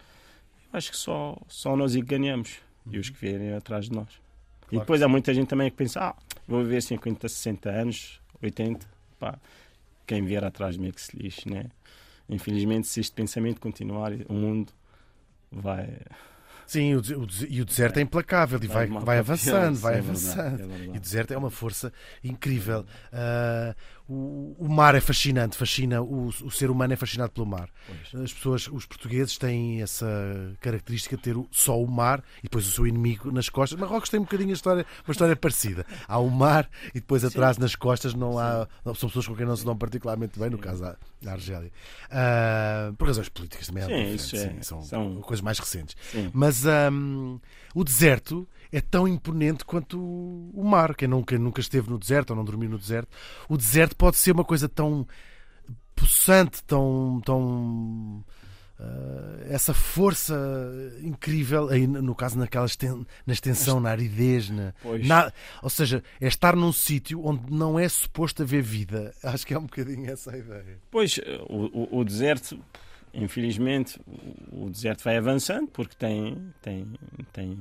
acho 0.73 0.91
que 0.91 0.97
só, 0.97 1.37
só 1.49 1.77
nós 1.77 1.95
é 1.95 1.99
que 1.99 2.07
ganhamos 2.07 2.59
e 2.91 2.99
os 2.99 3.11
que 3.11 3.18
vierem 3.18 3.55
atrás 3.55 3.87
de 3.87 3.93
nós. 3.93 4.09
e 4.09 4.71
Claro 4.71 4.81
depois 4.81 5.03
há 5.03 5.09
muita 5.09 5.33
gente 5.35 5.49
também 5.49 5.71
que 5.71 5.77
pensa, 5.77 6.01
ah, 6.01 6.16
vou 6.47 6.62
viver 6.62 6.83
50, 6.83 7.29
60 7.29 7.71
anos, 7.71 8.21
80, 8.43 8.87
pá, 9.18 9.39
quem 10.07 10.25
vier 10.25 10.45
atrás 10.45 10.75
de 10.75 10.81
mim 10.81 10.89
é 10.89 10.93
que 10.93 11.01
se 11.01 11.16
lixe, 11.16 11.49
né? 11.49 11.66
Infelizmente, 12.29 12.87
se 12.87 13.01
este 13.01 13.12
pensamento 13.12 13.61
continuar, 13.61 14.12
o 14.29 14.33
mundo 14.33 14.73
vai, 15.51 15.89
Sim, 16.71 16.95
o, 16.95 17.01
o 17.01 17.27
e 17.49 17.61
o 17.61 17.64
deserto 17.64 17.99
é 17.99 18.01
implacável 18.01 18.61
e 18.62 18.68
vai, 18.68 18.87
vai 18.87 19.18
avançando, 19.18 19.77
vai 19.77 19.99
é 19.99 20.01
verdade, 20.01 20.29
avançando. 20.31 20.55
é 20.62 20.66
verdade. 20.68 20.91
E 20.95 20.97
o 20.99 21.01
deserto 21.01 21.35
é 21.35 21.37
uma 21.37 21.51
força 21.51 21.93
incrível. 22.23 22.87
Ah, 23.12 23.75
o, 24.12 24.56
o 24.58 24.68
mar 24.68 24.94
é 24.96 25.00
fascinante, 25.00 25.56
fascina, 25.56 26.02
o, 26.02 26.26
o 26.26 26.50
ser 26.50 26.68
humano 26.70 26.92
é 26.92 26.96
fascinado 26.96 27.30
pelo 27.32 27.46
mar. 27.46 27.68
Pois. 27.86 28.22
As 28.24 28.32
pessoas, 28.32 28.66
os 28.68 28.84
portugueses 28.84 29.38
têm 29.38 29.80
essa 29.82 30.06
característica 30.61 31.16
de 31.16 31.22
ter 31.22 31.36
o- 31.36 31.46
só 31.52 31.80
o 31.80 31.86
mar 31.88 32.22
e 32.40 32.42
depois 32.44 32.66
o 32.66 32.70
seu 32.72 32.86
inimigo 32.86 33.30
nas 33.30 33.48
costas. 33.48 33.78
Marrocos 33.78 34.11
tem 34.11 34.18
um 34.18 34.24
bocadinho 34.24 34.50
a 34.50 34.54
história, 34.54 34.84
uma 35.06 35.12
história 35.12 35.36
parecida. 35.36 35.86
Há 36.08 36.18
o 36.18 36.28
mar 36.28 36.68
e 36.92 36.94
depois 37.00 37.24
atrás 37.24 37.56
nas 37.56 37.76
costas 37.76 38.12
não 38.12 38.36
há. 38.38 38.66
São 38.96 39.08
pessoas 39.08 39.28
com 39.28 39.36
quem 39.36 39.46
não 39.46 39.54
se 39.56 39.64
dão 39.64 39.76
particularmente 39.76 40.38
bem, 40.38 40.50
no 40.50 40.58
caso 40.58 40.82
da, 40.82 41.32
Argélia. 41.32 41.70
Ah, 42.11 42.92
por 42.98 43.06
razões 43.06 43.28
políticas 43.28 43.66
também 43.68 43.84
Sim, 43.84 44.14
é- 44.14 44.18
sim, 44.18 44.62
são, 44.62 44.82
são- 44.82 45.20
coisas 45.20 45.40
mais 45.42 45.58
recentes. 45.58 45.96
Sim. 46.11 46.30
Mas 46.34 46.66
ahm, 46.66 47.38
o 47.74 47.84
deserto 47.84 48.48
é 48.73 48.81
tão 48.81 49.07
imponente 49.09 49.64
quanto 49.64 49.99
o 50.01 50.62
mar. 50.64 50.95
Quem 50.95 51.09
nunca, 51.09 51.39
nunca 51.39 51.61
esteve 51.61 51.91
no 51.91 51.99
deserto 51.99 52.31
ou 52.31 52.37
não 52.37 52.45
dormiu 52.45 52.71
no 52.71 52.79
deserto, 52.79 53.09
o 53.49 53.57
deserto 53.57 53.97
pode 53.97 54.16
ser 54.16 54.33
uma 54.33 54.45
coisa 54.45 54.68
tão 54.68 55.07
possante, 55.95 56.62
tão. 56.64 57.21
tão 57.25 58.25
ah, 58.79 59.45
essa 59.51 59.75
força 59.75 60.35
incrível, 61.03 61.68
aí 61.68 61.87
no 61.87 62.14
caso 62.14 62.39
naquela 62.39 62.64
exten- 62.64 63.05
na 63.27 63.33
extensão, 63.35 63.79
na 63.79 63.91
aridez, 63.91 64.49
na, 64.49 64.73
na- 65.07 65.31
ou 65.62 65.68
seja, 65.68 66.03
é 66.18 66.27
estar 66.27 66.57
num 66.57 66.73
sítio 66.73 67.23
onde 67.27 67.53
não 67.53 67.79
é 67.79 67.87
suposto 67.89 68.43
haver 68.43 68.62
vida. 68.62 69.12
Acho 69.23 69.47
que 69.47 69.53
é 69.53 69.59
um 69.59 69.64
bocadinho 69.64 70.11
essa 70.11 70.31
a 70.33 70.39
ideia. 70.39 70.79
Pois, 70.91 71.18
o, 71.51 71.97
o- 71.97 71.99
o 71.99 72.05
deserto, 72.05 72.59
infelizmente, 73.12 74.01
o, 74.51 74.64
o 74.66 74.71
deserto 74.71 75.05
vai 75.05 75.18
avançando 75.18 75.66
porque 75.68 75.95
tem, 75.97 76.39
tem, 76.62 76.87
tem, 77.35 77.59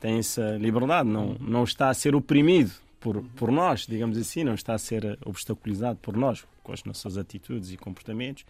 tem 0.00 0.18
essa 0.18 0.56
liberdade, 0.56 1.08
não, 1.08 1.36
não 1.38 1.62
está 1.62 1.90
a 1.90 1.94
ser 1.94 2.14
oprimido 2.14 2.72
por, 2.98 3.22
por 3.36 3.52
nós, 3.52 3.86
digamos 3.86 4.16
assim, 4.18 4.42
não 4.42 4.54
está 4.54 4.74
a 4.74 4.78
ser 4.78 5.18
obstaculizado 5.24 5.98
por 6.00 6.16
nós, 6.16 6.44
com 6.62 6.72
as 6.72 6.82
nossas 6.84 7.16
atitudes 7.16 7.70
e 7.70 7.76
comportamentos. 7.76 8.44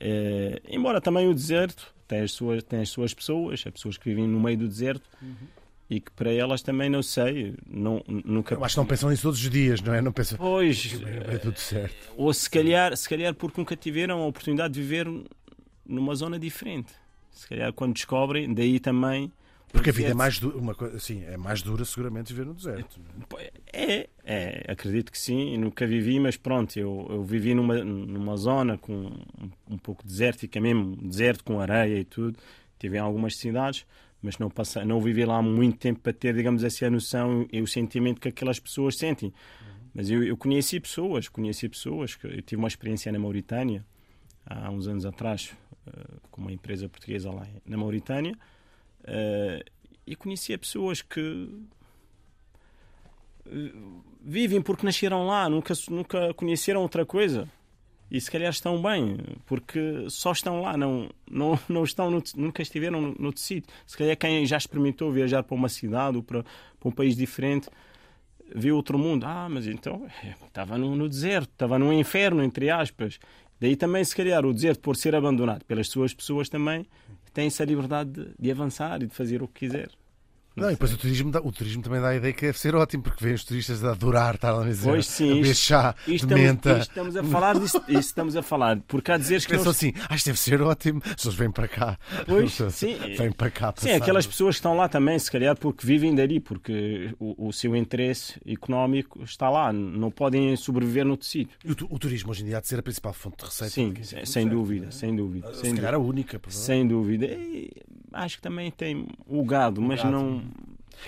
Eh, 0.00 0.60
embora 0.68 1.00
também 1.00 1.28
o 1.28 1.34
deserto 1.34 1.92
tem 2.08 2.20
as, 2.20 2.32
suas, 2.32 2.62
tem 2.64 2.80
as 2.80 2.88
suas 2.88 3.14
pessoas, 3.14 3.62
as 3.64 3.72
pessoas 3.72 3.96
que 3.96 4.08
vivem 4.08 4.26
no 4.26 4.40
meio 4.40 4.58
do 4.58 4.68
deserto. 4.68 5.08
E 5.90 6.00
que 6.00 6.10
para 6.12 6.32
elas 6.32 6.62
também 6.62 6.88
não 6.88 7.02
sei, 7.02 7.54
não, 7.68 8.02
nunca. 8.08 8.54
Eu 8.54 8.64
acho 8.64 8.74
que 8.74 8.78
não 8.80 8.86
pensam 8.86 9.10
nisso 9.10 9.22
todos 9.24 9.38
os 9.42 9.50
dias, 9.50 9.80
não 9.82 9.92
é? 9.92 10.00
Não 10.00 10.10
pensam. 10.10 10.38
Pois, 10.38 10.98
É 11.28 11.36
tudo 11.36 11.58
certo. 11.58 12.12
ou 12.16 12.32
se 12.32 12.48
calhar, 12.48 12.96
se 12.96 13.06
calhar 13.08 13.34
porque 13.34 13.60
nunca 13.60 13.76
tiveram 13.76 14.22
a 14.22 14.26
oportunidade 14.26 14.72
de 14.72 14.80
viver 14.80 15.06
numa 15.84 16.14
zona 16.14 16.38
diferente. 16.38 16.92
Se 17.30 17.46
calhar 17.46 17.72
quando 17.74 17.92
descobrem, 17.94 18.52
daí 18.54 18.80
também. 18.80 19.30
Porque 19.72 19.90
a 19.90 19.92
vida 19.92 20.08
é 20.08 20.14
deserto- 20.14 20.18
mais 20.18 20.38
dura, 20.38 20.58
uma 20.58 20.74
coisa, 20.74 20.98
sim, 21.00 21.24
é 21.24 21.36
mais 21.36 21.62
dura 21.62 21.84
seguramente 21.84 22.32
viver 22.32 22.46
no 22.46 22.54
deserto. 22.54 23.00
É, 23.72 24.08
é, 24.22 24.64
acredito 24.70 25.10
que 25.10 25.18
sim. 25.18 25.56
Nunca 25.56 25.86
vivi, 25.86 26.20
mas 26.20 26.36
pronto, 26.36 26.76
eu, 26.78 27.06
eu 27.10 27.24
vivi 27.24 27.54
numa, 27.54 27.82
numa 27.82 28.36
zona 28.36 28.76
com 28.76 28.92
um, 28.92 29.50
um 29.70 29.78
pouco 29.78 30.06
desértica 30.06 30.60
mesmo, 30.60 30.94
deserto 30.96 31.42
com 31.42 31.58
areia 31.58 31.98
e 31.98 32.04
tudo. 32.04 32.38
Tive 32.78 32.96
em 32.98 33.00
algumas 33.00 33.36
cidades, 33.36 33.86
mas 34.20 34.38
não, 34.38 34.50
passei, 34.50 34.84
não 34.84 35.00
vivi 35.00 35.24
lá 35.24 35.40
muito 35.40 35.78
tempo 35.78 36.00
para 36.00 36.12
ter, 36.12 36.34
digamos 36.34 36.62
assim, 36.64 36.84
a 36.84 36.90
noção 36.90 37.46
e 37.50 37.60
o 37.62 37.66
sentimento 37.66 38.20
que 38.20 38.28
aquelas 38.28 38.58
pessoas 38.60 38.96
sentem. 38.96 39.32
Mas 39.94 40.10
eu, 40.10 40.22
eu 40.22 40.36
conheci 40.36 40.78
pessoas, 40.80 41.28
conheci 41.28 41.68
pessoas, 41.68 42.14
que 42.14 42.26
eu 42.26 42.42
tive 42.42 42.56
uma 42.60 42.68
experiência 42.68 43.10
na 43.12 43.18
Mauritânia, 43.18 43.84
há 44.46 44.70
uns 44.70 44.86
anos 44.88 45.04
atrás, 45.06 45.54
eh, 45.86 45.90
com 46.30 46.40
uma 46.40 46.52
empresa 46.52 46.88
portuguesa 46.88 47.30
lá 47.30 47.46
na 47.66 47.76
Mauritânia, 47.76 48.36
eh, 49.04 49.64
e 50.06 50.16
conhecia 50.16 50.58
pessoas 50.58 51.02
que 51.02 51.48
eh, 53.46 53.72
vivem 54.20 54.62
porque 54.62 54.84
nasceram 54.84 55.26
lá, 55.26 55.48
nunca, 55.48 55.74
nunca 55.90 56.34
conheceram 56.34 56.82
outra 56.82 57.04
coisa. 57.04 57.48
E 58.10 58.20
se 58.20 58.30
calhar 58.30 58.50
estão 58.50 58.80
bem, 58.80 59.16
porque 59.46 60.04
só 60.10 60.32
estão 60.32 60.60
lá, 60.60 60.76
não, 60.76 61.08
não, 61.30 61.58
não 61.66 61.82
estão 61.82 62.10
no, 62.10 62.22
nunca 62.36 62.60
estiveram 62.60 63.00
no, 63.00 63.14
noutro 63.18 63.40
sítio. 63.40 63.72
Se 63.86 63.96
calhar 63.96 64.16
quem 64.16 64.44
já 64.44 64.56
experimentou 64.56 65.10
viajar 65.10 65.42
para 65.42 65.54
uma 65.54 65.68
cidade 65.68 66.18
ou 66.18 66.22
para, 66.22 66.42
para 66.42 66.88
um 66.88 66.92
país 66.92 67.16
diferente, 67.16 67.70
vê 68.54 68.70
outro 68.70 68.98
mundo. 68.98 69.24
Ah, 69.24 69.48
mas 69.48 69.66
então 69.66 70.06
eh, 70.22 70.34
estava 70.46 70.76
no, 70.76 70.94
no 70.94 71.08
deserto, 71.08 71.50
estava 71.52 71.78
no 71.78 71.92
inferno, 71.92 72.42
entre 72.42 72.68
aspas. 72.70 73.18
Daí 73.62 73.76
também, 73.76 74.04
se 74.04 74.16
calhar, 74.16 74.44
o 74.44 74.52
deserto, 74.52 74.80
por 74.80 74.96
ser 74.96 75.14
abandonado 75.14 75.64
pelas 75.64 75.86
suas 75.86 76.12
pessoas, 76.12 76.48
também 76.48 76.84
tem 77.32 77.46
essa 77.46 77.64
liberdade 77.64 78.10
de, 78.10 78.34
de 78.36 78.50
avançar 78.50 79.00
e 79.00 79.06
de 79.06 79.14
fazer 79.14 79.40
o 79.40 79.46
que 79.46 79.60
quiser. 79.60 79.88
Não, 80.54 80.68
e 80.68 80.72
depois 80.72 80.92
o 80.92 80.96
turismo, 80.98 81.30
dá- 81.30 81.40
o 81.40 81.50
turismo 81.50 81.82
também 81.82 82.00
dá 82.00 82.08
a 82.08 82.16
ideia 82.16 82.32
que 82.32 82.42
deve 82.46 82.58
ser 82.58 82.74
ótimo, 82.74 83.02
porque 83.02 83.24
vêm 83.24 83.34
os 83.34 83.44
turistas 83.44 83.82
a 83.84 83.92
adorar 83.92 84.34
estar 84.34 84.52
lá 84.52 84.64
Pois 84.82 85.06
sim, 85.06 85.40
a 85.48 85.54
chá 85.54 85.94
Isto 86.06 86.26
de 86.26 86.34
menta. 86.34 86.72
isto 86.78 86.90
estamos 86.90 87.16
a 87.16 87.24
falar 87.24 87.58
disso, 87.58 87.82
estamos 87.88 88.36
a 88.36 88.42
falar, 88.42 88.80
porque 88.86 89.10
há 89.12 89.16
dizeres 89.16 89.44
que 89.46 89.52
Pensam 89.52 89.64
não... 89.66 89.70
assim, 89.72 89.92
ah, 90.08 90.14
isto 90.14 90.26
deve 90.26 90.38
ser 90.38 90.60
ótimo, 90.62 91.00
as 91.04 91.14
pessoas 91.14 91.34
vêm 91.34 91.50
para 91.50 91.68
cá. 91.68 91.98
Pois, 92.26 92.52
sim. 92.74 92.96
Vêm 93.16 93.32
para 93.32 93.50
cá 93.50 93.72
Sim, 93.76 93.86
passar. 93.88 93.96
aquelas 94.02 94.26
pessoas 94.26 94.54
que 94.56 94.58
estão 94.58 94.76
lá 94.76 94.88
também, 94.88 95.18
se 95.18 95.30
calhar 95.30 95.56
porque 95.56 95.86
vivem 95.86 96.14
dali, 96.14 96.38
porque 96.40 97.14
o, 97.18 97.48
o 97.48 97.52
seu 97.52 97.74
interesse 97.74 98.40
económico 98.46 99.22
está 99.22 99.48
lá, 99.48 99.72
não 99.72 100.10
podem 100.10 100.54
sobreviver 100.56 101.04
noutro 101.04 101.26
sítio. 101.26 101.56
E 101.64 101.70
o, 101.72 101.76
o 101.90 101.98
turismo 101.98 102.30
hoje 102.30 102.42
em 102.42 102.46
dia 102.46 102.58
há 102.58 102.60
de 102.60 102.68
ser 102.68 102.78
a 102.78 102.82
principal 102.82 103.12
fonte 103.12 103.38
de 103.38 103.44
receita. 103.44 103.72
Sim, 103.72 103.88
daqui, 103.88 104.06
sem, 104.06 104.26
sem 104.26 104.48
dúvida, 104.48 104.90
sem 104.90 105.14
dúvida. 105.16 105.52
Se 105.54 105.60
Sem 105.62 105.74
calhar 105.74 105.92
dúvida. 105.92 105.96
a 105.96 106.10
única. 106.10 106.40
Sem 106.48 106.86
dúvida. 106.86 107.26
E 107.26 107.70
acho 108.12 108.36
que 108.36 108.42
também 108.42 108.70
tem 108.70 109.06
o 109.26 109.44
gado, 109.44 109.80
mas 109.80 110.02
gado. 110.02 110.12
não. 110.12 110.41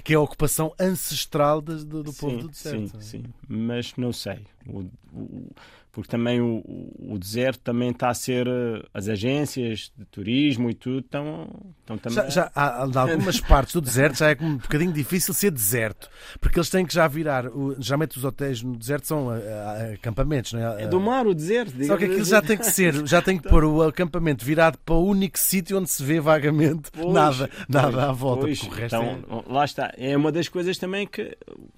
Que 0.03 0.12
é 0.12 0.16
a 0.16 0.20
ocupação 0.20 0.74
ancestral 0.78 1.61
do, 1.61 2.03
do 2.03 2.12
povo 2.12 2.35
sim, 2.35 2.39
do 2.39 2.49
deserto. 2.49 3.01
Sim, 3.03 3.22
sim, 3.22 3.24
mas 3.49 3.95
não 3.97 4.12
sei. 4.12 4.45
O- 4.66 4.85
o- 5.12 5.51
porque 5.95 6.11
também 6.11 6.40
o, 6.40 6.57
o- 6.99 7.18
deserto 7.18 7.61
também 7.61 7.90
está 7.90 8.09
a 8.11 8.14
ser. 8.14 8.47
eh, 8.49 8.82
As 8.92 9.09
agências 9.09 9.92
de 9.97 10.05
turismo 10.07 10.68
e 10.68 10.74
tudo 10.74 10.99
estão, 10.99 11.49
estão 11.80 11.97
também. 11.97 12.16
Já, 12.16 12.28
já 12.28 12.53
há, 12.55 12.86
em 12.92 12.99
algumas 12.99 13.40
partes 13.40 13.72
do 13.74 13.80
deserto 13.80 14.18
já 14.18 14.30
é 14.32 14.36
um 14.40 14.57
bocadinho 14.57 14.92
difícil 14.92 15.32
ser 15.32 15.51
deserto, 15.53 16.11
porque 16.40 16.59
eles 16.59 16.68
têm 16.68 16.84
que 16.84 16.92
já 16.92 17.07
virar. 17.07 17.47
o- 17.47 17.76
Geralmente 17.80 18.18
os 18.18 18.24
hotéis 18.24 18.61
no 18.62 18.76
deserto 18.76 19.07
são 19.07 19.30
ah, 19.30 19.36
ah, 19.36 19.92
acampamentos, 19.95 20.53
não 20.53 20.61
é? 20.61 20.82
É 20.82 20.86
do 20.88 20.99
mar 21.01 21.26
o 21.26 21.34
deserto. 21.34 21.72
Só 21.86 21.97
que 21.97 22.05
aquilo 22.05 22.22
assim. 22.22 22.30
já 22.30 22.42
tem 22.42 22.59
que 22.59 22.66
ser, 22.66 23.07
já 23.07 23.22
tem 23.22 23.38
que 23.38 23.49
pôr 23.49 23.64
o 23.64 23.82
acampamento 23.82 24.45
virado 24.45 24.76
para 24.84 24.95
o 24.97 25.07
único 25.07 25.38
sítio 25.38 25.78
onde 25.78 25.88
se 25.90 26.03
vê 26.03 26.18
vagamente 26.20 26.90
Pois, 26.92 27.12
nada, 27.14 27.49
pois, 27.49 27.66
nada 27.68 28.09
à 28.09 28.12
volta. 28.12 28.42
pois. 28.42 28.59
porque 28.59 28.74
o 28.74 28.78
resto 28.78 28.97
então, 28.97 29.45
lá 29.47 29.64
está. 29.64 29.92
É 29.97 30.16
uma 30.16 30.32
das 30.32 30.49
coisas 30.49 30.76
também 30.76 31.07
que, 31.07 31.36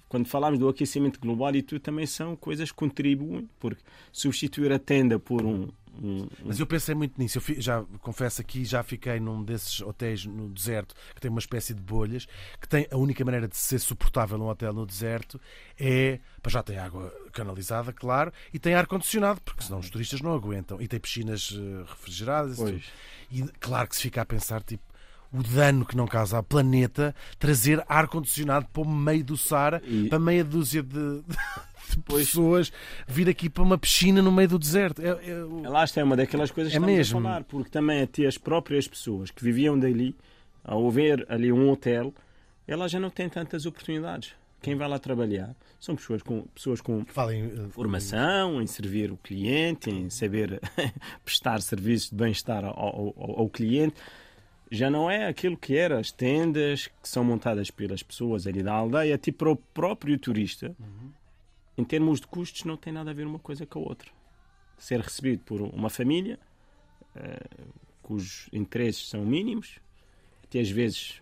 quando 0.09 0.27
falamos 0.27 0.57
do 0.57 0.67
aquecimento 0.67 1.19
global 1.19 1.55
e 1.55 1.61
tudo, 1.61 1.79
também 1.81 2.05
são 2.05 2.35
coisas 2.35 2.71
que 2.71 2.77
contribuem, 2.77 3.47
porque 3.59 3.81
substituir 4.11 4.71
a 4.71 4.79
tenda 4.79 5.19
por 5.19 5.43
um. 5.45 5.67
Mas 6.45 6.59
eu 6.59 6.67
pensei 6.67 6.93
muito 6.93 7.19
nisso. 7.19 7.39
Eu 7.39 7.41
fi- 7.41 7.59
já 7.59 7.83
confesso 8.01 8.39
aqui, 8.39 8.63
já 8.63 8.83
fiquei 8.83 9.19
num 9.19 9.43
desses 9.43 9.81
hotéis 9.81 10.25
no 10.27 10.47
deserto 10.47 10.93
que 11.15 11.19
tem 11.19 11.31
uma 11.31 11.39
espécie 11.39 11.73
de 11.73 11.81
bolhas, 11.81 12.27
que 12.61 12.67
tem 12.69 12.87
a 12.91 12.97
única 12.97 13.25
maneira 13.25 13.47
de 13.47 13.57
ser 13.57 13.79
suportável 13.79 14.37
num 14.37 14.47
hotel 14.47 14.71
no 14.73 14.85
deserto 14.85 15.41
é. 15.79 16.19
Já 16.47 16.61
tem 16.61 16.77
água 16.77 17.11
canalizada, 17.33 17.91
claro, 17.91 18.31
e 18.53 18.59
tem 18.59 18.73
ar-condicionado, 18.75 19.41
porque 19.41 19.63
senão 19.63 19.79
os 19.79 19.89
turistas 19.89 20.21
não 20.21 20.33
aguentam. 20.33 20.79
E 20.79 20.87
tem 20.87 20.99
piscinas 20.99 21.51
eh, 21.57 21.83
refrigeradas. 21.89 22.57
e. 22.59 22.61
Pois. 22.61 22.83
E 23.31 23.41
claro 23.59 23.89
que 23.89 23.95
se 23.95 24.03
fica 24.03 24.21
a 24.21 24.25
pensar, 24.25 24.61
tipo, 24.63 24.83
o 25.33 25.43
dano 25.43 25.83
que 25.85 25.97
não 25.97 26.07
causa 26.07 26.37
ao 26.37 26.43
planeta 26.43 27.13
trazer 27.37 27.83
ar-condicionado 27.89 28.65
para 28.71 28.81
o 28.83 28.87
meio 28.89 29.25
do 29.25 29.35
Saara, 29.35 29.81
E- 29.83 30.07
para 30.07 30.19
meia 30.19 30.43
dúzia 30.45 30.81
de 30.83 31.21
pessoas 32.01 32.71
vir 33.07 33.27
aqui 33.29 33.49
para 33.49 33.63
uma 33.63 33.77
piscina 33.77 34.21
no 34.21 34.31
meio 34.31 34.49
do 34.49 34.59
deserto. 34.59 35.01
É, 35.01 35.09
é 35.09 35.67
Lá 35.69 35.83
está, 35.83 36.01
é 36.01 36.03
uma 36.03 36.15
daquelas 36.15 36.51
coisas 36.51 36.71
que 36.71 36.77
É 36.77 36.79
estamos 36.79 36.97
mesmo. 36.97 37.19
a 37.19 37.21
falar, 37.21 37.43
porque 37.43 37.69
também 37.69 38.01
até 38.01 38.25
as 38.25 38.37
próprias 38.37 38.87
pessoas 38.87 39.31
que 39.31 39.43
viviam 39.43 39.77
dali, 39.77 40.15
ao 40.63 40.89
ver 40.91 41.25
ali 41.29 41.51
um 41.51 41.69
hotel, 41.69 42.13
elas 42.67 42.91
já 42.91 42.99
não 42.99 43.09
têm 43.09 43.29
tantas 43.29 43.65
oportunidades. 43.65 44.33
Quem 44.61 44.75
vai 44.75 44.87
lá 44.89 44.97
trabalhar 44.97 45.55
são 45.79 45.95
pessoas 45.95 46.23
com, 46.23 46.41
pessoas 46.55 46.81
com 46.81 47.05
Falem, 47.05 47.45
eh, 47.45 47.69
formação, 47.69 48.59
em 48.61 48.65
servir 48.65 49.11
o 49.11 49.17
cliente, 49.17 49.89
em 49.91 50.09
saber 50.09 50.59
prestar 51.23 51.61
serviços 51.61 52.09
de 52.09 52.15
bem-estar 52.15 52.65
ao, 52.65 52.75
ao- 52.75 53.39
ao 53.41 53.49
cliente. 53.49 53.95
Já 54.69 54.89
não 54.89 55.09
é 55.09 55.27
aquilo 55.27 55.55
que 55.55 55.77
era 55.77 55.99
as 55.99 56.11
tendas 56.11 56.87
que 56.87 57.07
são 57.07 57.23
montadas 57.23 57.69
pelas 57.71 58.01
pessoas 58.03 58.45
ali 58.47 58.61
da 58.63 58.73
aldeia, 58.73 59.15
até 59.15 59.31
para 59.31 59.51
o 59.51 59.55
próprio 59.55 60.17
turista. 60.19 60.75
Em 61.77 61.83
termos 61.83 62.19
de 62.19 62.27
custos, 62.27 62.63
não 62.63 62.75
tem 62.75 62.91
nada 62.91 63.11
a 63.11 63.13
ver 63.13 63.25
uma 63.27 63.39
coisa 63.39 63.65
com 63.65 63.79
a 63.79 63.83
outra. 63.83 64.09
Ser 64.77 64.99
recebido 64.99 65.43
por 65.43 65.61
uma 65.61 65.89
família 65.89 66.39
eh, 67.15 67.39
cujos 68.01 68.47
interesses 68.53 69.09
são 69.09 69.23
mínimos, 69.25 69.79
até 70.43 70.59
às 70.59 70.69
vezes 70.69 71.21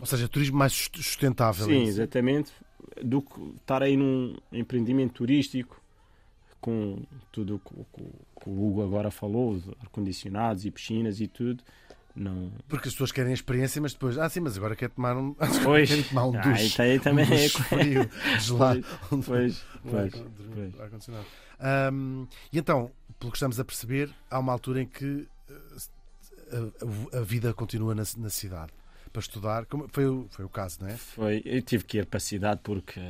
Ou 0.00 0.06
seja, 0.06 0.28
turismo 0.28 0.56
mais 0.58 0.72
sust- 0.72 0.96
sustentável. 1.02 1.66
Sim, 1.66 1.72
é 1.72 1.82
isso? 1.82 1.88
exatamente. 1.90 2.52
Do 3.02 3.20
que 3.22 3.40
estar 3.56 3.82
aí 3.82 3.96
num 3.96 4.36
empreendimento 4.52 5.14
turístico 5.14 5.80
com 6.60 7.02
tudo 7.32 7.56
o 7.56 7.84
que 7.84 8.02
o- 8.02 8.26
Hugo 8.48 8.82
agora 8.82 9.10
falou, 9.10 9.60
ar-condicionados 9.80 10.64
e 10.64 10.70
piscinas 10.70 11.20
e 11.20 11.26
tudo. 11.26 11.62
Não. 12.16 12.50
Porque 12.66 12.88
as 12.88 12.94
pessoas 12.94 13.12
querem 13.12 13.30
a 13.32 13.34
experiência, 13.34 13.80
mas 13.82 13.92
depois, 13.92 14.16
ah, 14.18 14.26
sim, 14.28 14.40
mas 14.40 14.56
agora 14.56 14.74
quer 14.74 14.88
tomar 14.88 15.16
um, 15.16 15.34
Pois. 15.62 15.88
querem 15.88 16.02
tomar 16.04 16.26
um 16.28 16.36
Ah, 16.36 16.40
duche. 16.40 16.74
tem 16.76 16.98
também 16.98 17.26
um 17.28 17.32
é- 17.32 17.36
duche 17.42 17.62
frio, 17.64 18.10
gelado. 18.40 18.84
Pois, 19.10 19.24
pois, 19.26 19.64
Um 19.84 19.90
pois, 19.90 20.12
pois. 20.14 21.08
um 21.60 22.26
e 22.52 22.58
então, 22.58 22.90
pelo 23.18 23.30
que 23.32 23.36
estamos 23.38 23.60
a 23.60 23.64
perceber, 23.64 24.10
há 24.30 24.38
uma 24.38 24.52
altura 24.52 24.82
em 24.82 24.86
que 24.86 25.28
eh, 25.50 25.54
a, 27.12 27.16
a- 27.16 27.20
a 27.20 27.22
vida 27.22 27.52
continua 27.52 27.94
na, 27.94 28.02
na 28.16 28.30
cidade 28.30 28.72
para 29.12 29.20
estudar. 29.20 29.66
Como, 29.66 29.86
foi, 29.92 30.06
o, 30.06 30.26
foi 30.30 30.44
o 30.44 30.48
caso, 30.48 30.78
não 30.80 30.88
é? 30.88 30.96
Foi, 30.96 31.42
eu 31.44 31.60
tive 31.62 31.84
que 31.84 31.98
ir 31.98 32.06
para 32.06 32.16
a 32.18 32.20
cidade 32.20 32.60
porque 32.62 33.00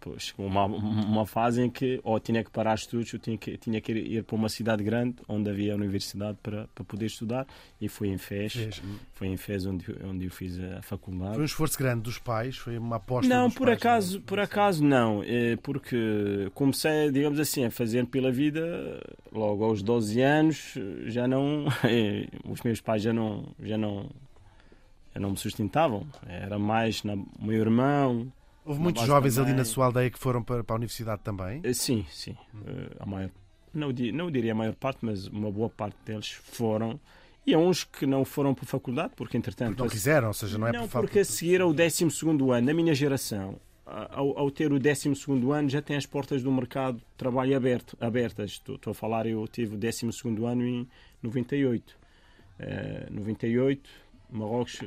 pois, 0.00 0.32
uma, 0.38 0.64
uma 0.64 1.26
fase 1.26 1.62
em 1.62 1.70
que 1.70 2.00
ou 2.02 2.18
tinha 2.18 2.42
que 2.42 2.50
parar 2.50 2.74
estudos 2.74 3.12
ou 3.12 3.20
tinha 3.20 3.36
que, 3.36 3.56
tinha 3.58 3.80
que 3.80 3.92
ir, 3.92 4.12
ir 4.18 4.24
para 4.24 4.36
uma 4.36 4.48
cidade 4.48 4.82
grande 4.82 5.16
onde 5.28 5.50
havia 5.50 5.74
universidade 5.74 6.38
para, 6.42 6.66
para 6.74 6.84
poder 6.84 7.06
estudar 7.06 7.46
e 7.80 7.88
foi 7.88 8.08
em 8.08 8.18
Fez, 8.18 8.52
Fez. 8.52 8.82
foi 9.12 9.28
em 9.28 9.36
Fez 9.36 9.66
onde, 9.66 9.84
onde 10.04 10.24
eu 10.24 10.30
fiz 10.30 10.58
a 10.58 10.82
faculdade. 10.82 11.34
Foi 11.34 11.42
um 11.42 11.46
esforço 11.46 11.78
grande 11.78 12.02
dos 12.02 12.18
pais, 12.18 12.56
foi 12.56 12.78
uma 12.78 12.96
aposta 12.96 13.32
Não, 13.32 13.50
por 13.50 13.66
pais, 13.66 13.78
acaso, 13.78 14.12
não 14.16 14.18
é? 14.18 14.26
por 14.26 14.40
acaso 14.40 14.84
não, 14.84 15.22
É 15.22 15.56
porque 15.56 16.50
comecei, 16.54 17.10
digamos 17.10 17.38
assim, 17.38 17.64
a 17.64 17.70
fazer 17.70 18.06
pela 18.06 18.30
vida 18.32 19.00
logo 19.32 19.64
aos 19.64 19.82
12 19.82 20.20
anos, 20.20 20.74
já 21.06 21.28
não, 21.28 21.66
eh, 21.84 22.26
os 22.44 22.62
meus 22.62 22.80
pais 22.80 23.02
já 23.02 23.12
não, 23.12 23.44
já 23.62 23.76
não, 23.76 24.08
já 25.14 25.20
não 25.20 25.30
me 25.30 25.36
sustentavam. 25.36 26.06
Era 26.26 26.58
mais 26.58 27.02
na, 27.04 27.14
o 27.14 27.26
meu 27.40 27.60
irmão. 27.60 28.32
Houve 28.64 28.80
muitos 28.80 29.04
jovens 29.06 29.38
ali 29.38 29.46
também. 29.46 29.58
na 29.58 29.64
sua 29.64 29.86
aldeia 29.86 30.10
que 30.10 30.18
foram 30.18 30.42
para, 30.42 30.62
para 30.62 30.74
a 30.74 30.78
universidade 30.78 31.22
também. 31.22 31.60
Eh, 31.64 31.72
Sim, 31.72 32.04
sim, 32.10 32.36
Eh, 32.66 32.96
a 32.98 33.06
maior, 33.06 33.30
não, 33.72 33.88
não 34.12 34.30
diria 34.30 34.52
a 34.52 34.54
maior 34.54 34.74
parte, 34.74 34.98
mas 35.02 35.26
uma 35.26 35.50
boa 35.50 35.70
parte 35.70 35.96
deles 36.04 36.28
foram. 36.30 37.00
E 37.46 37.54
há 37.54 37.58
uns 37.58 37.84
que 37.84 38.04
não 38.06 38.24
foram 38.24 38.54
para 38.54 38.64
a 38.64 38.68
faculdade, 38.68 39.12
porque 39.16 39.36
entretanto 39.36 39.78
Não 39.78 39.88
quiseram, 39.88 40.28
ou 40.28 40.34
seja, 40.34 40.58
não 40.58 40.66
é 40.68 40.72
não, 40.72 40.82
por 40.82 40.88
falta 40.88 41.06
porque 41.08 41.20
a 41.20 41.24
seguir 41.24 41.60
ao 41.62 41.72
12 41.72 42.04
ano, 42.04 42.66
na 42.66 42.74
minha 42.74 42.94
geração, 42.94 43.58
ao, 43.86 44.38
ao 44.38 44.50
ter 44.50 44.72
o 44.72 44.78
12 44.78 45.10
ano, 45.52 45.68
já 45.68 45.80
tem 45.80 45.96
as 45.96 46.06
portas 46.06 46.42
do 46.42 46.52
mercado 46.52 46.98
de 46.98 47.04
trabalho 47.16 47.56
aberto, 47.56 47.96
abertas. 48.00 48.50
Estou, 48.52 48.76
estou 48.76 48.90
a 48.90 48.94
falar, 48.94 49.26
eu 49.26 49.48
tive 49.48 49.74
o 49.74 49.78
12 49.78 50.06
ano 50.46 50.64
em 50.64 50.88
98. 51.22 51.98
Eh, 52.58 53.06
98, 53.10 53.88
Marrocos, 54.30 54.82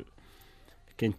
quem, 0.96 1.12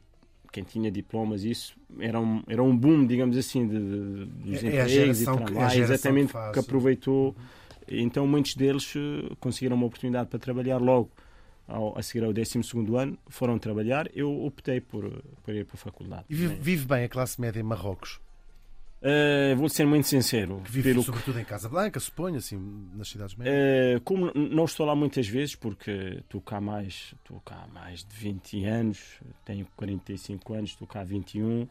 quem 0.56 0.64
tinha 0.64 0.89
diplomas, 0.89 1.43
isso 1.43 1.76
era 1.99 2.18
um, 2.18 2.41
era 2.47 2.64
um 2.64 2.76
boom, 2.76 3.06
digamos 3.06 3.36
assim, 3.38 3.68
de, 3.68 3.78
de- 3.78 4.26
dos 4.26 4.64
É- 4.64 4.68
é 4.68 4.70
empregos 4.70 5.22
e 5.22 5.26
é 5.26 5.30
a 5.30 5.36
trabalho, 5.36 5.70
geração 5.70 5.93
exatamente 5.93 6.28
que 6.28 6.32
faz. 6.34 6.53
que 6.53 6.60
aproveitou. 6.60 7.36
Então 7.88 8.26
muitos 8.26 8.56
deles 8.56 8.93
eh, 8.95 9.36
conseguiram 9.39 9.76
uma 9.76 9.86
oportunidade 9.86 10.30
para 10.30 10.39
trabalhar 10.39 10.78
logo 10.78 11.12
ao, 11.68 11.97
a 11.97 12.01
seguir 12.01 12.24
ao 12.24 12.32
12 12.32 12.60
ano, 12.97 13.18
foram 13.28 13.60
trabalhar. 13.60 14.10
Eu 14.16 14.45
optei 14.45 14.80
por, 14.80 15.03
por 15.43 15.53
ir 15.53 15.66
para 15.66 15.76
a 15.76 15.78
faculdade. 15.78 16.24
E 16.30 16.36
vive, 16.36 16.56
vive 16.56 16.86
bem 16.86 17.03
a 17.03 17.10
classe 17.10 17.39
média 17.41 17.60
em 17.60 17.64
Marrocos? 17.64 18.22
Uh, 19.02 19.56
vou 19.56 19.70
ser 19.70 19.86
muito 19.86 20.08
sincero. 20.08 20.62
Que 20.64 20.72
vive 20.72 20.89
pelo 20.89 21.04
sobretudo 21.04 21.39
em 21.39 21.46
Casablanca, 21.46 22.00
suponho, 22.00 22.38
assim, 22.38 22.58
nas 22.96 23.08
cidades 23.10 23.36
médias. 23.36 23.98
Uh, 23.98 24.02
como 24.02 24.32
não 24.34 24.66
estou 24.66 24.86
lá 24.86 24.96
muitas 24.96 25.28
vezes, 25.28 25.56
porque 25.56 25.91
estou 26.20 26.41
cá 26.41 26.60
mais, 26.60 27.14
estou 27.22 27.39
cá 27.41 27.64
há 27.64 27.68
mais 27.68 28.04
de 28.04 28.16
20 28.16 28.66
anos, 28.66 29.20
tenho 29.43 29.68
45 29.76 30.54
anos, 30.54 30.70
estou 30.72 30.88
cá 30.88 31.02
há 31.02 31.04
21. 31.04 31.68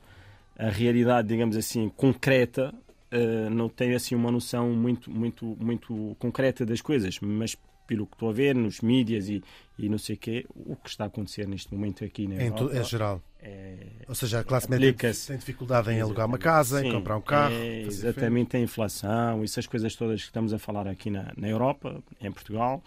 A 0.56 0.68
realidade, 0.68 1.26
digamos 1.26 1.56
assim, 1.56 1.88
concreta, 1.88 2.72
uh, 3.12 3.50
não 3.50 3.68
tenho 3.68 3.96
assim 3.96 4.14
uma 4.14 4.30
noção 4.30 4.70
muito, 4.70 5.10
muito, 5.10 5.44
muito 5.60 6.16
concreta 6.20 6.64
das 6.64 6.80
coisas, 6.80 7.18
mas 7.20 7.56
pelo 7.86 8.06
que 8.06 8.14
estou 8.14 8.30
a 8.30 8.32
ver 8.32 8.54
nos 8.54 8.80
mídias 8.80 9.28
e, 9.28 9.42
e 9.78 9.88
não 9.88 9.98
sei 9.98 10.16
o 10.16 10.18
quê, 10.18 10.46
o 10.54 10.76
que 10.76 10.88
está 10.88 11.04
a 11.04 11.06
acontecer 11.06 11.46
neste 11.46 11.72
momento 11.74 12.04
aqui 12.04 12.26
na 12.26 12.36
Europa... 12.36 12.76
É, 12.76 12.84
geral. 12.84 13.22
É, 13.42 13.76
Ou 14.08 14.14
seja, 14.14 14.40
a 14.40 14.44
classe 14.44 14.70
média 14.70 14.94
tem 14.94 15.36
dificuldade 15.36 15.90
em 15.90 16.00
alugar 16.00 16.26
uma 16.26 16.38
casa, 16.38 16.80
Sim, 16.80 16.88
em 16.88 16.92
comprar 16.92 17.16
um 17.16 17.20
carro. 17.20 17.54
É, 17.54 17.82
exatamente, 17.82 18.56
a 18.56 18.60
inflação, 18.60 19.44
essas 19.44 19.66
coisas 19.66 19.94
todas 19.94 20.20
que 20.20 20.26
estamos 20.26 20.54
a 20.54 20.58
falar 20.58 20.88
aqui 20.88 21.10
na, 21.10 21.32
na 21.36 21.48
Europa, 21.48 22.02
em 22.20 22.32
Portugal. 22.32 22.82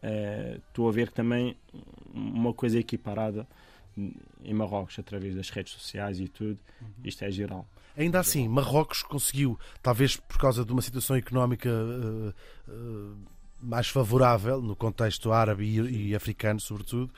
É, 0.00 0.60
estou 0.68 0.88
a 0.88 0.92
ver 0.92 1.10
também 1.10 1.56
uma 2.14 2.54
coisa 2.54 2.78
equiparada 2.78 3.46
em 4.44 4.54
Marrocos, 4.54 4.98
através 4.98 5.34
das 5.34 5.50
redes 5.50 5.72
sociais 5.72 6.20
e 6.20 6.28
tudo. 6.28 6.58
Uhum. 6.80 6.88
Isto 7.04 7.24
é 7.24 7.30
geral. 7.30 7.66
Ainda 7.96 8.20
assim, 8.20 8.46
Marrocos 8.46 9.02
conseguiu, 9.02 9.58
talvez 9.82 10.16
por 10.16 10.38
causa 10.38 10.64
de 10.64 10.70
uma 10.70 10.82
situação 10.82 11.16
económica 11.16 11.70
uh, 11.70 12.34
uh, 12.68 13.16
mais 13.60 13.88
favorável, 13.88 14.60
no 14.60 14.76
contexto 14.76 15.32
árabe 15.32 15.64
e, 15.64 16.08
e 16.08 16.14
africano, 16.14 16.60
sobretudo, 16.60 17.10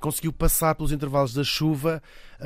conseguiu 0.00 0.32
passar 0.32 0.74
pelos 0.74 0.92
intervalos 0.92 1.32
da 1.32 1.44
chuva 1.44 2.02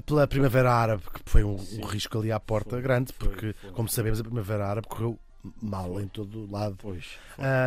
pela 0.07 0.27
Primavera 0.27 0.73
Árabe, 0.73 1.03
que 1.03 1.21
foi 1.31 1.43
um, 1.43 1.57
um 1.57 1.87
risco 1.87 2.19
ali 2.19 2.31
à 2.31 2.39
porta 2.39 2.71
foi, 2.71 2.83
grande, 2.83 3.13
porque, 3.13 3.53
foi, 3.53 3.53
foi. 3.53 3.71
como 3.73 3.89
sabemos, 3.89 4.21
a 4.21 4.25
Primavera 4.25 4.67
Árabe 4.67 4.87
correu 4.87 5.19
mal 5.61 6.01
em 6.01 6.07
todo 6.09 6.45
o 6.45 6.51
lado. 6.51 6.77
Pois, 6.81 7.05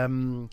um, 0.09 0.47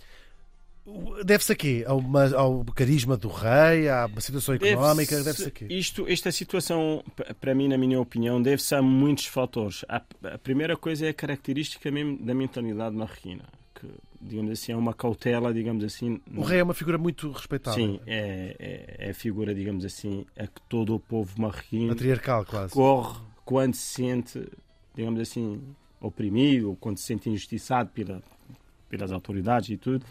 Deve-se 1.22 1.52
a 1.52 1.54
quê? 1.54 1.84
Ao, 1.86 2.02
ao, 2.34 2.64
carisma 2.64 3.16
do 3.16 3.28
rei, 3.28 3.88
à 3.88 4.08
situação 4.20 4.54
económica? 4.54 5.16
Deve-se 5.16 5.44
deve 5.44 5.48
a 5.48 5.50
quê? 5.50 5.66
Isto, 5.74 6.06
esta 6.08 6.32
situação, 6.32 7.04
para 7.40 7.54
mim, 7.54 7.68
na 7.68 7.76
minha 7.76 8.00
opinião, 8.00 8.40
deve-se 8.40 8.74
a 8.74 8.80
muitos 8.80 9.26
fatores. 9.26 9.84
A, 9.88 10.00
a, 10.24 10.38
primeira 10.38 10.76
coisa 10.76 11.06
é 11.06 11.10
a 11.10 11.14
característica 11.14 11.90
mesmo 11.90 12.18
da 12.18 12.34
mentalidade 12.34 12.96
marroquina, 12.96 13.44
que, 13.74 13.86
digamos 14.20 14.52
assim, 14.52 14.72
é 14.72 14.76
uma 14.76 14.94
cautela, 14.94 15.52
digamos 15.52 15.84
assim. 15.84 16.20
O 16.34 16.42
rei 16.42 16.60
é 16.60 16.62
uma 16.62 16.74
figura 16.74 16.98
muito 16.98 17.30
respeitada. 17.30 17.76
Sim, 17.76 18.00
é, 18.06 18.56
é, 18.58 19.06
é 19.06 19.10
a 19.10 19.14
figura, 19.14 19.54
digamos 19.54 19.84
assim, 19.84 20.26
a 20.36 20.46
que 20.46 20.60
todo 20.68 20.94
o 20.94 21.00
povo 21.00 21.40
marroquino 21.40 21.88
Matriarcal, 21.88 22.44
quase. 22.44 22.72
corre 22.72 23.20
quando 23.44 23.74
se 23.74 23.94
sente, 23.94 24.46
digamos 24.94 25.20
assim, 25.20 25.62
oprimido, 26.00 26.70
ou 26.70 26.76
quando 26.76 26.98
se 26.98 27.04
sente 27.04 27.30
injustiçado 27.30 27.90
pela, 27.90 28.22
pelas 28.88 29.10
autoridades 29.10 29.70
e 29.70 29.76
tudo 29.76 30.04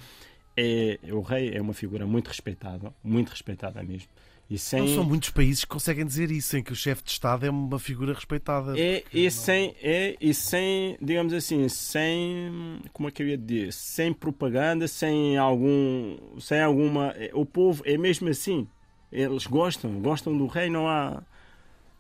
é, 0.58 0.98
o 1.12 1.22
rei 1.22 1.52
é 1.54 1.62
uma 1.62 1.74
figura 1.74 2.08
muito 2.08 2.28
respeitada, 2.30 2.92
muito 3.04 3.30
respeitada 3.30 3.84
mesmo. 3.84 4.10
E 4.50 4.58
sem... 4.58 4.80
Não 4.80 4.96
são 4.96 5.04
muitos 5.04 5.30
países 5.30 5.66
que 5.66 5.70
conseguem 5.70 6.06
dizer 6.06 6.32
isso, 6.32 6.56
em 6.56 6.64
que 6.64 6.72
o 6.72 6.76
chefe 6.76 7.04
de 7.04 7.12
Estado 7.12 7.46
é 7.46 7.50
uma 7.50 7.78
figura 7.78 8.14
respeitada. 8.14 8.80
É, 8.80 9.04
e, 9.14 9.24
não... 9.24 9.32
sem, 9.32 9.76
é, 9.82 10.16
e 10.22 10.34
sem, 10.34 10.98
digamos 11.02 11.34
assim, 11.34 11.68
sem, 11.68 12.82
como 12.94 13.10
é 13.10 13.12
que 13.12 13.22
eu 13.22 13.28
ia 13.28 13.38
dizer, 13.38 13.74
sem 13.74 14.14
propaganda, 14.14 14.88
sem 14.88 15.38
algum, 15.38 16.18
sem 16.40 16.62
alguma, 16.62 17.14
o 17.34 17.46
povo 17.46 17.84
é 17.86 17.98
mesmo 17.98 18.30
assim. 18.30 18.68
Eles 19.12 19.46
gostam, 19.48 20.00
gostam 20.00 20.38
do 20.38 20.48
rei, 20.48 20.70
não 20.70 20.88
há 20.88 21.22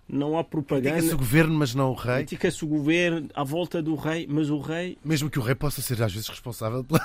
não 0.08 0.38
há 0.38 0.44
propaganda. 0.44 0.92
Critica-se 0.92 1.16
o 1.16 1.18
governo, 1.18 1.54
mas 1.56 1.76
não 1.76 1.92
o 1.92 1.94
rei. 1.94 2.16
Critica-se 2.18 2.64
o 2.64 2.68
governo 2.68 3.30
à 3.34 3.44
volta 3.44 3.82
do 3.82 3.96
rei, 3.96 4.26
mas 4.30 4.50
o 4.50 4.60
rei. 4.60 4.98
Mesmo 5.04 5.30
que 5.30 5.38
o 5.38 5.42
rei 5.42 5.56
possa 5.56 5.82
ser 5.82 6.02
às 6.02 6.14
vezes 6.14 6.28
responsável 6.30 6.84
pela. 6.84 7.02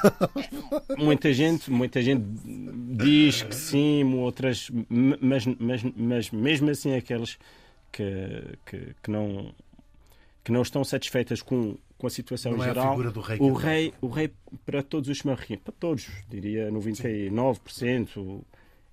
muita 0.97 1.33
gente, 1.33 1.71
muita 1.71 2.01
gente 2.01 2.25
diz 2.97 3.43
que 3.43 3.55
sim, 3.55 4.05
outras, 4.15 4.71
mas, 4.89 5.45
mas, 5.59 5.83
mas 5.97 6.31
mesmo 6.31 6.71
assim 6.71 6.95
aqueles 6.95 7.39
que, 7.91 8.59
que, 8.65 8.95
que 9.03 9.11
não 9.11 9.53
que 10.45 10.51
não 10.51 10.63
estão 10.63 10.83
satisfeitas 10.83 11.41
com, 11.41 11.77
com 11.97 12.07
a 12.09 12.11
situação 12.11 12.53
não 12.53 12.65
geral. 12.65 13.01
É 13.01 13.07
a 13.07 13.11
do 13.11 13.21
rei 13.21 13.39
o 13.41 13.53
rei, 13.53 13.95
o 14.01 14.09
rei 14.09 14.33
para 14.67 14.83
todos 14.83 15.09
os 15.09 15.23
marroquinos, 15.23 15.63
para 15.63 15.73
todos, 15.79 16.09
diria 16.29 16.71
99%, 16.71 18.09
sim 18.09 18.43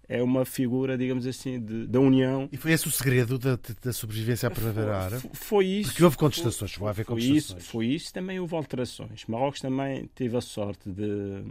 é 0.09 0.23
uma 0.23 0.43
figura, 0.43 0.97
digamos 0.97 1.27
assim, 1.27 1.59
de, 1.59 1.85
da 1.85 1.99
união. 1.99 2.49
E 2.51 2.57
foi 2.57 2.71
esse 2.71 2.87
o 2.87 2.91
segredo 2.91 3.37
da, 3.37 3.59
da 3.83 3.93
sobrevivência 3.93 4.47
à 4.47 4.51
Primavera 4.51 4.97
Árabe? 4.97 5.21
Foi, 5.21 5.31
foi, 5.33 5.65
isso. 5.67 5.91
Porque 5.91 6.03
houve 6.03 6.17
contestações, 6.17 6.73
foi, 6.73 6.89
haver 6.89 7.05
foi 7.05 7.15
contestações. 7.15 7.61
Isso, 7.61 7.71
foi 7.71 7.85
isso, 7.85 8.11
também 8.11 8.39
houve 8.39 8.55
alterações. 8.55 9.23
Marrocos 9.27 9.61
também 9.61 10.09
teve 10.15 10.35
a 10.35 10.41
sorte 10.41 10.89
de, 10.89 11.43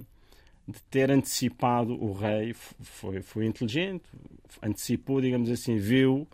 de 0.66 0.82
ter 0.90 1.08
antecipado 1.08 1.92
o 1.92 2.12
rei, 2.12 2.52
foi, 2.52 3.22
foi 3.22 3.46
inteligente, 3.46 4.02
antecipou, 4.60 5.20
digamos 5.20 5.48
assim, 5.50 5.76
viu. 5.76 6.26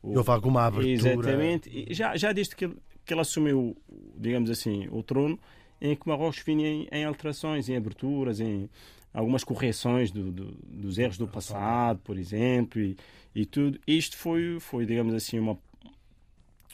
O... 0.00 0.16
Houve 0.16 0.30
alguma 0.30 0.66
abertura. 0.66 0.92
Exatamente. 0.92 1.68
E 1.68 1.92
já, 1.92 2.16
já 2.16 2.32
desde 2.32 2.54
que 2.54 2.66
ele, 2.66 2.76
que 3.04 3.12
ele 3.12 3.20
assumiu, 3.20 3.76
digamos 4.16 4.50
assim, 4.50 4.86
o 4.92 5.02
trono, 5.02 5.36
em 5.80 5.96
que 5.96 6.08
Marrocos 6.08 6.38
vinha 6.46 6.68
em, 6.68 6.88
em 6.92 7.04
alterações, 7.04 7.68
em 7.68 7.76
aberturas, 7.76 8.38
em 8.38 8.70
algumas 9.16 9.42
correções 9.42 10.10
do, 10.10 10.30
do, 10.30 10.52
dos 10.62 10.98
erros 10.98 11.16
do 11.16 11.26
passado, 11.26 11.98
por 12.04 12.18
exemplo, 12.18 12.78
e, 12.82 12.94
e 13.34 13.46
tudo. 13.46 13.80
Isto 13.86 14.14
foi, 14.14 14.60
foi, 14.60 14.84
digamos 14.84 15.14
assim, 15.14 15.38
uma, 15.38 15.58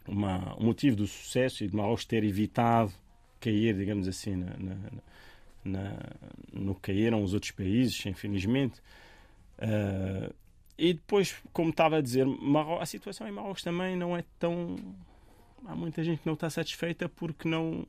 uma, 0.09 0.57
um 0.59 0.65
motivo 0.65 0.97
do 0.97 1.07
sucesso 1.07 1.63
e 1.63 1.69
de 1.69 1.77
Marrocos 1.77 2.05
ter 2.05 2.25
evitado 2.25 2.93
cair, 3.39 3.77
digamos 3.77 4.09
assim, 4.09 4.35
na, 4.35 4.57
na, 4.59 4.77
na, 5.65 5.99
no 6.53 6.75
que 6.75 6.93
caíram 6.93 7.23
os 7.23 7.33
outros 7.33 7.53
países, 7.53 8.05
infelizmente. 8.07 8.81
Uh, 9.59 10.35
e 10.77 10.95
depois, 10.95 11.37
como 11.53 11.71
estava 11.71 11.99
a 11.99 12.01
dizer, 12.01 12.27
Marrocos, 12.27 12.83
a 12.83 12.87
situação 12.87 13.29
em 13.29 13.33
Marrocos 13.33 13.63
também 13.63 13.95
não 13.95 14.17
é 14.17 14.25
tão. 14.41 14.75
Há 15.65 15.77
muita 15.77 16.03
gente 16.03 16.23
que 16.23 16.27
não 16.27 16.35
está 16.35 16.51
satisfeita 16.51 17.09
porque 17.09 17.49
não 17.49 17.87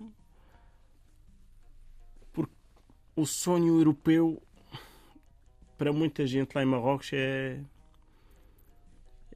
o 3.16 3.26
sonho 3.26 3.80
europeu 3.80 4.41
para 5.78 5.91
muita 5.91 6.26
gente 6.26 6.53
lá 6.53 6.64
em 6.64 6.66
Marrocos 6.66 7.11
é 7.14 7.59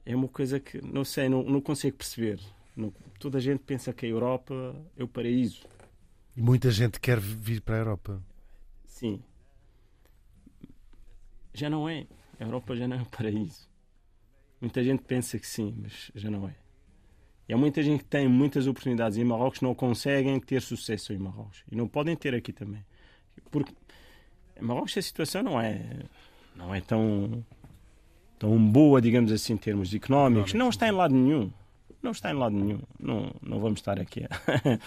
é 0.04 0.16
uma 0.16 0.28
coisa 0.28 0.58
que 0.58 0.80
não 0.80 1.04
sei, 1.04 1.28
não, 1.28 1.42
não 1.42 1.60
consigo 1.60 1.98
perceber. 1.98 2.40
Não, 2.74 2.90
toda 3.18 3.36
a 3.36 3.40
gente 3.40 3.60
pensa 3.60 3.92
que 3.92 4.06
a 4.06 4.08
Europa 4.08 4.74
é 4.96 5.04
o 5.04 5.08
paraíso. 5.08 5.66
E 6.34 6.40
muita 6.40 6.70
gente 6.70 6.98
quer 6.98 7.20
vir 7.20 7.60
para 7.60 7.74
a 7.74 7.78
Europa. 7.78 8.22
Sim. 8.86 9.22
Já 11.52 11.68
não 11.68 11.86
é. 11.86 12.06
A 12.40 12.44
Europa 12.44 12.74
já 12.74 12.88
não 12.88 12.96
é 12.96 13.02
o 13.02 13.06
paraíso. 13.06 13.68
Muita 14.60 14.82
gente 14.82 15.02
pensa 15.02 15.38
que 15.38 15.46
sim, 15.46 15.74
mas 15.76 16.10
já 16.14 16.30
não 16.30 16.48
é. 16.48 16.56
E 17.46 17.52
há 17.52 17.56
muita 17.56 17.82
gente 17.82 18.04
que 18.04 18.08
tem 18.08 18.26
muitas 18.28 18.66
oportunidades 18.66 19.18
em 19.18 19.24
Marrocos 19.24 19.60
não 19.60 19.74
conseguem 19.74 20.38
ter 20.40 20.62
sucesso 20.62 21.12
em 21.12 21.18
Marrocos. 21.18 21.64
E 21.70 21.76
não 21.76 21.86
podem 21.86 22.16
ter 22.16 22.34
aqui 22.34 22.52
também. 22.52 22.84
Porque 23.50 23.72
Marrocos 24.60 24.96
a 24.96 25.02
situação 25.02 25.42
não 25.42 25.60
é, 25.60 25.80
não 26.56 26.74
é 26.74 26.80
tão, 26.80 27.44
tão 28.38 28.58
boa, 28.58 29.00
digamos 29.00 29.32
assim, 29.32 29.54
em 29.54 29.56
termos 29.56 29.94
económicos. 29.94 30.54
Não 30.54 30.68
está 30.68 30.88
em 30.88 30.92
lado 30.92 31.14
nenhum. 31.14 31.50
Não 32.02 32.12
está 32.12 32.30
em 32.30 32.34
lado 32.34 32.54
nenhum. 32.54 32.80
Não, 32.98 33.32
não 33.42 33.60
vamos 33.60 33.80
estar 33.80 33.98
aqui. 34.00 34.22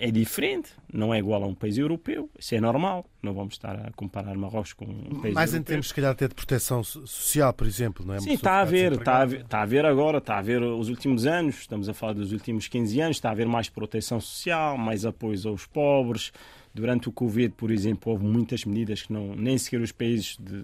É 0.00 0.12
diferente, 0.12 0.70
não 0.92 1.12
é 1.12 1.18
igual 1.18 1.42
a 1.42 1.46
um 1.48 1.54
país 1.54 1.76
europeu, 1.76 2.30
isso 2.38 2.54
é 2.54 2.60
normal, 2.60 3.04
não 3.20 3.34
vamos 3.34 3.54
estar 3.54 3.74
a 3.74 3.90
comparar 3.90 4.36
Marrocos 4.36 4.72
com 4.72 4.84
um 4.84 5.20
país 5.20 5.34
Mais 5.34 5.50
europeu. 5.50 5.58
em 5.58 5.62
termos, 5.64 5.88
se 5.88 5.94
calhar, 5.94 6.12
até 6.12 6.28
de 6.28 6.36
proteção 6.36 6.84
social, 6.84 7.52
por 7.52 7.66
exemplo, 7.66 8.06
não 8.06 8.14
é? 8.14 8.20
Sim, 8.20 8.34
está 8.34 8.60
a 8.60 8.64
ver, 8.64 8.92
está 8.92 9.22
a 9.22 9.24
ver, 9.24 9.40
está 9.40 9.62
a 9.62 9.66
ver 9.66 9.84
agora, 9.84 10.18
está 10.18 10.38
a 10.38 10.42
ver 10.42 10.62
os 10.62 10.88
últimos 10.88 11.26
anos, 11.26 11.56
estamos 11.56 11.88
a 11.88 11.94
falar 11.94 12.12
dos 12.12 12.30
últimos 12.30 12.68
15 12.68 13.00
anos, 13.00 13.16
está 13.16 13.30
a 13.30 13.32
haver 13.32 13.48
mais 13.48 13.68
proteção 13.68 14.20
social, 14.20 14.78
mais 14.78 15.04
apoios 15.04 15.44
aos 15.44 15.66
pobres, 15.66 16.32
Durante 16.74 17.08
o 17.08 17.12
Covid, 17.12 17.54
por 17.56 17.70
exemplo, 17.70 18.12
houve 18.12 18.24
muitas 18.24 18.64
medidas 18.64 19.02
que 19.02 19.12
não, 19.12 19.34
nem 19.34 19.58
sequer 19.58 19.80
os 19.80 19.92
países 19.92 20.36
de, 20.38 20.62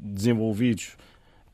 desenvolvidos 0.00 0.96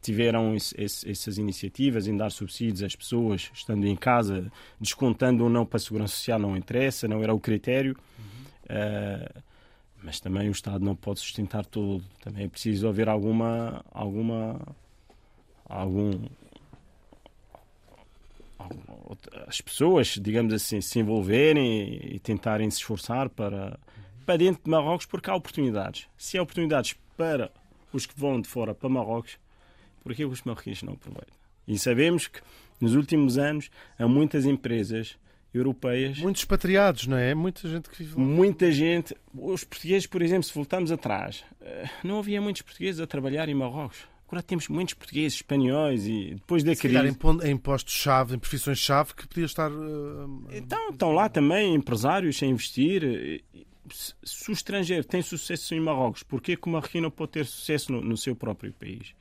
tiveram 0.01 0.55
esse, 0.55 0.75
esse, 0.79 1.11
essas 1.11 1.39
iniciativas 1.39 2.07
em 2.07 2.15
dar 2.15 2.31
subsídios 2.31 2.83
às 2.83 2.95
pessoas 2.95 3.51
estando 3.55 3.87
em 3.87 3.97
casa, 3.97 4.53
descontando 4.79 5.45
ou 5.45 5.51
não 5.51 5.65
para 5.65 5.79
a 5.79 5.81
segurança 5.81 6.15
social, 6.15 6.39
não 6.39 6.57
interessa, 6.57 7.09
não 7.09 7.23
era 7.23 7.35
o 7.35 7.41
critério. 7.41 7.97
Uhum. 8.19 8.25
Uh, 8.65 9.43
mas 10.05 10.21
também 10.21 10.49
o 10.49 10.53
Estado 10.53 10.85
não 10.85 10.95
pode 10.95 11.21
sustentar 11.21 11.65
tudo. 11.65 12.05
Também 12.23 12.45
é 12.45 12.49
preciso 12.49 12.87
haver 12.87 13.09
alguma, 13.09 13.83
alguma, 13.91 14.61
algum, 15.65 16.21
as 19.47 19.61
pessoas, 19.61 20.19
digamos 20.21 20.53
assim, 20.53 20.81
se 20.81 20.99
envolverem 20.99 22.15
e 22.15 22.19
tentarem 22.19 22.71
se 22.71 22.79
esforçar 22.79 23.29
para, 23.29 23.79
para 24.25 24.37
dentro 24.37 24.63
de 24.65 24.71
Marrocos, 24.71 25.07
porque 25.07 25.31
há 25.31 25.35
oportunidades. 25.35 26.07
Se 26.17 26.39
há 26.39 26.43
oportunidades 26.43 26.95
para 27.17 27.51
os 27.93 28.07
que 28.07 28.19
vão 28.19 28.41
de 28.41 28.49
fora 28.49 28.75
para 28.75 28.89
Marrocos, 28.89 29.39
por 30.03 30.15
que 30.15 30.25
os 30.25 30.43
marroquinos 30.43 30.83
não 30.83 30.95
aproveitam? 30.95 31.35
E 31.67 31.79
sabemos 31.79 32.27
que 32.29 32.41
nos 32.81 32.95
últimos 32.95 33.39
anos 33.39 33.71
há 33.99 34.07
muitas 34.07 34.45
empresas 34.45 35.17
europeias. 35.55 36.19
Muitos 36.19 36.43
expatriados, 36.43 37.07
não 37.07 37.17
é? 37.17 37.35
Muita 37.35 37.69
gente 37.69 37.89
que 37.89 38.03
vive 38.03 38.15
lá. 38.17 38.21
Muita 38.21 38.71
gente. 38.73 39.17
Os 39.33 39.65
portugueses, 39.65 40.07
por 40.07 40.21
exemplo, 40.21 40.43
se 40.43 40.55
voltarmos 40.55 40.91
atrás, 40.91 41.45
eh, 41.61 41.89
não 42.03 42.19
havia 42.19 42.41
muitos 42.43 42.63
portugueses 42.63 43.01
a 43.01 43.07
trabalhar 43.07 43.49
em 43.49 43.55
Marrocos. 43.55 44.07
Agora 44.27 44.43
temos 44.43 44.69
muitos 44.69 44.95
portugueses, 44.95 45.35
espanhóis 45.35 46.07
e 46.07 46.35
depois 46.35 46.65
da 46.65 46.75
Se 46.75 46.81
crise. 46.81 46.97
em, 47.45 47.51
em 47.51 47.57
postos-chave, 47.57 48.35
em 48.35 48.39
profissões-chave 48.39 49.15
que 49.15 49.29
podia 49.29 49.45
estar. 49.45 49.71
eh, 49.71 50.57
Então, 50.59 50.91
estão 50.91 51.13
lá 51.13 51.29
também 51.29 51.75
empresários 51.75 52.43
a 52.43 52.47
investir. 52.47 53.43
Se 54.23 54.51
o 54.51 54.53
estrangeiro 54.53 55.05
tem 55.05 55.21
sucesso 55.21 55.75
em 55.75 55.81
Marrocos, 55.81 56.23
porquê 56.23 56.57
que 56.57 56.67
o 56.67 56.71
marroquino 56.71 57.11
pode 57.11 57.33
ter 57.33 57.45
sucesso 57.47 57.93
no, 57.93 58.01
no 58.01 58.17
seu 58.17 58.35
próprio 58.35 58.73
país? 58.73 59.15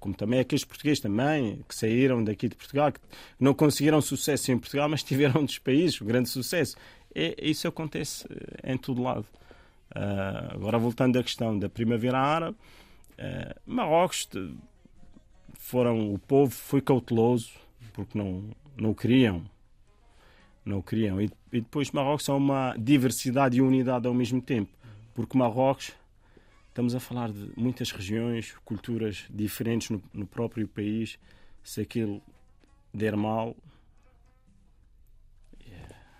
Como 0.00 0.14
também 0.14 0.40
aqueles 0.40 0.64
portugueses 0.64 1.00
também, 1.00 1.64
que 1.68 1.74
saíram 1.74 2.22
daqui 2.22 2.48
de 2.48 2.56
Portugal, 2.56 2.92
que 2.92 2.98
não 3.40 3.54
conseguiram 3.54 4.00
sucesso 4.02 4.50
em 4.52 4.58
Portugal, 4.58 4.88
mas 4.88 5.02
tiveram 5.02 5.44
dos 5.44 5.58
países, 5.58 6.00
o 6.00 6.04
grande 6.04 6.28
sucesso. 6.28 6.76
É, 7.14 7.34
isso 7.40 7.66
acontece 7.68 8.26
eh, 8.64 8.72
em 8.74 8.76
todo 8.76 9.00
lado. 9.02 9.24
Ah, 9.94 10.50
agora, 10.52 10.76
voltando 10.76 11.16
à 11.18 11.22
questão 11.22 11.56
da 11.58 11.68
Primavera 11.68 12.18
Árabe, 12.18 12.56
ah, 13.18 13.56
Marrocos 13.66 14.28
foram, 15.54 16.12
o 16.12 16.18
povo 16.18 16.52
foi 16.52 16.80
cauteloso, 16.80 17.50
porque 17.92 18.16
não, 18.18 18.50
não 18.76 18.94
queriam 18.94 19.44
não 20.66 20.82
queriam. 20.82 21.20
E, 21.20 21.30
e 21.52 21.60
depois 21.60 21.92
Marrocos 21.92 22.28
é 22.28 22.32
uma 22.32 22.74
diversidade 22.76 23.56
e 23.56 23.62
unidade 23.62 24.06
ao 24.06 24.12
mesmo 24.12 24.42
tempo, 24.42 24.70
porque 25.14 25.38
Marrocos 25.38 25.92
estamos 26.68 26.94
a 26.94 27.00
falar 27.00 27.32
de 27.32 27.50
muitas 27.56 27.90
regiões, 27.92 28.54
culturas 28.64 29.24
diferentes 29.30 29.88
no, 29.88 30.02
no 30.12 30.26
próprio 30.26 30.66
país. 30.68 31.18
Se 31.62 31.80
aquilo 31.80 32.20
der 32.92 33.16
mal, 33.16 33.56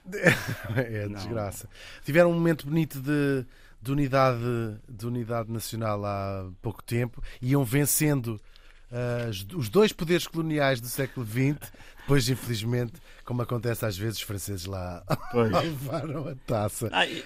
é 0.76 1.09
Não. 1.09 1.14
desgraça. 1.14 1.68
Tiveram 2.05 2.30
um 2.30 2.34
momento 2.34 2.66
bonito 2.66 3.01
de, 3.01 3.44
de 3.81 3.93
unidade, 3.93 4.41
de 4.89 5.07
unidade 5.07 5.51
nacional 5.53 6.05
há 6.05 6.49
pouco 6.62 6.83
tempo. 6.83 7.22
Iam 7.41 7.64
vencendo 7.64 8.41
as- 9.29 9.45
os 9.55 9.68
dois 9.68 9.93
poderes 9.93 10.27
coloniais 10.27 10.81
do 10.81 10.87
século 10.89 11.27
XX. 11.27 11.70
Depois, 12.01 12.29
infelizmente, 12.29 12.93
como 13.24 13.43
acontece 13.43 13.85
às 13.85 13.97
vezes, 13.99 14.18
os 14.18 14.22
franceses 14.22 14.64
lá 14.64 15.03
pois. 15.33 15.51
levaram 15.61 16.29
a 16.29 16.35
taça. 16.47 16.89
Ai, 16.93 17.24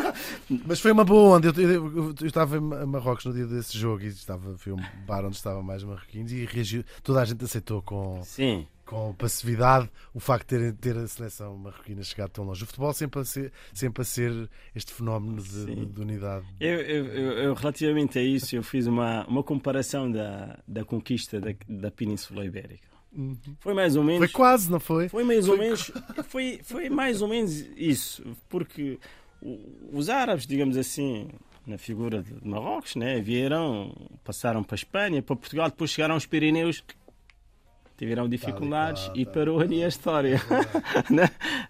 Mas 0.66 0.80
foi 0.80 0.90
uma 0.92 1.04
boa 1.04 1.36
onda. 1.36 1.48
Eu, 1.48 1.52
eu- 1.70 1.96
eu- 1.96 2.14
eu 2.20 2.26
estava 2.26 2.56
em 2.56 2.60
Marrocos 2.60 3.24
no 3.26 3.32
dia 3.34 3.46
desse 3.46 3.76
jogo 3.78 4.02
e 4.02 4.06
estava, 4.08 4.56
foi 4.56 4.72
um 4.72 4.82
bar 5.06 5.24
onde 5.24 5.36
estavam 5.36 5.62
mais 5.62 5.84
marroquinos 5.84 6.32
e 6.32 6.44
reagiu. 6.46 6.82
Toda 7.02 7.20
a 7.20 7.24
gente 7.26 7.44
aceitou 7.44 7.82
com, 7.82 8.22
sim, 8.24 8.66
com 8.92 9.14
passividade 9.14 9.88
o 10.14 10.20
facto 10.20 10.48
de 10.56 10.72
ter, 10.72 10.94
ter 10.94 10.96
a 10.98 11.08
seleção 11.08 11.56
marroquina 11.56 12.02
chegado 12.02 12.30
tão 12.30 12.44
longe. 12.44 12.62
O 12.62 12.66
futebol 12.66 12.92
sempre 12.92 13.20
a 13.20 13.24
ser, 13.24 13.52
sempre 13.72 14.02
a 14.02 14.04
ser 14.04 14.48
este 14.74 14.92
fenómeno 14.92 15.42
de, 15.42 15.86
de 15.86 16.00
unidade. 16.00 16.44
eu, 16.60 16.80
eu- 16.80 17.06
eu- 17.38 17.54
relativamente 17.54 18.18
a 18.18 18.22
isso, 18.22 18.54
eu 18.54 18.62
fiz 18.62 18.86
uma, 18.86 19.26
uma 19.26 19.42
comparação 19.42 20.10
da, 20.10 20.58
da 20.68 20.84
conquista 20.84 21.40
da, 21.40 21.54
da 21.68 21.90
Península 21.90 22.44
Ibérica. 22.44 22.86
Foi 23.60 23.74
mais 23.74 23.94
ou 23.96 24.02
menos. 24.04 24.20
Foi 24.20 24.28
quase, 24.28 24.70
não 24.70 24.80
foi? 24.80 25.08
Foi 25.08 25.22
mais 25.24 25.46
ou 25.48 25.58
menos, 25.58 25.90
foi, 26.28 26.60
foi 26.62 26.88
mais 26.88 27.20
ou 27.20 27.28
menos 27.28 27.52
isso, 27.76 28.22
porque 28.48 28.98
os 29.92 30.08
árabes, 30.08 30.46
digamos 30.46 30.76
assim, 30.78 31.28
na 31.66 31.76
figura 31.76 32.22
de 32.22 32.32
Marrocos, 32.46 32.96
né, 32.96 33.20
vieram, 33.20 33.94
passaram 34.24 34.62
para 34.64 34.74
a 34.74 34.76
Espanha, 34.76 35.22
para 35.22 35.36
Portugal, 35.36 35.68
depois 35.68 35.90
chegaram 35.90 36.14
aos 36.14 36.24
Pirineus, 36.26 36.82
tiveram 37.96 38.28
dificuldades 38.28 39.04
qual, 39.06 39.16
e 39.16 39.24
tá. 39.26 39.32
parou 39.32 39.60
ali 39.60 39.82
a 39.84 39.88
história. 39.88 40.40
né? 41.10 41.28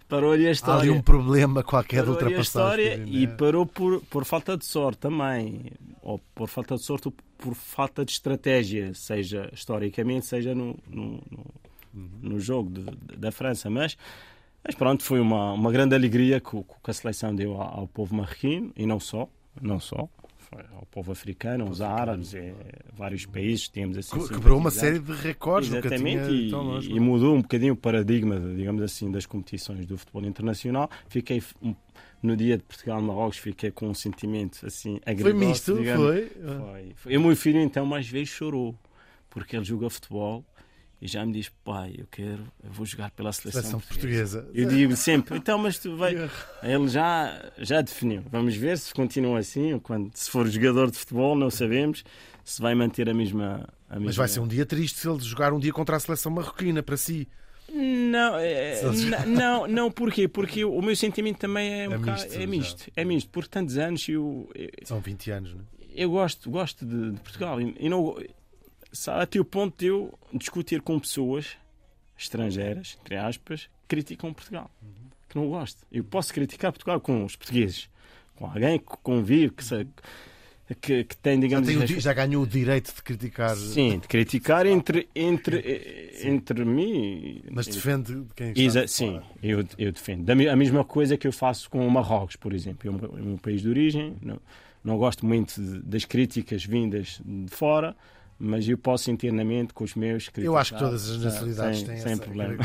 Parou 0.09 0.33
ali 0.33 0.47
a 0.47 0.49
Há 0.49 0.53
história. 0.53 0.81
ali 0.83 0.91
um 0.91 1.03
problema 1.03 1.63
qualquer 1.63 2.03
de 2.05 2.07
Parou 2.13 2.27
ali 2.27 2.35
a 2.35 2.41
história 2.41 2.95
e 2.95 2.99
Pirineus. 2.99 3.37
parou 3.37 3.67
por, 3.67 4.01
por 4.03 4.25
falta 4.25 4.57
de 4.57 4.65
sorte 4.67 4.99
também. 4.99 5.67
Ou 6.03 6.19
por 6.35 6.49
falta 6.49 6.75
de 6.77 6.83
sorte 6.85 7.09
ou 7.09 7.15
por 7.39 7.55
falta 7.55 8.05
de 8.05 8.13
estratégia, 8.13 8.93
seja 8.95 9.49
historicamente, 9.53 10.27
seja 10.27 10.55
no, 10.55 10.77
no, 10.89 11.21
no, 11.31 12.11
no 12.23 12.41
jogo 12.41 12.71
de- 12.71 12.85
de- 12.85 13.17
da 13.17 13.31
França. 13.31 13.69
Mas, 13.71 13.97
mas 14.65 14.75
pronto, 14.75 15.03
foi 15.05 15.21
uma, 15.21 15.53
uma 15.53 15.71
grande 15.71 15.95
alegria 15.95 16.41
que, 16.41 16.51
que 16.51 16.91
a 16.91 16.93
seleção 16.93 17.35
deu 17.35 17.53
ao, 17.61 17.81
ao 17.81 17.87
povo 17.89 18.15
marroquino 18.15 18.73
e 18.77 18.85
não 18.87 18.99
só. 18.99 19.29
Não 19.61 19.79
só. 19.79 20.09
Foi 20.53 20.65
ao 20.77 20.87
povo 20.87 21.13
africano, 21.13 21.67
aos 21.67 21.81
árabes, 21.81 22.35
eh, 22.35 22.53
vários 22.95 23.25
países, 23.27 23.69
tínhamos 23.69 23.97
assim. 23.97 24.19
Que- 24.19 24.35
Quebrou 24.35 24.59
uma 24.59 24.71
série 24.71 24.99
de 24.99 25.13
recordes, 25.13 25.73
Exatamente, 25.73 26.27
tinha 26.49 26.81
e, 26.81 26.93
e 26.93 26.97
é? 26.97 27.01
mudou 27.01 27.35
um 27.35 27.41
bocadinho 27.43 27.73
o 27.73 27.77
paradigma, 27.77 28.39
digamos 28.55 28.83
assim, 28.83 29.11
das 29.11 29.25
competições 29.25 29.87
do 29.87 29.97
futebol 29.97 30.25
internacional. 30.25 30.91
Fiquei 31.09 31.43
no 32.23 32.37
dia 32.37 32.57
de 32.59 32.63
Portugal-Marrocos, 32.65 33.39
fiquei 33.39 33.71
com 33.71 33.89
um 33.89 33.95
sentimento 33.95 34.65
assim 34.67 35.01
Foi 35.03 35.13
agridoce. 35.13 35.35
misto, 35.47 35.77
digamos. 35.77 36.07
foi? 36.07 36.27
Foi. 36.29 36.93
Foi. 36.97 37.13
E 37.13 37.17
o 37.17 37.21
meu 37.21 37.35
filho 37.37 37.61
então 37.61 37.87
mais 37.87 38.07
vezes 38.09 38.29
chorou, 38.29 38.75
porque 39.31 39.57
ele 39.57 39.65
joga 39.65 39.89
futebol 39.89 40.45
e 41.03 41.09
já 41.09 41.27
me 41.27 41.33
diz, 41.33 41.49
pai, 41.65 41.97
eu 41.99 42.07
quero, 42.09 42.45
eu 42.63 42.71
vou 42.71 42.87
jogar 42.87 43.11
pela 43.11 43.33
seleção, 43.33 43.61
Seleção 43.61 43.81
portuguesa. 43.81 44.43
portuguesa. 44.43 44.63
Eu 44.65 44.71
digo 44.75 44.95
sempre, 44.97 45.37
então, 45.37 45.59
mas 45.59 45.77
tu 45.79 45.97
vai. 45.97 46.15
Ele 46.63 46.89
já, 46.89 47.51
já 47.59 47.81
definiu. 47.81 48.23
Vamos 48.31 48.55
ver 48.55 48.79
se 48.79 48.95
continua 48.95 49.41
assim, 49.41 49.73
ou 49.73 49.81
quando, 49.81 50.15
se 50.15 50.31
for 50.31 50.49
jogador 50.49 50.93
de 50.93 50.97
futebol, 50.99 51.35
não 51.35 51.51
sabemos 51.51 52.05
se 52.45 52.63
vai 52.63 52.75
manter 52.77 53.09
a 53.09 53.15
mesma. 53.15 53.69
A 53.91 53.95
Mas 53.97 54.03
mesma... 54.05 54.23
vai 54.23 54.29
ser 54.29 54.39
um 54.41 54.47
dia 54.47 54.65
triste 54.65 55.01
se 55.01 55.09
ele 55.09 55.19
jogar 55.21 55.53
um 55.53 55.59
dia 55.59 55.73
contra 55.73 55.97
a 55.97 56.01
seleção 56.01 56.31
marroquina 56.31 56.83
para 56.85 56.97
si. 56.97 57.27
Não, 57.75 58.37
é, 58.39 58.81
não, 59.27 59.67
não, 59.67 59.91
porquê? 59.91 60.29
Porque 60.29 60.65
o 60.65 60.81
meu 60.83 60.95
sentimento 60.95 61.39
também 61.39 61.83
é, 61.83 61.89
um 61.89 61.93
É 61.95 61.99
bocado- 61.99 62.21
misto, 62.23 62.37
é 62.37 62.41
já. 62.41 62.47
misto. 62.47 62.93
É 62.97 63.05
misto. 63.05 63.31
Por 63.31 63.47
tantos 63.49 63.77
anos 63.79 64.09
eu, 64.09 64.49
São 64.85 65.01
20 65.01 65.31
anos, 65.31 65.55
não 65.55 65.61
é? 65.61 65.65
eu 65.95 66.11
gosto, 66.11 66.51
gosto 66.51 66.85
de, 66.87 67.11
de 67.13 67.21
Portugal 67.21 67.61
e, 67.61 67.89
não 67.89 68.17
até 69.09 69.41
o 69.41 69.45
ponto 69.45 69.79
de 69.79 69.87
eu 69.87 70.19
discutir 70.33 70.81
com 70.83 70.99
pessoas 70.99 71.57
estrangeiras, 72.17 72.99
entre 73.01 73.17
aspas, 73.17 73.63
que 73.63 73.97
criticam 73.97 74.33
Portugal. 74.33 74.71
Que 75.29 75.37
não 75.37 75.49
gosto. 75.49 75.85
Eu 75.91 76.05
posso 76.05 76.33
criticar 76.33 76.73
Portugal 76.73 77.01
com 77.01 77.25
os 77.25 77.37
portugueses, 77.37 77.89
com 78.37 78.47
alguém 78.47 78.79
que 78.79 78.97
convive, 79.03 79.51
que, 79.51 79.87
que, 80.75 81.05
que 81.05 81.17
tem, 81.17 81.37
Já, 81.37 81.41
digamos, 81.41 81.69
tem 81.69 81.97
o 81.97 82.01
já 82.01 82.13
ganhou 82.13 82.43
o 82.43 82.47
direito 82.47 82.95
de 82.95 83.03
criticar, 83.03 83.57
sim, 83.57 83.99
de 83.99 84.09
criticar 84.09 84.67
entre, 84.67 85.09
entre, 85.15 86.13
entre 86.23 86.65
mim 86.65 87.43
mas 87.51 87.67
defende 87.67 88.25
quem 88.37 88.53
Exa 88.57 88.85
está 88.85 88.89
sim, 88.89 89.21
eu, 89.43 89.65
eu 89.79 89.93
defendo. 89.93 90.29
A 90.31 90.57
mesma 90.57 90.85
coisa 90.85 91.17
que 91.17 91.27
eu 91.27 91.33
faço 91.33 91.69
com 91.69 91.87
o 91.87 91.91
Marrocos, 91.91 92.37
por 92.37 92.53
exemplo. 92.53 92.89
É 92.89 93.23
um, 93.23 93.37
país 93.37 93.63
de 93.63 93.69
origem, 93.69 94.17
não, 94.23 94.41
não 94.85 94.99
gosto 94.99 95.27
muito 95.27 95.61
das 95.83 96.05
críticas 96.05 96.65
vindas 96.65 97.21
de 97.25 97.51
fora, 97.51 97.97
mas 98.45 98.69
eu 98.69 98.77
posso 98.77 99.09
internamente 99.11 99.73
com 99.73 99.85
os 99.85 99.95
meus 99.95 100.25
criticar. 100.25 100.45
Eu 100.47 100.57
acho 100.57 100.75
que 100.75 100.79
todas 100.81 101.09
as 101.09 101.19
nacionalidades 101.23 101.79
sem, 101.79 101.87
têm 101.87 101.97
sem 102.01 102.13
essa 102.13 102.23
problema. 102.23 102.57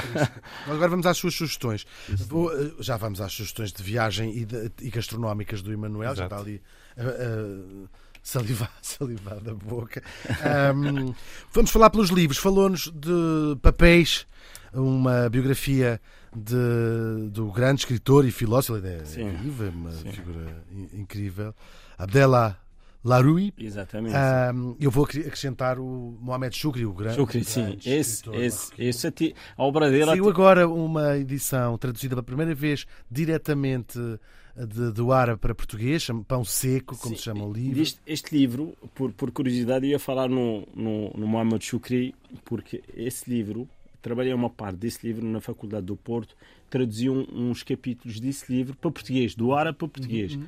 Agora 0.66 0.90
vamos 0.90 1.06
às 1.06 1.18
suas 1.18 1.36
sugestões. 1.36 1.86
Vou, 2.10 2.52
eh, 2.52 2.72
já 2.80 2.98
vamos 2.98 3.22
às 3.22 3.32
sugestões 3.32 3.72
de 3.72 3.84
viagem 3.84 4.36
e, 4.36 4.44
de- 4.46 4.72
e 4.82 4.90
gastronómicas 4.90 5.62
do 5.62 5.72
Emanuel. 5.72 6.16
Já 6.16 6.24
está 6.24 6.40
ali 6.40 6.62
a, 6.98 7.02
a 7.04 7.88
salivar, 8.24 8.72
salivar 8.82 9.40
da 9.40 9.54
boca. 9.54 10.02
Ahm, 10.44 11.14
vamos 11.54 11.70
falar 11.70 11.90
pelos 11.92 12.10
livros. 12.10 12.40
Falou-nos 12.40 12.92
de 12.94 13.56
Papéis, 13.62 14.26
uma 14.74 15.30
biografia 15.30 16.02
de- 16.36 17.30
do 17.30 17.52
grande 17.52 17.82
escritor 17.82 18.26
e 18.26 18.32
filósofo. 18.32 18.80
Ele 18.80 18.96
é 18.96 19.04
viva, 19.04 19.70
uma 19.70 19.92
Sim. 19.92 20.12
figura 20.12 20.64
in- 20.72 21.02
incrível. 21.02 21.54
Abdella 21.98 22.58
Laroui. 23.08 23.54
Exatamente. 23.58 24.16
Ahm, 24.16 24.76
eu 24.80 24.92
vou 24.92 25.06
acre- 25.06 25.22
acrescentar 25.22 25.80
o 25.80 26.18
Mohamed 26.22 26.56
Choukri, 26.56 26.86
o 26.86 26.94
grande. 26.94 27.16
Shukri, 27.16 27.44
sim. 27.44 27.62
grande 27.62 27.90
Esse, 27.90 28.24
esse, 28.36 28.72
esse, 28.78 29.08
ati- 29.08 29.36
a 29.58 29.64
obra 29.64 29.90
dele. 29.90 30.06
Saiu 30.06 30.30
agora 30.30 30.68
uma 30.68 31.18
edição 31.18 31.78
traduzida 31.78 32.16
pela 32.16 32.24
primeira 32.24 32.54
vez 32.54 32.86
diretamente 33.10 33.98
de- 34.56 34.92
do 34.92 35.12
árabe 35.12 35.40
para 35.40 35.54
português, 35.54 36.08
Pão 36.28 36.44
Seco, 36.44 36.98
como 36.98 37.14
Sim, 37.14 37.18
se 37.18 37.24
chama 37.24 37.46
o 37.46 37.54
livro. 37.54 37.82
Este, 37.82 38.00
este 38.08 38.36
livro, 38.36 38.74
por, 38.96 39.12
por 39.14 39.32
curiosidade, 39.32 39.86
eu 39.86 39.92
ia 39.92 40.00
falar 40.00 40.28
no, 40.28 40.68
no, 40.76 41.12
no 41.16 41.28
Mohamed 41.28 41.64
Choukri, 41.64 42.14
porque 42.44 42.82
esse 42.96 43.30
livro, 43.30 43.68
trabalhei 44.02 44.34
uma 44.34 44.50
parte 44.50 44.78
desse 44.78 45.06
livro 45.06 45.26
na 45.26 45.40
Faculdade 45.40 45.86
do 45.86 45.96
Porto, 45.96 46.36
traduzi 46.70 47.10
um- 47.10 47.26
uns 47.32 47.62
capítulos 47.64 48.20
desse 48.20 48.52
livro 48.52 48.76
para 48.76 48.90
português, 48.92 49.36
do 49.36 49.54
árabe 49.54 49.78
para 49.78 49.88
português. 49.88 50.34
Uhum, 50.34 50.44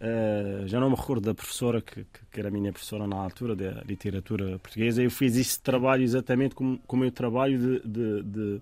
Uh, 0.00 0.66
já 0.66 0.80
não 0.80 0.88
me 0.88 0.96
recordo 0.96 1.26
da 1.26 1.34
professora, 1.34 1.82
que, 1.82 2.04
que- 2.32 2.40
era 2.40 2.48
a 2.48 2.50
minha 2.50 2.72
professora 2.72 3.06
na 3.06 3.16
altura, 3.16 3.54
da 3.54 3.82
literatura 3.82 4.58
portuguesa, 4.58 5.02
eu 5.02 5.10
fiz 5.10 5.36
esse 5.36 5.60
trabalho 5.60 6.02
exatamente 6.02 6.54
como, 6.54 6.78
como 6.86 7.02
o 7.02 7.04
meu 7.04 7.12
trabalho 7.12 7.58
de, 7.58 7.80
de- 7.86 8.22
de, 8.22 8.60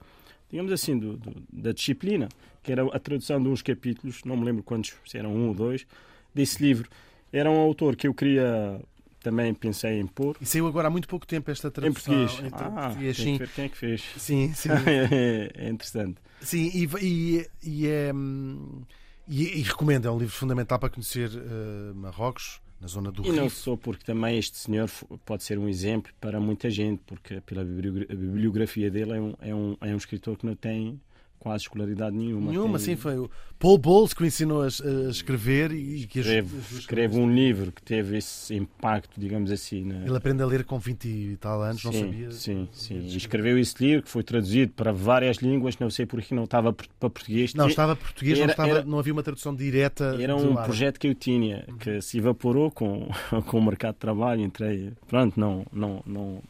digamos 0.51 0.72
assim, 0.72 0.99
do- 0.99 1.16
do- 1.16 1.43
da 1.53 1.70
disciplina, 1.70 2.28
que 2.62 2.72
era 2.72 2.84
a 2.86 2.99
tradução 2.99 3.41
de 3.41 3.49
uns 3.49 3.62
capítulos, 3.62 4.24
não 4.24 4.36
me 4.36 4.45
lembro 4.45 4.64
quantos, 4.64 4.95
se 5.07 5.16
eram 5.16 5.32
um 5.32 5.47
ou 5.49 5.55
dois, 5.55 5.86
desse 6.34 6.61
livro. 6.61 6.89
Era 7.32 7.49
um 7.49 7.59
autor 7.59 7.95
que 7.95 8.09
eu 8.09 8.14
queria 8.14 8.80
também 9.20 9.55
pensei 9.55 10.01
em 10.01 10.07
pôr. 10.07 10.36
E 10.41 10.47
saiu 10.47 10.66
agora 10.66 10.89
há 10.89 10.91
muito 10.91 11.07
pouco 11.07 11.24
tempo 11.26 11.51
esta 11.53 11.68
Em 11.68 11.70
tradução. 11.70 12.14
português. 12.14 12.47
Em 12.47 12.51
tra- 12.51 12.66
Ah, 12.66 12.86
português, 12.89 13.16
tem 13.16 13.24
sim. 13.26 13.32
que 13.34 13.39
ver 13.39 13.51
quem 13.53 13.64
é 13.64 13.68
que 13.68 13.76
fez. 13.76 14.03
Sim, 14.16 14.53
sim. 14.55 14.68
é 15.55 15.68
interessante. 15.68 16.16
Sim, 16.41 16.70
e, 16.74 16.89
e, 17.05 17.47
e 17.62 17.86
é. 17.86 18.12
hum, 18.12 18.82
E, 19.28 19.58
e 19.58 19.62
recomendo, 19.62 20.08
é 20.08 20.10
um 20.10 20.18
livro 20.18 20.34
fundamental 20.34 20.78
para 20.78 20.88
conhecer 20.88 21.30
eh, 21.34 21.92
Marrocos, 21.94 22.60
na 22.80 22.86
zona 22.88 23.10
do 23.10 23.26
E 23.26 23.32
não 23.32 23.44
Rif. 23.44 23.56
só 23.56 23.76
porque 23.76 24.04
também 24.04 24.38
este 24.38 24.56
senhor 24.56 24.88
pode 25.26 25.42
ser 25.42 25.58
um 25.58 25.68
exemplo 25.68 26.12
para 26.20 26.40
muita 26.40 26.70
gente, 26.70 27.02
porque 27.04 27.40
pela 27.40 27.64
bibliografia 27.64 28.90
dele 28.90 29.12
é 29.12 29.20
um, 29.20 29.34
é 29.40 29.54
um, 29.54 29.76
é 29.80 29.94
um 29.94 29.96
escritor 29.96 30.36
que 30.36 30.46
não 30.46 30.54
tem 30.54 31.00
quase 31.39 31.62
escolaridade 31.64 32.14
nenhuma. 32.16 32.51
Nenhuma, 32.51 32.78
tem, 32.78 32.86
sim, 32.86 32.97
foi 32.97 33.16
o 33.18 33.30
Paul 33.59 33.78
Bowles 33.78 34.12
que 34.14 34.22
o 34.22 34.26
ensinou 34.26 34.62
a, 34.62 34.66
a 34.66 35.11
escrever 35.11 35.72
e 35.72 36.07
que 36.07 36.20
as- 36.20 36.26
Escreve, 36.26 36.47
as 36.59 36.68
duas 36.68 36.80
escreve 36.80 37.18
um 37.18 37.32
livro 37.32 37.72
que 37.72 37.82
teve 37.82 38.16
esse 38.18 38.55
impacto, 38.55 39.18
digamos 39.20 39.51
assim. 39.51 39.84
Na... 39.84 40.05
Ele 40.07 40.16
aprende 40.16 40.43
a 40.43 40.47
ler 40.47 40.64
com 40.64 40.78
20 40.78 41.05
e 41.07 41.36
tal 41.41 41.62
anos, 41.62 41.82
não 41.84 41.93
sim, 41.93 42.01
sabia. 42.01 42.30
Sim, 42.32 42.68
sim. 42.72 42.99
E 43.01 43.16
escreveu 43.16 43.59
esse 43.59 43.74
livro 43.82 44.03
que 44.05 44.11
foi 44.11 44.22
traduzido 44.22 44.72
para 44.72 44.93
várias 44.93 45.39
línguas, 45.39 45.78
não 45.78 45.91
sei 45.91 46.07
porque 46.07 46.34
não 46.34 46.45
estava 46.45 46.72
para 46.72 46.86
português. 47.11 47.55
Não, 47.55 47.68
estava 47.68 47.97
português, 47.97 48.39
não, 48.39 48.45
Era- 48.45 48.53
estava, 48.53 48.70
era- 48.70 48.84
não 48.84 48.99
havia 48.99 49.12
uma 49.12 49.22
tradução 49.22 49.55
direta. 49.55 50.16
Era 50.20 50.36
um 50.36 50.55
projeto 50.55 50.99
que 51.01 51.09
eu 51.09 51.14
tinha, 51.14 51.64
que 51.80 52.01
se 52.01 52.18
evaporou 52.18 52.70
com, 52.70 53.09
com 53.47 53.59
o 53.59 53.64
mercado 53.64 53.95
de 53.95 54.01
trabalho, 54.01 54.41
entrei. 54.43 54.93
Pronto, 55.09 55.39
não, 55.39 55.66
não, 55.72 56.03
não. 56.07 56.43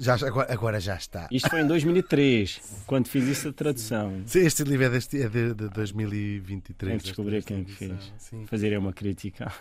Já, 0.00 0.14
agora, 0.14 0.52
agora 0.52 0.80
já 0.80 0.96
está. 0.96 1.28
Isto 1.30 1.50
foi 1.50 1.60
em 1.60 1.66
2003, 1.66 2.60
quando 2.86 3.06
fiz 3.06 3.28
essa 3.28 3.52
tradução. 3.52 4.22
Sim, 4.26 4.40
Este 4.40 4.64
livro 4.64 4.86
é, 4.86 4.90
deste, 4.90 5.20
é 5.22 5.28
de, 5.28 5.52
de 5.54 5.68
2023. 5.68 6.90
Tem 6.90 6.98
que 6.98 7.04
descobrir 7.04 7.36
esta- 7.36 7.48
quem 7.54 7.62
esta 7.62 7.74
fez. 7.74 8.12
Sim. 8.18 8.46
Fazer 8.46 8.76
uma 8.78 8.92
crítica. 8.94 9.52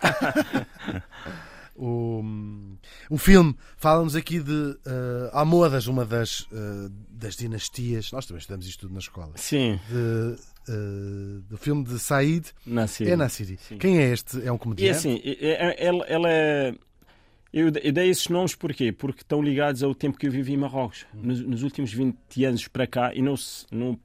O, 1.75 2.21
o 3.09 3.17
filme 3.17 3.55
fala-nos 3.77 4.13
aqui 4.15 4.39
de 4.41 4.51
uh, 4.51 4.77
Almohadas, 5.31 5.87
uma 5.87 6.03
das, 6.05 6.41
uh, 6.41 6.89
das 7.09 7.37
dinastias. 7.37 8.11
Nós 8.11 8.25
também 8.25 8.39
estudamos 8.39 8.67
isto 8.67 8.81
tudo 8.81 8.93
na 8.93 8.99
escola. 8.99 9.31
Sim, 9.35 9.79
De, 9.87 10.35
uh, 10.73 11.41
do 11.47 11.57
filme 11.57 11.85
de 11.85 11.97
Said 11.97 12.47
na 12.65 12.85
Síria. 12.85 13.13
é 13.13 13.15
Nassiri. 13.15 13.57
Sim. 13.65 13.77
Quem 13.77 13.97
é 13.99 14.11
este? 14.11 14.45
É 14.45 14.51
um 14.51 14.55
E 14.55 14.59
comediante? 14.59 14.97
assim, 14.97 15.21
é- 15.23 15.67
é- 15.81 15.85
ela, 15.85 16.03
ela 16.05 16.29
é. 16.29 16.73
Eu 17.51 17.67
eu 17.81 17.91
dei 17.91 18.09
esses 18.09 18.27
nomes 18.27 18.53
porquê? 18.55 18.91
Porque 18.91 19.21
estão 19.21 19.41
ligados 19.41 19.81
ao 19.81 19.95
tempo 19.95 20.17
que 20.17 20.27
eu 20.27 20.31
vivi 20.31 20.53
em 20.53 20.57
Marrocos. 20.57 21.05
Nos, 21.13 21.41
nos 21.41 21.63
últimos 21.63 21.91
20 21.91 22.45
anos 22.45 22.67
para 22.67 22.85
cá, 22.85 23.13
e 23.13 23.21
não, 23.21 23.33
não, 23.71 23.99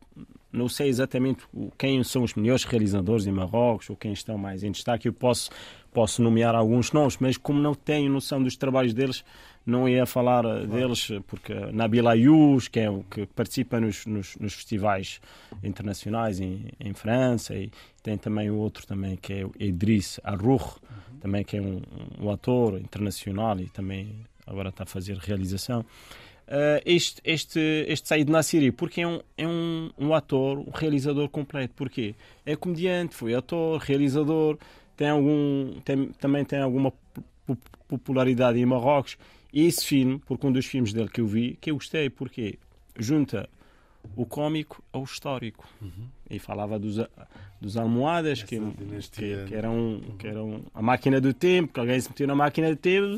não 0.51 0.69
sei 0.69 0.89
exatamente 0.89 1.45
quem 1.77 2.03
são 2.05 2.23
os 2.23 2.35
melhores 2.35 2.65
realizadores 2.65 3.27
em 3.27 3.33
Marrocos 3.33 3.91
ou 3.91 3.97
quem 3.97 4.13
estão 4.13 4.39
mais 4.39 4.63
em 4.63 4.71
destaque. 4.71 5.09
Eu 5.09 5.13
posso, 5.13 5.51
posso 5.95 6.21
nomear 6.21 6.57
alguns 6.57 6.93
nomes, 6.93 7.17
mas 7.19 7.37
como 7.39 7.61
não 7.61 7.73
tenho 7.73 8.11
noção 8.11 8.43
dos 8.43 8.57
trabalhos 8.57 8.93
deles, 8.93 9.25
não 9.65 9.89
ia 9.89 10.05
falar 10.05 10.45
eh, 10.45 10.67
deles, 10.67 11.09
porque 11.27 11.55
Nabil 11.73 12.07
Ayouch, 12.07 12.69
que 12.69 12.81
é 12.81 12.91
o 12.91 13.05
que 13.05 13.25
participa 13.27 13.81
nos, 13.81 14.05
nos, 14.05 14.37
nos 14.37 14.55
festivais 14.55 15.21
internacionais 15.63 16.41
em, 16.41 16.67
em 16.81 16.93
França, 16.93 17.55
e 17.55 17.71
tem 18.03 18.19
também 18.19 18.51
o 18.51 18.57
outro 18.57 18.85
também 18.87 19.17
que 19.17 19.33
é 19.33 19.47
o 19.47 19.53
Idriss 19.59 20.21
Arrour, 20.25 20.81
também 21.21 21.45
que 21.45 21.57
é 21.57 21.63
um, 21.63 21.81
um 22.21 22.31
ator 22.31 22.79
internacional 22.79 23.59
e 23.61 23.71
também 23.71 24.15
agora 24.47 24.69
está 24.71 24.83
a 24.83 24.87
fazer 24.87 25.17
realização. 25.17 25.87
Eh, 26.47 26.83
este, 26.85 27.23
este, 27.25 27.87
este 27.89 28.09
Said 28.09 28.31
Nassiri, 28.31 28.71
porque 28.71 29.01
é, 29.01 29.07
um, 29.07 29.21
é 29.39 29.47
um, 29.47 29.91
um 29.97 30.13
ator, 30.13 30.59
um 30.59 30.71
realizador 30.71 31.29
completo. 31.29 31.73
Porquê? 31.75 32.15
É 32.45 32.55
comediante, 32.55 33.15
foi 33.15 33.35
ator, 33.35 33.79
realizador, 33.81 34.59
tem 34.97 35.09
algum, 35.09 35.81
tem, 35.85 36.07
também 36.21 36.45
tem 36.45 36.61
alguma 36.61 36.93
po- 37.47 37.59
popularidade 37.89 38.59
em 38.59 38.67
Marrocos. 38.67 39.17
E 39.53 39.67
esse 39.67 39.85
filme, 39.87 40.21
porque 40.27 40.47
um 40.47 40.53
dos 40.53 40.67
filmes 40.67 40.93
dele 40.93 41.09
que 41.09 41.21
eu 41.21 41.27
vi, 41.27 41.57
que 41.61 41.71
eu 41.71 41.75
gostei, 41.77 42.11
porque 42.11 42.59
junta 42.99 43.49
o 44.17 44.27
cómico 44.27 44.83
ao 44.93 45.05
histórico. 45.05 45.67
E 46.29 46.39
falava 46.39 46.79
dos, 46.79 46.97
dos 47.61 47.77
almohadas, 47.77 48.43
que, 48.43 48.59
que, 48.59 48.85
dinastia. 48.85 49.45
que 49.47 49.55
eram, 49.55 50.01
que 50.19 50.27
eram 50.27 50.63
a 50.75 50.83
máquina 50.83 51.21
do 51.21 51.33
tempo, 51.33 51.73
que 51.73 51.81
alguém 51.81 52.01
se 52.01 52.09
meteu 52.09 52.27
na 52.27 52.35
máquina 52.35 52.71
do 52.71 52.77
tempo, 52.77 53.17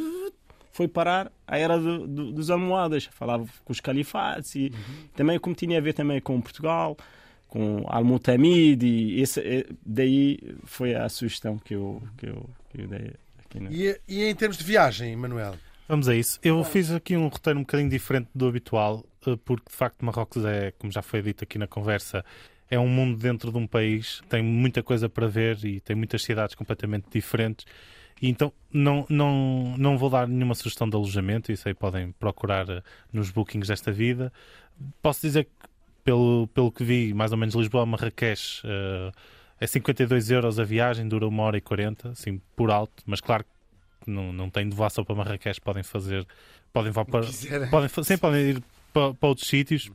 foi 0.73 0.87
parar 0.87 1.33
a 1.47 1.57
era 1.59 1.79
do- 1.79 2.07
do- 2.07 2.33
dos 2.33 2.51
almohadas. 2.51 3.07
Falava 3.07 3.47
com 3.65 3.73
os 3.73 3.81
califates 3.81 4.55
e 4.57 4.73
também 5.15 5.39
como 5.39 5.55
tinha 5.57 5.79
a 5.79 5.81
ver 5.81 5.95
também 5.95 6.21
com 6.21 6.39
Portugal, 6.41 6.97
com 7.49 7.85
Al-Mutamid 7.87 9.21
esse, 9.21 9.67
daí 9.85 10.39
foi 10.65 10.95
a 10.95 11.09
sugestão 11.09 11.59
que 11.59 11.75
eu, 11.75 12.03
que 12.17 12.27
eu, 12.27 12.51
que 12.71 12.81
eu 12.83 12.89
dei 12.89 13.13
aqui. 13.39 13.61
Na... 13.61 13.71
E, 13.71 13.99
e 14.09 14.25
em 14.25 14.35
termos 14.35 14.59
de 14.59 14.65
viagem, 14.65 15.15
Manuel? 15.17 15.55
Vamos 15.89 16.09
a 16.09 16.15
isso. 16.15 16.39
Eu 16.43 16.65
fiz 16.65 16.91
aqui 16.91 17.17
um 17.17 17.29
roteiro 17.29 17.59
um 17.59 17.63
bocadinho 17.63 17.89
diferente 17.89 18.29
do 18.35 18.49
habitual, 18.49 19.05
eh, 19.27 19.37
porque 19.45 19.71
de 19.71 19.77
facto 19.77 20.05
Marrocos 20.05 20.45
é, 20.45 20.73
como 20.73 20.91
já 20.91 21.01
foi 21.01 21.23
dito 21.23 21.45
aqui 21.45 21.59
na 21.59 21.67
conversa, 21.67 22.25
é 22.69 22.79
um 22.79 22.89
mundo 22.89 23.17
dentro 23.17 23.53
de 23.53 23.59
um 23.59 23.67
país, 23.67 24.21
tem 24.29 24.43
muita 24.43 24.83
coisa 24.83 25.09
para 25.09 25.29
ver 25.29 25.65
e 25.65 25.81
tem 25.81 25.95
muitas 25.95 26.23
cidades 26.23 26.57
completamente 26.57 27.07
diferentes. 27.11 27.65
E 28.21 28.29
então 28.29 28.53
não, 28.73 29.07
não, 29.09 29.77
não 29.79 29.97
vou 29.97 30.11
dar 30.11 30.27
nenhuma 30.27 30.55
sugestão 30.55 30.89
de 30.89 30.97
alojamento, 30.97 31.53
isso 31.53 31.69
aí 31.69 31.75
podem 31.75 32.11
procurar 32.13 32.69
eh, 32.69 32.83
nos 33.13 33.31
bookings 33.31 33.69
desta 33.69 33.93
vida. 33.93 34.33
Posso 35.01 35.21
dizer 35.23 35.45
que, 35.45 35.51
pelo, 36.07 36.47
pelo 36.55 36.71
que 36.71 36.85
vi, 36.85 37.13
mais 37.13 37.33
ou 37.33 37.37
menos 37.37 37.57
Lisboa 37.57 37.83
a 37.83 37.87
Marrakech 37.87 38.63
eh, 38.65 39.11
é 39.59 39.67
52 39.67 40.31
euros 40.31 40.61
a 40.61 40.63
viagem, 40.63 41.09
dura 41.09 41.27
uma 41.27 41.43
hora 41.43 41.59
e 41.59 41.61
40, 41.61 42.11
assim, 42.11 42.41
por 42.55 42.71
alto, 42.71 43.03
mas 43.05 43.21
claro 43.21 43.45
que 44.05 44.09
não, 44.09 44.33
não 44.33 44.49
tem 44.49 44.69
de 44.69 44.77
voar 44.77 44.89
só 44.89 45.03
para 45.03 45.17
Marrakech, 45.17 45.61
podem 45.61 45.83
fazer, 45.83 46.25
podem 46.73 46.93
voar 46.93 47.07
para, 47.07 47.27
podem, 47.69 47.89
sim, 48.05 48.17
podem 48.17 48.51
ir 48.51 48.63
para, 48.93 49.15
para 49.15 49.29
outros 49.29 49.49
sítios, 49.49 49.91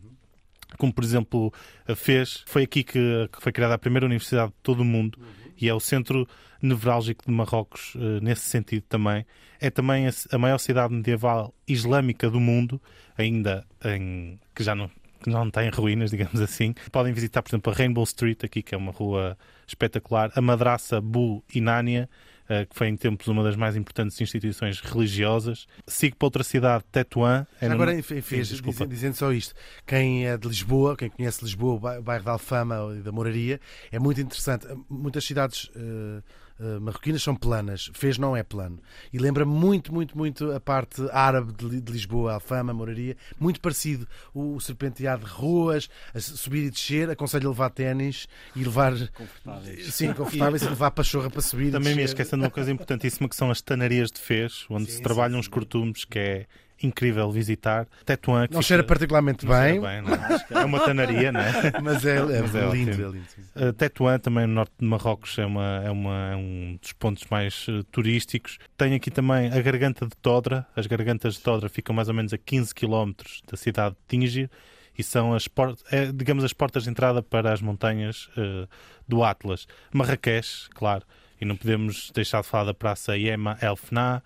como 0.77 0.91
por 0.91 1.01
exemplo 1.01 1.53
fez. 1.95 2.43
Foi 2.45 2.63
aqui 2.63 2.83
que, 2.83 3.29
que 3.31 3.41
foi 3.41 3.53
criada 3.53 3.75
a 3.75 3.77
primeira 3.77 4.05
universidade 4.05 4.51
de 4.51 4.57
todo 4.61 4.81
o 4.81 4.85
mundo 4.85 5.17
e 5.57 5.69
é 5.69 5.73
o 5.73 5.79
centro 5.79 6.27
nevrálgico 6.61 7.23
de 7.25 7.31
Marrocos 7.31 7.93
eh, 7.95 8.19
nesse 8.21 8.49
sentido 8.49 8.83
também. 8.89 9.25
É 9.61 9.69
também 9.69 10.07
a, 10.07 10.11
a 10.33 10.37
maior 10.37 10.57
cidade 10.57 10.93
medieval 10.93 11.53
islâmica 11.65 12.29
do 12.29 12.39
mundo, 12.39 12.81
ainda 13.17 13.65
em, 13.85 14.37
que 14.53 14.61
já 14.61 14.75
não 14.75 14.91
que 15.21 15.29
não 15.29 15.47
está 15.47 15.63
em 15.63 15.69
ruínas, 15.69 16.11
digamos 16.11 16.39
assim. 16.41 16.73
Podem 16.91 17.13
visitar, 17.13 17.41
por 17.41 17.49
exemplo, 17.49 17.71
a 17.71 17.75
Rainbow 17.75 18.03
Street, 18.03 18.43
aqui, 18.43 18.61
que 18.61 18.73
é 18.75 18.77
uma 18.77 18.91
rua 18.91 19.37
espetacular, 19.67 20.31
a 20.35 20.41
Madraça 20.41 20.99
Bu 20.99 21.43
Inânia, 21.53 22.09
eh, 22.49 22.65
que 22.65 22.75
foi 22.75 22.87
em 22.89 22.97
tempos 22.97 23.27
uma 23.27 23.41
das 23.43 23.55
mais 23.55 23.75
importantes 23.77 24.19
instituições 24.19 24.79
religiosas. 24.81 25.65
Sigo 25.87 26.17
para 26.17 26.25
outra 26.25 26.43
cidade, 26.43 26.83
Tetuan. 26.91 27.47
é 27.61 27.65
Já 27.65 27.69
no- 27.69 27.75
agora, 27.75 27.93
enfim, 27.97 28.19
fez, 28.21 28.47
Sim, 28.47 28.53
desculpa. 28.55 28.79
dizen- 28.79 28.89
dizendo 28.89 29.13
só 29.15 29.31
isto, 29.31 29.53
quem 29.87 30.27
é 30.27 30.37
de 30.37 30.47
Lisboa, 30.47 30.97
quem 30.97 31.09
conhece 31.09 31.43
Lisboa, 31.43 31.73
o 31.75 31.79
bai- 31.79 31.99
o 31.99 32.03
bairro 32.03 32.25
da 32.25 32.31
Alfama 32.33 32.93
e 32.97 33.01
da 33.01 33.11
Moraria, 33.11 33.59
é 33.91 33.99
muito 33.99 34.19
interessante. 34.19 34.67
Muitas 34.89 35.23
cidades 35.23 35.69
eh, 35.75 36.21
eh, 36.61 36.79
marroquinas 36.79 37.23
são 37.23 37.35
planas, 37.35 37.89
Fez 37.93 38.19
não 38.19 38.37
é 38.37 38.43
plano. 38.43 38.79
E 39.11 39.17
lembra 39.17 39.45
muito, 39.45 39.91
muito, 39.91 40.15
muito 40.15 40.51
a 40.51 40.59
parte 40.59 41.01
árabe 41.11 41.51
de, 41.53 41.81
de 41.81 41.91
Lisboa, 41.91 42.33
Alfama, 42.33 42.71
Moraria, 42.71 43.17
muito 43.39 43.59
parecido. 43.59 44.07
O, 44.33 44.55
o 44.55 44.61
serpenteado 44.61 45.25
de 45.25 45.31
ruas, 45.31 45.89
a 46.13 46.19
subir 46.19 46.65
e 46.65 46.69
descer, 46.69 47.09
aconselho 47.09 47.47
a 47.47 47.51
levar 47.51 47.71
ténis 47.71 48.27
e 48.55 48.63
levar. 48.63 48.93
Confortáveis. 49.09 49.93
Sim, 49.93 50.13
confortáveis 50.13 50.61
e 50.61 50.69
levar 50.69 50.91
pachorra 50.91 51.29
para 51.31 51.41
subir. 51.41 51.69
e 51.69 51.71
Também 51.71 51.95
me 51.95 52.03
esquecendo 52.03 52.41
de 52.41 52.45
uma 52.45 52.51
coisa 52.51 52.71
importantíssima 52.71 53.27
que 53.27 53.35
são 53.35 53.49
as 53.49 53.61
tanarias 53.61 54.11
de 54.11 54.19
Fez, 54.19 54.65
onde 54.69 54.85
Sim, 54.85 54.91
se 54.91 54.97
sim, 54.97 55.03
trabalham 55.03 55.35
sim. 55.35 55.39
os 55.39 55.47
cortumes, 55.47 56.05
que 56.05 56.19
é 56.19 56.45
incrível 56.83 57.31
visitar. 57.31 57.87
Tetuan, 58.05 58.41
Não 58.41 58.47
fica- 58.47 58.61
cheira 58.63 58.83
particularmente 58.83 59.45
não 59.45 59.53
cheira 59.53 59.81
bem, 59.81 60.01
não 60.01 60.13
é? 60.13 60.39
É 60.61 60.65
uma 60.65 60.79
tanaria, 60.79 61.31
não 61.31 61.39
é? 61.39 61.51
mas 61.81 62.05
é, 62.05 62.17
é 62.17 62.41
Mas 62.41 62.55
é 62.55 62.69
lindo, 62.69 62.91
é 62.91 62.95
lindo. 63.09 63.25
Uh, 63.55 63.73
Tetuan, 63.73 64.19
também 64.19 64.47
no 64.47 64.53
norte 64.53 64.73
de 64.79 64.85
Marrocos, 64.85 65.37
é, 65.37 65.45
uma, 65.45 65.81
é, 65.85 65.89
uma, 65.91 66.31
é 66.31 66.35
um 66.35 66.77
dos 66.81 66.93
pontos 66.93 67.25
mais 67.29 67.67
uh, 67.67 67.83
turísticos. 67.85 68.57
Tem 68.77 68.93
aqui 68.93 69.11
também 69.11 69.47
a 69.51 69.61
Garganta 69.61 70.05
de 70.05 70.15
Todra. 70.21 70.65
As 70.75 70.87
Gargantas 70.87 71.35
de 71.35 71.41
Todra 71.41 71.69
ficam 71.69 71.95
mais 71.95 72.07
ou 72.07 72.13
menos 72.13 72.33
a 72.33 72.37
15 72.37 72.73
km 72.73 73.11
da 73.49 73.57
cidade 73.57 73.95
de 73.95 74.01
Tíngir 74.07 74.49
e 74.97 75.03
são 75.03 75.33
as, 75.33 75.47
por- 75.47 75.75
é, 75.91 76.11
digamos, 76.11 76.43
as 76.43 76.51
portas 76.53 76.83
de 76.83 76.89
entrada 76.89 77.23
para 77.23 77.53
as 77.53 77.61
montanhas 77.61 78.27
uh, 78.37 78.67
do 79.07 79.23
Atlas. 79.23 79.65
Marrakech, 79.93 80.69
claro, 80.73 81.03
e 81.39 81.45
não 81.45 81.55
podemos 81.55 82.11
deixar 82.13 82.41
de 82.41 82.47
falar 82.47 82.65
da 82.65 82.73
Praça 82.73 83.17
Yema 83.17 83.57
El 83.61 83.75
Fna, 83.75 84.21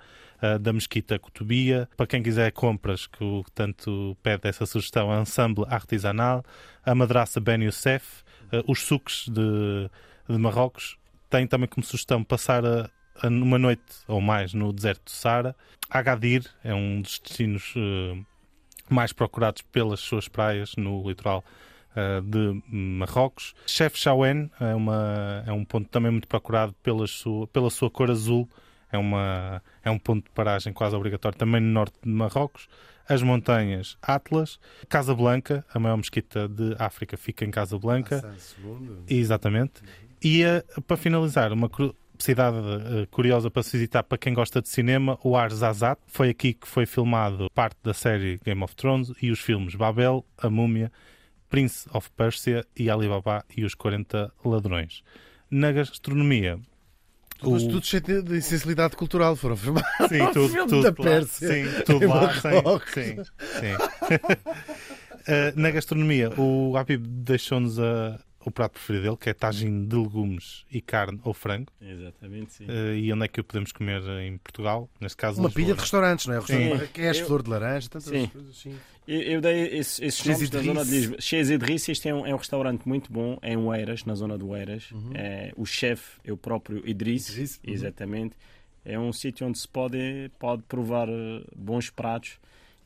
uh, 0.54 0.60
da 0.60 0.74
Mesquita 0.74 1.18
Cotubia. 1.18 1.90
Para 1.96 2.08
quem 2.08 2.22
quiser 2.22 2.52
compras, 2.52 3.08
que 3.08 3.24
o 3.24 3.44
tanto 3.54 4.16
pede 4.22 4.48
essa 4.48 4.66
sugestão, 4.66 5.12
a 5.12 5.22
Ensemble 5.22 5.66
Artisanal, 5.68 6.44
a 6.86 6.94
Madraça 6.94 7.40
Ben 7.40 7.64
Youssef, 7.64 8.24
uh, 8.54 8.64
os 8.72 8.82
sucos 8.82 9.28
de, 9.30 9.90
de 10.30 10.38
Marrocos. 10.38 10.98
Tem 11.30 11.48
também 11.48 11.68
como 11.68 11.86
sugestão 11.86 12.24
passar 12.24 12.66
a, 12.66 12.90
a 13.22 13.28
uma 13.28 13.58
noite 13.58 13.84
ou 14.08 14.22
mais 14.22 14.54
no 14.54 14.72
deserto 14.72 15.06
do 15.06 15.12
Sara. 15.12 15.56
Agadir 15.90 16.46
é 16.64 16.74
um 16.74 17.02
dos 17.02 17.20
destinos 17.20 17.74
uh, 17.76 18.26
mais 18.90 19.12
procurados 19.12 19.62
pelas 19.64 20.00
suas 20.00 20.28
praias 20.28 20.76
no 20.76 21.08
litoral 21.08 21.44
de 22.26 22.62
Marrocos. 22.68 23.56
Chef 23.66 23.98
Chaouen 23.98 24.52
é, 24.60 24.76
uma, 24.76 25.44
é 25.48 25.52
um 25.54 25.64
ponto 25.64 25.88
também 25.88 26.12
muito 26.12 26.28
procurado 26.28 26.76
pela 26.84 27.08
sua, 27.08 27.48
pela 27.48 27.70
sua 27.70 27.90
cor 27.90 28.12
azul. 28.12 28.50
É, 28.96 28.98
uma, 28.98 29.62
é 29.84 29.92
um 29.92 30.00
ponto 30.00 30.26
de 30.26 30.32
paragem 30.32 30.74
quase 30.74 30.96
obrigatório 30.96 31.38
também 31.38 31.62
no 31.62 31.72
norte 31.72 31.96
de 32.04 32.10
Marrocos. 32.10 32.68
As 33.08 33.22
montanhas 33.22 33.98
Atlas, 34.02 34.60
Casablanca, 34.90 35.64
a 35.72 35.80
maior 35.80 35.98
mesquita 35.98 36.48
de 36.48 36.76
África 36.80 37.16
fica 37.16 37.46
em 37.46 37.52
Casablanca. 37.52 38.18
Hassan 38.18 38.36
II. 38.64 39.04
Exatamente. 39.08 39.84
E 40.24 40.44
eh, 40.44 40.64
para 40.88 40.98
finalizar, 40.98 41.54
uma 41.54 41.70
cidade 42.18 42.58
eh, 42.58 43.08
curiosa 43.12 43.52
para 43.52 43.62
se 43.62 43.74
visitar 43.74 44.04
para 44.04 44.18
quem 44.18 44.34
gosta 44.34 44.62
de 44.62 44.70
cinema, 44.70 45.20
o 45.24 45.36
Arzazat. 45.38 46.00
Foi 46.08 46.30
aqui 46.30 46.54
que 46.54 46.68
foi 46.68 46.86
filmado 46.86 47.50
parte 47.54 47.78
da 47.84 47.94
série 47.94 48.40
Game 48.44 48.64
of 48.64 48.76
Thrones 48.76 49.12
e 49.22 49.30
os 49.30 49.40
filmes 49.40 49.76
Babel, 49.76 50.26
A 50.38 50.50
Múmia, 50.50 50.92
Prince 51.50 51.88
of 51.94 52.10
Persia 52.12 52.66
e 52.76 52.90
Alibaba 52.90 53.46
e 53.56 53.64
os 53.64 53.76
40 53.76 54.32
Ladrões. 54.44 55.04
Na 55.50 55.72
gastronomia, 55.72 56.60
Mas 57.44 57.64
o- 57.64 57.70
tudo 57.70 57.86
cheio 57.86 58.02
de 58.02 58.22
de 58.22 58.42
sensibilidade 58.42 58.96
cultural, 58.96 59.36
foram 59.36 59.56
filmados. 59.58 59.88
Sim, 60.10 60.26
tudo, 60.34 60.50
filme 60.54 60.70
tudo 60.70 60.84
da. 60.84 60.92
Pérsia 60.94 61.48
Sim, 61.48 61.66
tudo 61.86 62.08
lá. 62.08 62.34
Sim, 62.34 62.50
sim, 62.94 63.24
sim. 63.60 64.36
Eh, 65.28 65.54
na 65.56 65.72
gastronomia, 65.72 66.30
o 66.40 66.78
Habib 66.78 67.04
deixou-nos 67.04 67.80
a- 67.80 68.20
o 68.46 68.52
prato 68.52 68.74
preferido 68.74 69.04
dele, 69.06 69.18
que 69.18 69.30
é 69.30 69.34
tagine 69.34 69.88
de 69.88 69.96
legumes 69.96 70.66
e 70.72 70.80
carne 70.80 71.20
ou 71.24 71.34
frango. 71.34 71.72
Exatamente, 71.82 72.54
sim. 72.54 72.66
Eh, 72.70 72.98
e 73.00 73.12
onde 73.12 73.26
é 73.26 73.28
que 73.28 73.42
o 73.42 73.44
podemos 73.44 73.72
comer 73.72 74.02
em 74.22 74.38
Portugal? 74.38 74.88
Neste 75.02 75.18
caso, 75.18 75.40
Uma 75.40 75.48
Lisboa. 75.48 75.64
pilha 75.66 75.76
de 75.76 75.82
restaurantes, 75.82 76.26
não 76.28 76.36
é? 76.36 76.38
Restaurante. 76.40 76.70
Marrakech, 76.70 77.20
Eu- 77.20 77.26
flor 77.26 77.42
de 77.44 77.50
laranja, 77.50 77.90
tantas 77.90 78.08
Sim. 78.10 78.28
coisas 78.28 78.50
assim. 78.52 78.76
Eu, 79.08 79.22
eu 79.22 79.42
dei 79.42 79.78
esses, 79.78 80.00
esses 80.00 80.26
nomes 80.26 80.50
da 80.50 80.62
zona 80.62 80.86
de 80.86 80.92
Lisboa. 80.92 81.22
Chez 81.22 81.50
Idriss, 81.50 81.90
este 81.90 82.10
é 82.10 82.14
um, 82.16 82.26
é 82.26 82.34
um 82.34 82.38
restaurante 82.38 82.88
muito 82.88 83.12
bom, 83.12 83.38
é 83.42 83.54
em 83.54 83.58
Oeiras, 83.58 84.06
na 84.06 84.16
zona 84.16 84.38
de 84.38 84.44
Oeiras. 84.44 84.92
Uhum. 84.92 85.12
É, 85.14 85.52
o 85.58 85.66
chefe 85.66 86.20
é 86.24 86.32
o 86.32 86.38
próprio 86.38 86.88
Idriss, 86.88 87.30
Idriss, 87.30 87.60
uhum. 87.66 87.74
exatamente. 87.74 88.36
É 88.84 89.00
um 89.00 89.12
sítio 89.12 89.48
onde 89.48 89.58
se 89.58 89.68
pode, 89.68 90.30
pode 90.38 90.62
provar 90.64 91.10
eh, 91.10 91.42
bons 91.56 91.90
pratos. 91.90 92.38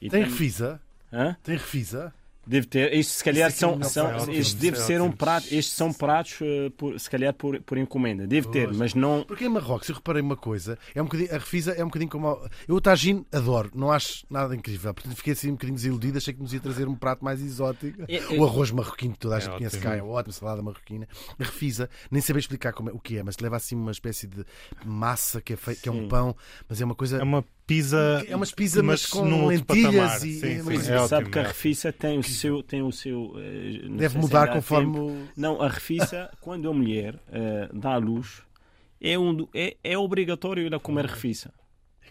E 0.01 0.10
Tem 0.10 0.22
tam- 0.24 0.30
refisa? 0.32 0.82
Hã? 1.12 1.36
Tem 1.43 1.57
refisa? 1.57 2.14
Deve 2.50 2.66
ter. 2.66 2.91
Isto 2.93 3.12
se 3.14 3.24
calhar 3.24 3.50
Isso 3.50 3.60
são. 3.60 3.84
são 3.84 4.08
ótimo, 4.08 4.32
isso 4.34 4.58
deve 4.58 4.78
é 4.78 4.80
ser 4.82 5.02
um 5.02 5.12
prato. 5.12 5.45
Estes 5.45 5.70
são 5.74 5.93
pratos, 5.93 6.39
eh, 6.41 6.72
por- 6.76 7.00
se 7.00 7.08
calhar 7.08 7.32
por, 7.34 7.62
por 7.62 7.78
encomenda. 7.78 8.26
Deve 8.26 8.47
ter, 8.50 8.74
mas 8.74 8.95
não. 8.95 9.24
Porque 9.24 9.45
em 9.45 9.50
Marrocos, 9.50 9.88
eu 9.88 9.93
reparei 9.95 10.22
uma 10.24 10.36
coisa, 10.36 10.78
é 10.95 11.02
um 11.02 11.06
bocadinho, 11.06 11.30
a 11.30 11.38
refisa 11.38 11.72
é 11.74 11.84
um 11.84 11.88
bocadinho 11.88 12.10
como. 12.10 12.28
Eu 12.68 12.76
o 12.76 12.82
tagine 12.82 13.24
adoro, 13.32 13.70
não 13.76 13.91
acho 13.91 14.26
nada 14.30 14.56
incrível. 14.56 14.91
Portanto, 14.95 15.16
fiquei 15.16 15.34
assim 15.34 15.50
um 15.50 15.54
bocadinho 15.54 15.76
desiludido, 15.76 16.18
achei 16.18 16.34
que 16.34 16.41
nos 16.41 16.52
ia 16.52 16.60
trazer 16.60 16.88
um 16.88 16.95
prato 16.95 17.24
mais 17.24 17.39
exótico. 17.39 18.04
É, 18.08 18.16
é- 18.16 18.39
O 18.39 18.43
arroz 18.43 18.72
marroquino, 18.72 19.14
que 19.14 19.20
toda 19.20 19.36
a 19.36 19.38
É 19.38 19.41
gente 19.41 19.56
conhece 19.58 19.78
cá, 19.80 19.95
é 19.95 20.02
ótimo, 20.02 20.34
salada 20.34 20.62
marroquina. 20.64 21.08
A 21.39 21.43
refisa, 21.43 21.88
nem 22.10 22.20
sabia 22.22 22.39
explicar 22.39 22.74
como 22.74 22.89
é- 22.89 22.93
o 22.93 23.00
que 23.00 23.16
é, 23.18 23.22
mas 23.24 23.38
leva 23.38 23.58
assim 23.58 23.76
uma 23.76 23.91
espécie 23.91 24.26
de 24.26 24.43
massa 24.84 25.39
que 25.41 25.54
é, 25.54 25.58
que 25.82 25.88
é 25.88 25.91
um 25.91 26.08
pão, 26.08 26.36
mas 26.68 26.82
é 26.82 26.86
uma 26.86 26.95
coisa. 26.95 27.18
É 27.20 27.24
uma 27.24 27.45
pizza. 27.70 28.26
É 28.28 28.36
umas 28.36 28.51
pizza, 28.51 28.84
mas 28.84 29.05
com 29.05 29.24
num 29.24 29.43
outro 29.43 29.47
lentilhas 29.74 29.93
patamar. 29.95 30.15
e- 30.17 30.20
Sim, 30.20 30.28
e- 30.28 30.39
sim, 30.57 30.61
mas 30.65 30.89
é 30.89 30.99
sabe 30.99 31.13
ótimo, 31.15 31.32
que 31.32 31.39
a 31.39 31.41
é 31.43 31.47
refiça 31.47 31.93
tem 31.93 32.17
o 32.20 32.24
seu. 32.24 32.63
Tem 32.63 32.82
o 32.82 32.91
seu 32.91 33.34
eh, 33.38 33.82
não 33.88 33.97
Deve 33.97 34.17
mudar 34.17 34.47
conforme. 34.51 34.97
o- 34.99 35.28
Não, 35.38 35.61
a 35.61 35.67
refiça, 35.70 36.30
quando 36.41 36.70
a 36.70 36.74
mulher 36.74 37.15
eh, 37.32 37.70
dá 37.74 37.93
à 37.93 37.97
luz, 37.97 38.41
é, 38.99 39.17
um, 39.17 39.34
do- 39.34 39.49
é, 39.53 39.78
é 39.84 39.97
obrigatório 39.97 40.65
ir 40.65 40.74
a 40.76 40.80
comer 40.80 41.05
refiça. 41.05 41.53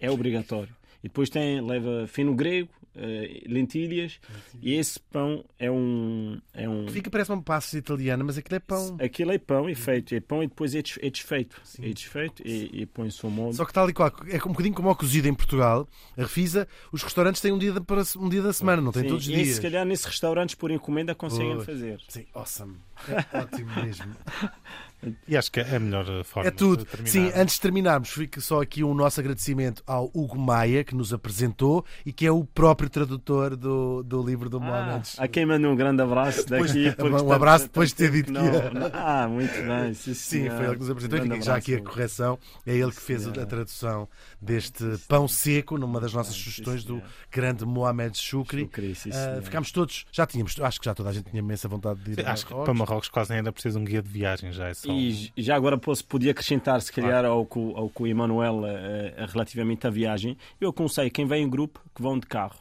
É 0.01 0.11
obrigatório. 0.11 0.75
E 1.03 1.09
depois 1.09 1.29
tem, 1.29 1.61
leva 1.61 2.07
fino 2.07 2.35
grego, 2.35 2.69
eh, 2.99 3.43
lentilhas, 3.47 4.19
e 4.61 4.75
esse 4.75 4.99
pão 4.99 5.45
é 5.59 5.71
um. 5.71 6.41
É 6.53 6.69
um 6.69 6.89
Fica, 6.89 7.09
parece 7.11 7.31
uma 7.33 7.43
pasta 7.43 7.79
italiana, 7.79 8.25
mas 8.25 8.37
aquilo 8.37 8.57
é 8.57 8.61
pão. 8.61 8.97
Aquilo 9.01 9.33
é 9.33 9.39
pão, 9.39 9.69
é 9.69 9.75
feito. 9.75 10.15
É 10.15 10.21
pão 10.21 10.43
e 10.43 10.47
depois 10.49 10.75
é 10.75 10.83
des- 10.83 10.99
é 11.01 11.09
desfeito. 11.11 11.61
É 11.81 11.89
desfeito 11.91 12.43
e, 12.47 12.83
e 12.83 12.87
põe-se 12.87 13.25
o 13.25 13.31
molde. 13.31 13.57
Só 13.57 13.65
que 13.65 13.73
tal 13.73 13.89
e 13.89 13.93
qual, 13.93 14.13
é 14.29 14.37
um 14.45 14.53
bocadinho 14.53 14.75
como 14.75 14.89
ao 14.89 14.97
cozido 14.97 15.29
em 15.29 15.35
Portugal, 15.35 15.89
a 16.17 16.23
refisa, 16.23 16.67
os 16.93 17.03
restaurantes 17.03 17.41
têm 17.41 17.53
um 17.53 17.59
dia, 17.59 17.73
da, 17.73 17.81
para- 17.81 18.03
um 18.17 18.29
dia 18.29 18.43
da 18.43 18.53
semana, 18.53 18.83
não 18.83 18.93
têm 18.93 19.03
Sim, 19.03 19.09
todos 19.09 19.25
os 19.27 19.31
e 19.33 19.35
dias. 19.43 19.57
se 19.57 19.63
calhar 19.63 19.85
nesses 19.87 20.05
restaurantes 20.07 20.55
por 20.55 20.71
encomenda 20.71 21.15
conseguem 21.15 21.61
fazer. 21.61 22.01
Sim, 22.09 22.27
awesome. 22.35 22.77
É 23.33 23.39
ótimo 23.39 23.71
mesmo. 23.83 24.17
E 25.27 25.37
acho 25.37 25.51
que 25.53 25.61
é 25.61 25.77
a 25.77 25.79
melhor 25.79 26.05
forma 26.25 26.49
É 26.49 26.51
tudo. 26.51 26.87
Sim, 27.05 27.31
antes 27.37 27.55
de 27.57 27.61
terminarmos, 27.61 28.11
fica 28.11 28.41
só 28.41 28.61
aqui 28.61 28.83
o 28.83 28.93
nosso 28.95 29.21
agradecimento 29.21 29.83
ao 29.87 30.11
Hugo 30.15 30.39
Maia, 30.39 30.83
que 30.83 30.95
nos 30.95 31.13
apresentou 31.13 31.85
e 32.05 32.13
que 32.13 32.27
é 32.27 32.33
o 32.33 32.45
próprio 32.45 32.91
tradutor 32.91 33.57
do, 33.57 34.03
do 34.03 34.23
livro 34.23 34.49
do 34.51 34.57
Ah, 34.59 34.61
Mohamed. 34.61 35.09
a 35.19 35.29
quem 35.29 35.47
manda 35.47 35.69
um 35.69 35.77
grande 35.77 36.03
abraço 36.03 36.47
Depois- 36.47 36.73
daqui. 36.75 36.93
porque 36.97 37.15
um 37.23 37.33
abraço 37.33 37.65
depois 37.65 37.91
de 37.91 37.95
ter 37.95 38.11
dito 38.11 38.33
não, 38.33 38.41
que 38.41 38.57
ia. 38.57 38.71
não. 38.71 38.91
Ah, 38.93 39.29
muito 39.29 39.53
bem. 39.53 39.95
Sim, 39.95 40.15
Sim, 40.15 40.51
foi 40.51 40.65
ele 40.65 40.75
que 40.75 40.81
nos 40.81 40.91
apresentou. 40.91 41.21
Fica 41.21 41.41
já 41.43 41.57
aqui 41.57 41.75
a 41.77 41.83
correção. 41.83 42.39
É 42.67 42.75
ele 42.75 42.91
que 42.91 43.01
fez 43.01 43.23
senhora. 43.23 43.43
a 43.43 43.47
tradução 43.47 44.09
deste 44.41 44.85
pão 45.09 45.29
seco, 45.29 45.77
numa 45.79 46.01
das 46.01 46.13
nossas 46.13 46.35
Sim, 46.35 46.41
sugestões 46.43 46.85
do 46.85 47.01
grande 47.31 47.65
Mohamed 47.65 48.17
Shukri. 48.19 48.69
Senhor. 48.95 49.43
ficámos 49.43 49.71
todos, 49.73 50.07
já 50.13 50.27
tínhamos, 50.27 50.59
acho 50.61 50.79
que 50.81 50.85
já 50.87 50.95
toda 50.95 51.11
a 51.11 51.13
gente 51.13 51.31
tinha 51.31 51.41
imensa 51.41 51.69
vontade 51.69 52.01
de 52.01 52.13
ir 52.13 52.15
Sim, 52.17 52.23
acho 52.23 52.47
que 52.47 52.55
para 52.55 52.75
Marrocos 52.75 53.09
quase 53.09 53.33
ainda 53.33 53.53
precisa 53.53 53.79
de 53.79 53.83
um 53.83 53.85
guia 53.85 54.03
de 54.03 54.09
viagem. 54.09 54.53
Já 54.53 54.69
é 54.69 54.75
E 54.93 55.33
já 55.43 55.57
agora 55.57 55.77
posso, 55.79 56.05
podia 56.05 56.31
acrescentar, 56.31 56.81
se 56.81 56.93
calhar, 56.93 57.25
ao 57.25 57.45
que, 57.45 57.59
o- 57.59 57.77
ao 57.77 57.89
que 57.91 58.03
o 58.03 58.07
Emanuel 58.07 58.65
eh, 58.67 59.15
eh, 59.17 59.27
relativamente 59.29 59.87
à 59.87 59.91
viagem. 59.91 60.37
Eu 60.61 60.71
aconselho 60.71 61.11
quem 61.11 61.27
vem 61.27 61.45
em 61.45 61.49
grupo 61.49 61.81
que 61.95 62.01
vão 62.03 62.19
de 62.19 62.27
carro, 62.27 62.59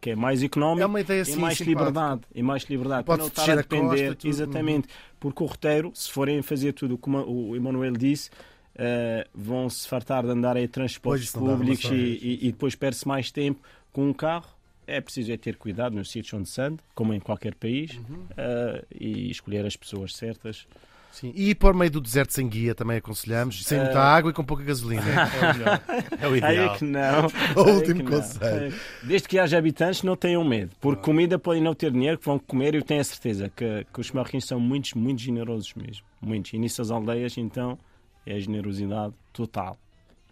que 0.00 0.10
é 0.10 0.16
mais 0.16 0.42
económico. 0.42 0.82
É 0.82 0.86
uma 0.86 1.00
ideia 1.00 1.22
e 1.22 1.36
mais 1.36 1.58
simpática. 1.58 1.64
liberdade, 1.70 2.20
e 2.34 2.42
mais 2.42 2.62
liberdade. 2.64 3.04
Pode 3.04 3.16
para 3.18 3.22
não 3.22 3.26
estar 3.28 3.42
a 3.42 3.44
a 3.44 3.56
costa, 3.56 3.62
depender, 3.62 4.14
tudo. 4.16 4.30
exatamente, 4.30 4.88
porque 5.18 5.42
o 5.42 5.46
roteiro, 5.46 5.90
se 5.94 6.10
forem 6.10 6.42
fazer 6.42 6.72
tudo 6.72 6.96
como 6.98 7.18
o 7.18 7.56
Emanuel 7.56 7.92
disse, 7.92 8.30
eh, 8.76 9.26
vão 9.34 9.68
se 9.70 9.86
fartar 9.88 10.24
de 10.24 10.30
andar 10.30 10.56
em 10.56 10.66
transportes 10.68 11.30
públicos 11.30 11.84
e, 11.90 11.94
e- 11.94 12.38
e 12.48 12.52
depois 12.52 12.74
perde-se 12.74 13.06
mais 13.06 13.30
tempo 13.30 13.60
com 13.92 14.08
um 14.08 14.12
carro. 14.12 14.48
É 14.86 15.00
preciso 15.00 15.32
é 15.32 15.36
ter 15.38 15.56
cuidado 15.56 15.94
nos 15.96 16.10
sítios 16.10 16.34
onde 16.34 16.46
se 16.48 16.60
anda, 16.60 16.82
como 16.94 17.14
em 17.14 17.20
qualquer 17.20 17.54
país, 17.54 17.96
Uhum. 17.96 18.26
eh, 18.36 18.84
e 19.00 19.30
escolher 19.30 19.64
as 19.64 19.76
pessoas 19.76 20.14
certas. 20.14 20.66
Sim. 21.14 21.32
E 21.34 21.50
ir 21.50 21.54
por 21.54 21.72
meio 21.74 21.90
do 21.90 22.00
deserto 22.00 22.32
sem 22.32 22.48
guia 22.48 22.74
também 22.74 22.96
aconselhamos, 22.98 23.64
sem 23.64 23.78
muita 23.78 24.00
Ah. 24.00 24.14
água 24.16 24.30
e 24.30 24.34
com 24.34 24.44
pouca 24.44 24.64
gasolina. 24.64 25.02
É 25.40 25.50
o 25.50 25.54
melhor. 25.54 25.80
É 26.20 26.28
o 26.28 26.32
Aí 26.32 26.38
ideal. 26.38 26.74
é 26.74 26.78
que 26.78 26.84
não. 26.84 27.26
O 27.64 27.68
é 27.68 27.72
último 27.72 27.96
que 27.96 28.02
não. 28.02 28.10
conselho. 28.20 28.74
Desde 29.02 29.28
que 29.28 29.38
haja 29.38 29.56
habitantes, 29.56 30.02
não 30.02 30.16
tenham 30.16 30.42
medo. 30.44 30.72
Porque 30.80 31.02
comida 31.02 31.38
podem 31.38 31.62
não 31.62 31.74
ter 31.74 31.92
dinheiro, 31.92 32.18
que 32.18 32.26
vão 32.26 32.38
comer. 32.38 32.74
Eu 32.74 32.82
tenho 32.82 33.00
a 33.00 33.04
certeza 33.04 33.48
que, 33.54 33.86
que 33.92 34.00
os 34.00 34.10
marroquinos 34.10 34.44
são 34.46 34.58
muitos, 34.58 34.94
muito 34.94 35.20
generosos 35.22 35.72
mesmo. 35.74 36.04
Muitos. 36.20 36.52
E 36.52 36.58
nessas 36.58 36.90
aldeias, 36.90 37.38
então, 37.38 37.78
é 38.26 38.34
a 38.34 38.40
generosidade 38.40 39.14
total. 39.32 39.78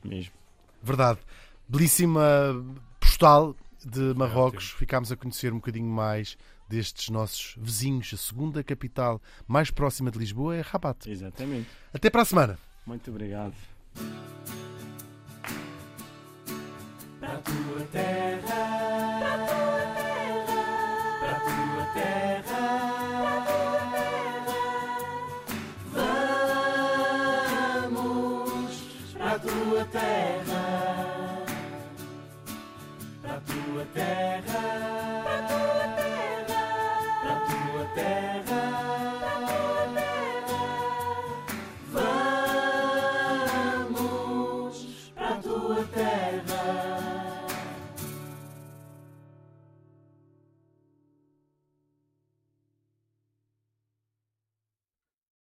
Mesmo. 0.05 0.33
Verdade. 0.83 1.20
Belíssima 1.68 2.20
postal 3.01 3.55
de 3.85 4.12
Marrocos. 4.16 4.70
Ficámos 4.70 5.11
a 5.12 5.16
conhecer 5.16 5.53
um 5.53 5.57
bocadinho 5.57 5.87
mais 5.87 6.37
destes 6.73 7.11
nossos 7.11 7.55
vizinhos. 7.59 8.11
A 8.14 8.16
segunda 8.16 8.64
capital 8.64 9.20
mais 9.47 9.70
próxima 9.70 10.11
de 10.11 10.18
Lisboa 10.18 10.57
é 10.57 10.62
Rabat. 10.62 11.07
Exatamente. 11.07 11.68
Até 11.93 12.09
para 12.09 12.23
a 12.23 12.25
semana. 12.25 12.59
Muito 12.87 13.11
obrigado. 13.11 13.53
Para 17.20 17.35
a 17.35 17.39
tua 17.39 17.83
terra, 17.93 18.47
para 21.20 21.37
a 21.37 21.41
tua 21.41 21.85
terra, 21.95 22.64
vamos 27.85 28.73
para 29.12 29.33
a 29.35 29.39
tua 29.39 29.85
terra, 29.85 31.45
para 33.23 33.35
a 33.35 33.41
tua 33.41 33.85
terra. 33.95 34.72